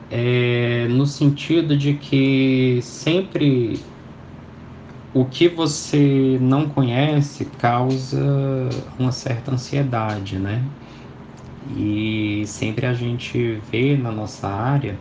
É, 0.09 0.87
no 0.89 1.05
sentido 1.07 1.75
de 1.75 1.95
que 1.95 2.79
sempre 2.83 3.79
o 5.13 5.25
que 5.25 5.49
você 5.49 6.37
não 6.39 6.69
conhece 6.69 7.45
causa 7.45 8.21
uma 8.99 9.11
certa 9.11 9.51
ansiedade, 9.51 10.37
né? 10.37 10.63
E 11.75 12.43
sempre 12.45 12.85
a 12.85 12.93
gente 12.93 13.61
vê 13.71 13.97
na 13.97 14.11
nossa 14.11 14.47
área, 14.47 14.97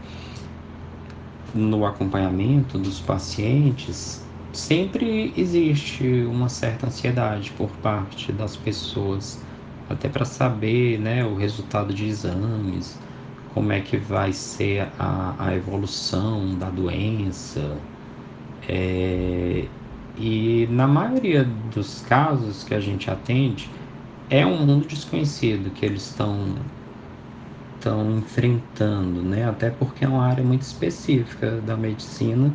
no 1.55 1.85
acompanhamento 1.85 2.79
dos 2.79 3.01
pacientes, 3.01 4.23
sempre 4.53 5.33
existe 5.37 6.05
uma 6.25 6.49
certa 6.49 6.87
ansiedade 6.87 7.53
por 7.53 7.71
parte 7.83 8.33
das 8.33 8.57
pessoas, 8.57 9.41
até 9.89 10.09
para 10.09 10.25
saber 10.25 10.99
né, 10.99 11.25
o 11.25 11.35
resultado 11.37 11.93
de 11.95 12.07
exames, 12.07 12.99
como 13.55 13.73
é 13.73 13.81
que 13.81 13.97
vai 13.97 14.33
ser 14.33 14.89
a, 14.99 15.35
a 15.39 15.55
evolução 15.55 16.55
da 16.59 16.71
doença. 16.71 17.77
É, 18.69 19.69
e 20.17 20.67
na 20.71 20.87
maioria 20.87 21.45
dos 21.45 22.01
casos 22.03 22.63
que 22.65 22.75
a 22.75 22.81
gente 22.81 23.11
atende, 23.11 23.71
é 24.29 24.47
um 24.47 24.65
mundo 24.67 24.87
desconhecido 24.87 25.71
que 25.71 25.85
eles 25.85 26.03
estão 26.03 26.55
estão 27.79 28.19
enfrentando, 28.19 29.23
né? 29.23 29.49
Até 29.49 29.71
porque 29.71 30.05
é 30.05 30.09
uma 30.09 30.25
área 30.27 30.45
muito 30.45 30.63
específica 30.63 31.61
da 31.63 31.77
medicina 31.77 32.55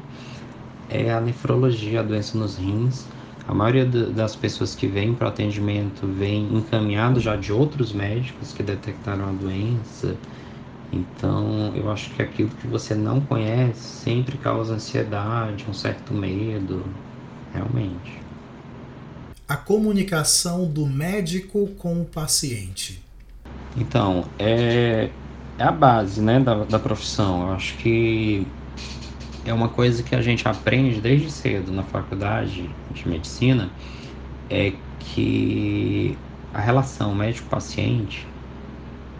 é 0.89 1.11
a 1.11 1.19
nefrologia, 1.19 1.99
a 1.99 2.03
doença 2.03 2.37
nos 2.37 2.57
rins. 2.57 3.05
A 3.47 3.53
maioria 3.53 3.85
das 3.85 4.35
pessoas 4.35 4.73
que 4.73 4.87
vêm 4.87 5.13
para 5.13 5.27
atendimento 5.27 6.07
vem 6.07 6.45
encaminhado 6.55 7.19
já 7.19 7.35
de 7.35 7.53
outros 7.53 7.93
médicos 7.93 8.51
que 8.51 8.63
detectaram 8.63 9.29
a 9.29 9.31
doença. 9.31 10.15
Então, 10.91 11.71
eu 11.75 11.91
acho 11.91 12.09
que 12.11 12.21
aquilo 12.21 12.49
que 12.49 12.67
você 12.67 12.95
não 12.95 13.21
conhece 13.21 13.79
sempre 13.79 14.37
causa 14.37 14.73
ansiedade, 14.73 15.65
um 15.69 15.73
certo 15.73 16.13
medo, 16.13 16.83
realmente. 17.53 18.19
A 19.47 19.55
comunicação 19.55 20.65
do 20.65 20.87
médico 20.87 21.67
com 21.77 22.01
o 22.01 22.05
paciente. 22.05 23.03
Então, 23.77 24.25
é, 24.39 25.09
é 25.59 25.63
a 25.63 25.71
base 25.71 26.19
né, 26.19 26.39
da, 26.39 26.63
da 26.63 26.79
profissão. 26.79 27.47
Eu 27.47 27.53
acho 27.53 27.77
que 27.77 28.47
é 29.45 29.53
uma 29.53 29.69
coisa 29.69 30.03
que 30.03 30.15
a 30.15 30.21
gente 30.21 30.47
aprende 30.47 31.01
desde 31.01 31.31
cedo 31.31 31.71
na 31.71 31.83
faculdade 31.85 32.81
de 32.89 33.07
medicina, 33.07 33.75
é 34.49 34.83
que 34.99 36.25
a 36.53 36.61
relação 36.61 37.15
médico-paciente 37.15 38.35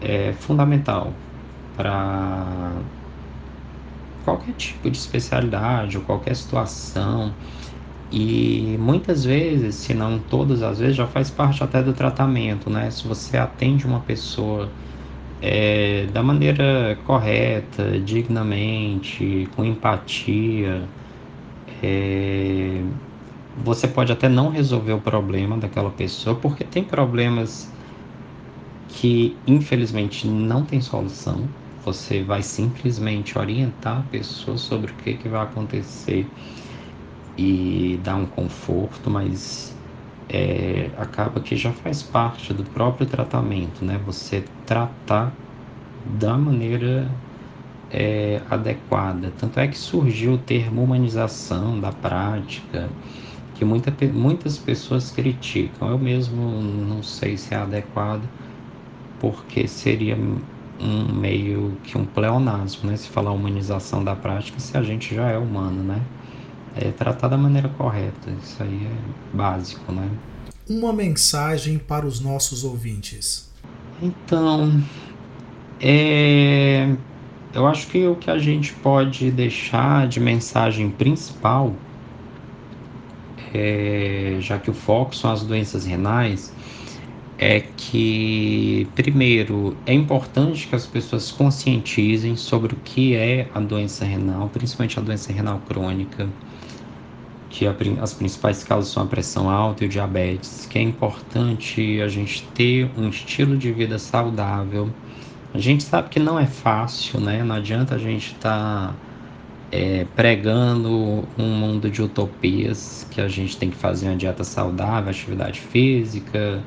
é 0.00 0.32
fundamental 0.34 1.24
para 1.72 2.90
qualquer 4.22 4.54
tipo 4.54 4.90
de 4.90 4.98
especialidade 4.98 5.96
ou 5.98 6.04
qualquer 6.04 6.36
situação. 6.36 7.38
E 8.10 8.76
muitas 8.78 9.24
vezes, 9.24 9.76
se 9.76 9.94
não 9.94 10.22
todas 10.22 10.62
as 10.62 10.78
vezes, 10.78 10.96
já 10.96 11.06
faz 11.08 11.30
parte 11.30 11.62
até 11.64 11.82
do 11.82 11.94
tratamento, 11.94 12.70
né? 12.70 12.90
Se 12.90 13.06
você 13.08 13.36
atende 13.36 13.86
uma 13.86 14.04
pessoa 14.04 14.76
é, 15.40 16.06
da 16.06 16.22
maneira 16.22 16.96
correta, 17.04 18.00
dignamente, 18.00 19.46
com 19.54 19.64
empatia. 19.64 20.88
É, 21.82 22.82
você 23.64 23.88
pode 23.88 24.12
até 24.12 24.28
não 24.28 24.50
resolver 24.50 24.92
o 24.92 25.00
problema 25.00 25.56
daquela 25.58 25.90
pessoa, 25.90 26.36
porque 26.36 26.64
tem 26.64 26.84
problemas 26.84 27.74
que 28.88 29.36
infelizmente 29.46 30.26
não 30.26 30.64
tem 30.64 30.80
solução. 30.80 31.48
Você 31.84 32.22
vai 32.22 32.42
simplesmente 32.42 33.38
orientar 33.38 34.00
a 34.00 34.02
pessoa 34.02 34.58
sobre 34.58 34.90
o 34.90 34.94
que, 34.96 35.14
que 35.14 35.28
vai 35.28 35.42
acontecer 35.42 36.26
e 37.36 37.98
dar 38.02 38.16
um 38.16 38.26
conforto, 38.26 39.10
mas 39.10 39.75
é, 40.28 40.90
acaba 40.96 41.40
que 41.40 41.56
já 41.56 41.72
faz 41.72 42.02
parte 42.02 42.52
do 42.54 42.64
próprio 42.64 43.06
tratamento, 43.06 43.84
né? 43.84 43.98
Você 44.06 44.44
tratar 44.64 45.32
da 46.04 46.36
maneira 46.38 47.10
é, 47.90 48.42
adequada. 48.50 49.32
Tanto 49.38 49.60
é 49.60 49.68
que 49.68 49.78
surgiu 49.78 50.34
o 50.34 50.38
termo 50.38 50.82
humanização 50.84 51.80
da 51.80 51.92
prática, 51.92 52.88
que 53.54 53.64
muita, 53.64 53.92
muitas 54.12 54.58
pessoas 54.58 55.10
criticam. 55.10 55.90
Eu 55.90 55.98
mesmo 55.98 56.60
não 56.62 57.02
sei 57.02 57.36
se 57.36 57.54
é 57.54 57.58
adequado, 57.58 58.28
porque 59.18 59.66
seria 59.68 60.16
um 60.78 61.12
meio 61.12 61.80
que 61.82 61.96
um 61.98 62.04
pleonasmo, 62.06 62.90
né? 62.90 62.96
Se 62.96 63.08
falar 63.08 63.32
humanização 63.32 64.04
da 64.04 64.14
prática, 64.16 64.60
se 64.60 64.76
a 64.76 64.82
gente 64.82 65.14
já 65.14 65.30
é 65.30 65.38
humano, 65.38 65.82
né? 65.82 66.10
É 66.78 66.90
tratar 66.90 67.28
da 67.28 67.38
maneira 67.38 67.68
correta, 67.70 68.30
isso 68.42 68.62
aí 68.62 68.86
é 68.86 69.36
básico, 69.36 69.92
né? 69.92 70.08
Uma 70.68 70.92
mensagem 70.92 71.78
para 71.78 72.06
os 72.06 72.20
nossos 72.20 72.64
ouvintes. 72.64 73.48
Então, 74.02 74.82
é, 75.80 76.94
eu 77.54 77.66
acho 77.66 77.88
que 77.88 78.06
o 78.06 78.16
que 78.16 78.30
a 78.30 78.38
gente 78.38 78.72
pode 78.74 79.30
deixar 79.30 80.06
de 80.06 80.20
mensagem 80.20 80.90
principal, 80.90 81.72
é, 83.54 84.36
já 84.40 84.58
que 84.58 84.70
o 84.70 84.74
foco 84.74 85.16
são 85.16 85.30
as 85.30 85.42
doenças 85.42 85.86
renais, 85.86 86.52
é 87.38 87.60
que, 87.60 88.88
primeiro, 88.94 89.76
é 89.84 89.92
importante 89.92 90.66
que 90.66 90.74
as 90.74 90.86
pessoas 90.86 91.30
conscientizem 91.30 92.34
sobre 92.36 92.74
o 92.74 92.76
que 92.76 93.14
é 93.14 93.48
a 93.54 93.60
doença 93.60 94.04
renal, 94.04 94.48
principalmente 94.48 94.98
a 94.98 95.02
doença 95.02 95.32
renal 95.32 95.60
crônica, 95.68 96.28
que 97.50 97.66
a, 97.66 97.74
as 98.00 98.14
principais 98.14 98.64
causas 98.64 98.90
são 98.90 99.02
a 99.02 99.06
pressão 99.06 99.50
alta 99.50 99.84
e 99.84 99.86
o 99.86 99.90
diabetes, 99.90 100.66
que 100.66 100.78
é 100.78 100.82
importante 100.82 102.00
a 102.00 102.08
gente 102.08 102.42
ter 102.54 102.90
um 102.96 103.08
estilo 103.08 103.56
de 103.56 103.70
vida 103.70 103.98
saudável. 103.98 104.90
A 105.52 105.58
gente 105.58 105.82
sabe 105.82 106.08
que 106.08 106.18
não 106.18 106.38
é 106.38 106.46
fácil, 106.46 107.20
né? 107.20 107.42
Não 107.42 107.54
adianta 107.54 107.94
a 107.94 107.98
gente 107.98 108.32
estar 108.32 108.88
tá, 108.88 108.94
é, 109.70 110.06
pregando 110.14 111.24
um 111.38 111.48
mundo 111.48 111.90
de 111.90 112.02
utopias, 112.02 113.06
que 113.10 113.20
a 113.20 113.28
gente 113.28 113.56
tem 113.58 113.70
que 113.70 113.76
fazer 113.76 114.08
uma 114.08 114.16
dieta 114.16 114.44
saudável, 114.44 115.10
atividade 115.10 115.60
física, 115.60 116.62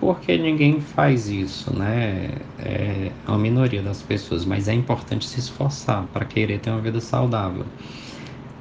porque 0.00 0.38
ninguém 0.38 0.80
faz 0.80 1.28
isso, 1.28 1.76
né? 1.76 2.30
É 2.58 3.10
uma 3.26 3.38
minoria 3.38 3.82
das 3.82 4.00
pessoas, 4.02 4.44
mas 4.44 4.68
é 4.68 4.74
importante 4.74 5.26
se 5.26 5.40
esforçar 5.40 6.04
para 6.12 6.24
querer 6.24 6.60
ter 6.60 6.70
uma 6.70 6.80
vida 6.80 7.00
saudável. 7.00 7.64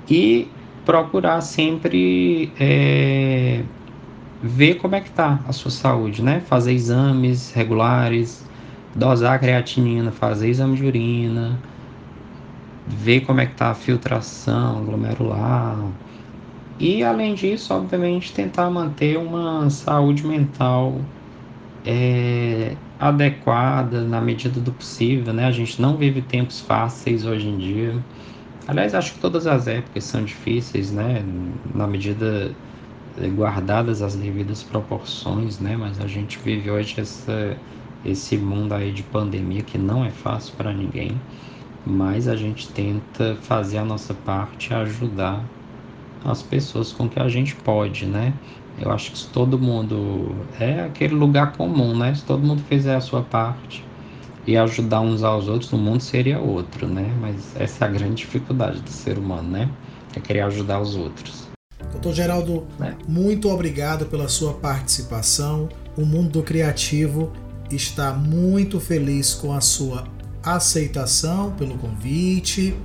E 0.09 0.47
procurar 0.85 1.41
sempre 1.41 2.51
é, 2.59 3.61
ver 4.41 4.75
como 4.75 4.95
é 4.95 5.01
que 5.01 5.11
tá 5.11 5.39
a 5.47 5.53
sua 5.53 5.71
saúde, 5.71 6.23
né? 6.23 6.41
Fazer 6.41 6.73
exames 6.73 7.51
regulares, 7.51 8.43
dosar 8.95 9.35
a 9.35 9.39
creatinina, 9.39 10.11
fazer 10.11 10.49
exame 10.49 10.75
de 10.75 10.85
urina, 10.85 11.59
ver 12.87 13.21
como 13.21 13.41
é 13.41 13.45
que 13.45 13.53
tá 13.53 13.71
a 13.71 13.75
filtração 13.75 14.83
glomerular. 14.85 15.77
E 16.79 17.03
além 17.03 17.33
disso, 17.35 17.73
obviamente, 17.73 18.33
tentar 18.33 18.69
manter 18.69 19.17
uma 19.17 19.69
saúde 19.69 20.25
mental 20.25 21.01
é, 21.87 22.75
adequada 22.99 24.03
na 24.05 24.19
medida 24.21 24.59
do 24.59 24.73
possível, 24.73 25.33
né? 25.33 25.45
A 25.45 25.51
gente 25.51 25.81
não 25.81 25.97
vive 25.97 26.21
tempos 26.21 26.59
fáceis 26.59 27.25
hoje 27.25 27.47
em 27.47 27.57
dia. 27.57 28.05
Aliás, 28.67 28.93
acho 28.93 29.13
que 29.15 29.19
todas 29.21 29.47
as 29.47 29.67
épocas 29.67 30.03
são 30.05 30.23
difíceis, 30.25 30.91
né? 30.91 31.23
Na 31.73 31.87
medida 31.87 32.57
é, 33.17 33.29
guardadas 33.29 34.01
as 34.01 34.15
devidas 34.17 34.63
proporções, 34.63 35.59
né? 35.59 35.77
Mas 35.77 35.99
a 36.01 36.07
gente 36.07 36.39
vive 36.39 36.69
hoje 36.69 36.99
essa, 36.99 37.57
esse 38.03 38.37
mundo 38.37 38.73
aí 38.73 38.91
de 38.93 39.03
pandemia 39.03 39.63
que 39.63 39.77
não 39.77 40.03
é 40.05 40.11
fácil 40.11 40.55
para 40.57 40.73
ninguém, 40.73 41.25
mas 41.85 42.27
a 42.27 42.35
gente 42.35 42.71
tenta 42.73 43.37
fazer 43.37 43.77
a 43.79 43.85
nossa 43.85 44.13
parte, 44.13 44.73
ajudar 44.73 45.53
as 46.23 46.43
pessoas 46.43 46.91
com 46.93 47.09
que 47.09 47.19
a 47.19 47.29
gente 47.29 47.55
pode, 47.55 48.05
né? 48.05 48.39
Eu 48.79 48.91
acho 48.91 49.11
que 49.11 49.17
se 49.17 49.27
todo 49.27 49.57
mundo. 49.57 50.35
É 50.59 50.81
aquele 50.81 51.15
lugar 51.15 51.53
comum, 51.53 51.97
né? 51.97 52.13
Se 52.13 52.23
todo 52.23 52.45
mundo 52.45 52.61
fizer 52.69 52.95
a 52.95 53.01
sua 53.01 53.21
parte 53.21 53.83
e 54.45 54.55
ajudar 54.55 55.01
uns 55.01 55.23
aos 55.23 55.47
outros, 55.47 55.71
o 55.73 55.77
mundo 55.77 56.01
seria 56.01 56.39
outro, 56.39 56.87
né? 56.87 57.11
Mas 57.19 57.55
essa 57.59 57.85
é 57.85 57.87
a 57.87 57.91
grande 57.91 58.15
dificuldade 58.15 58.81
do 58.81 58.89
ser 58.89 59.17
humano, 59.17 59.49
né? 59.49 59.69
É 60.15 60.19
querer 60.19 60.41
ajudar 60.41 60.79
os 60.79 60.95
outros. 60.95 61.47
Doutor 61.91 62.13
Geraldo, 62.13 62.67
é. 62.79 62.93
muito 63.07 63.49
obrigado 63.49 64.05
pela 64.05 64.27
sua 64.27 64.53
participação. 64.53 65.67
O 65.97 66.05
mundo 66.05 66.29
do 66.29 66.43
criativo 66.43 67.31
está 67.71 68.13
muito 68.13 68.79
feliz 68.79 69.33
com 69.33 69.53
a 69.53 69.61
sua 69.61 70.05
aceitação 70.43 71.51
pelo 71.51 71.77
convite 71.77 72.75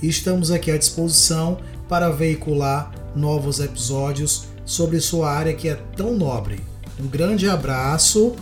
e 0.00 0.08
estamos 0.08 0.50
aqui 0.50 0.70
à 0.70 0.78
disposição 0.78 1.58
para 1.88 2.08
veicular 2.10 2.92
novos 3.14 3.60
episódios 3.60 4.49
sobre 4.70 5.00
sua 5.00 5.28
área 5.28 5.52
que 5.52 5.68
é 5.68 5.76
tão 5.96 6.16
nobre. 6.16 6.60
Um 7.02 7.08
grande 7.08 7.48
abraço 7.50 8.36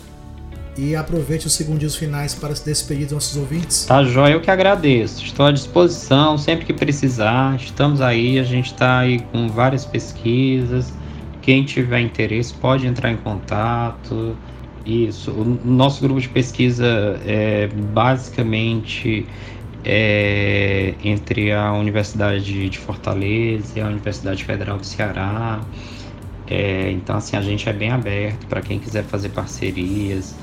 e 0.77 0.95
aproveite 0.95 1.47
os 1.47 1.53
segundinhos 1.53 1.95
finais 1.95 2.35
para 2.35 2.55
se 2.55 2.63
despedir 2.63 3.05
dos 3.05 3.13
nossos 3.13 3.35
ouvintes. 3.35 3.85
Tá, 3.85 4.03
Joia, 4.03 4.33
eu 4.33 4.39
que 4.39 4.51
agradeço. 4.51 5.25
Estou 5.25 5.47
à 5.47 5.51
disposição 5.51 6.37
sempre 6.37 6.67
que 6.67 6.73
precisar. 6.73 7.55
Estamos 7.55 7.99
aí, 7.99 8.37
a 8.37 8.43
gente 8.43 8.67
está 8.67 8.99
aí 8.99 9.19
com 9.31 9.47
várias 9.47 9.85
pesquisas. 9.85 10.93
Quem 11.41 11.65
tiver 11.65 12.01
interesse 12.01 12.53
pode 12.53 12.85
entrar 12.85 13.09
em 13.11 13.17
contato. 13.17 14.37
Isso. 14.85 15.31
O 15.31 15.59
nosso 15.65 15.99
grupo 15.99 16.21
de 16.21 16.29
pesquisa 16.29 17.19
é 17.25 17.67
basicamente 17.91 19.25
é, 19.83 20.93
entre 21.03 21.51
a 21.51 21.73
Universidade 21.73 22.69
de 22.69 22.77
Fortaleza 22.77 23.79
e 23.79 23.81
a 23.81 23.87
Universidade 23.87 24.43
Federal 24.43 24.77
do 24.77 24.85
Ceará. 24.85 25.59
É, 26.49 26.89
então, 26.91 27.15
assim, 27.15 27.37
a 27.37 27.41
gente 27.41 27.69
é 27.69 27.73
bem 27.73 27.91
aberto 27.91 28.47
para 28.47 28.61
quem 28.61 28.79
quiser 28.79 29.03
fazer 29.03 29.29
parcerias, 29.29 30.35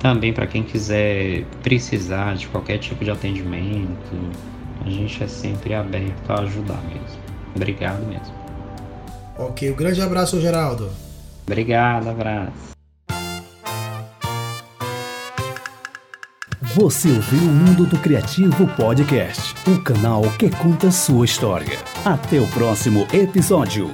também 0.00 0.32
para 0.32 0.46
quem 0.46 0.62
quiser 0.64 1.44
precisar 1.62 2.34
de 2.34 2.48
qualquer 2.48 2.78
tipo 2.78 3.04
de 3.04 3.10
atendimento. 3.10 4.16
A 4.84 4.90
gente 4.90 5.22
é 5.22 5.28
sempre 5.28 5.74
aberto 5.74 6.30
a 6.30 6.40
ajudar 6.40 6.82
mesmo. 6.88 7.22
Obrigado 7.54 8.04
mesmo. 8.06 8.34
Ok, 9.38 9.70
um 9.70 9.76
grande 9.76 10.02
abraço, 10.02 10.40
Geraldo. 10.40 10.90
Obrigado, 11.46 12.08
abraço. 12.08 12.72
Você 16.74 17.08
ouviu 17.08 17.40
o 17.40 17.52
Mundo 17.52 17.86
do 17.86 17.98
Criativo 17.98 18.66
Podcast, 18.76 19.54
o 19.68 19.80
canal 19.82 20.22
que 20.38 20.48
conta 20.48 20.90
sua 20.90 21.24
história. 21.24 21.78
Até 22.04 22.40
o 22.40 22.48
próximo 22.48 23.06
episódio. 23.12 23.90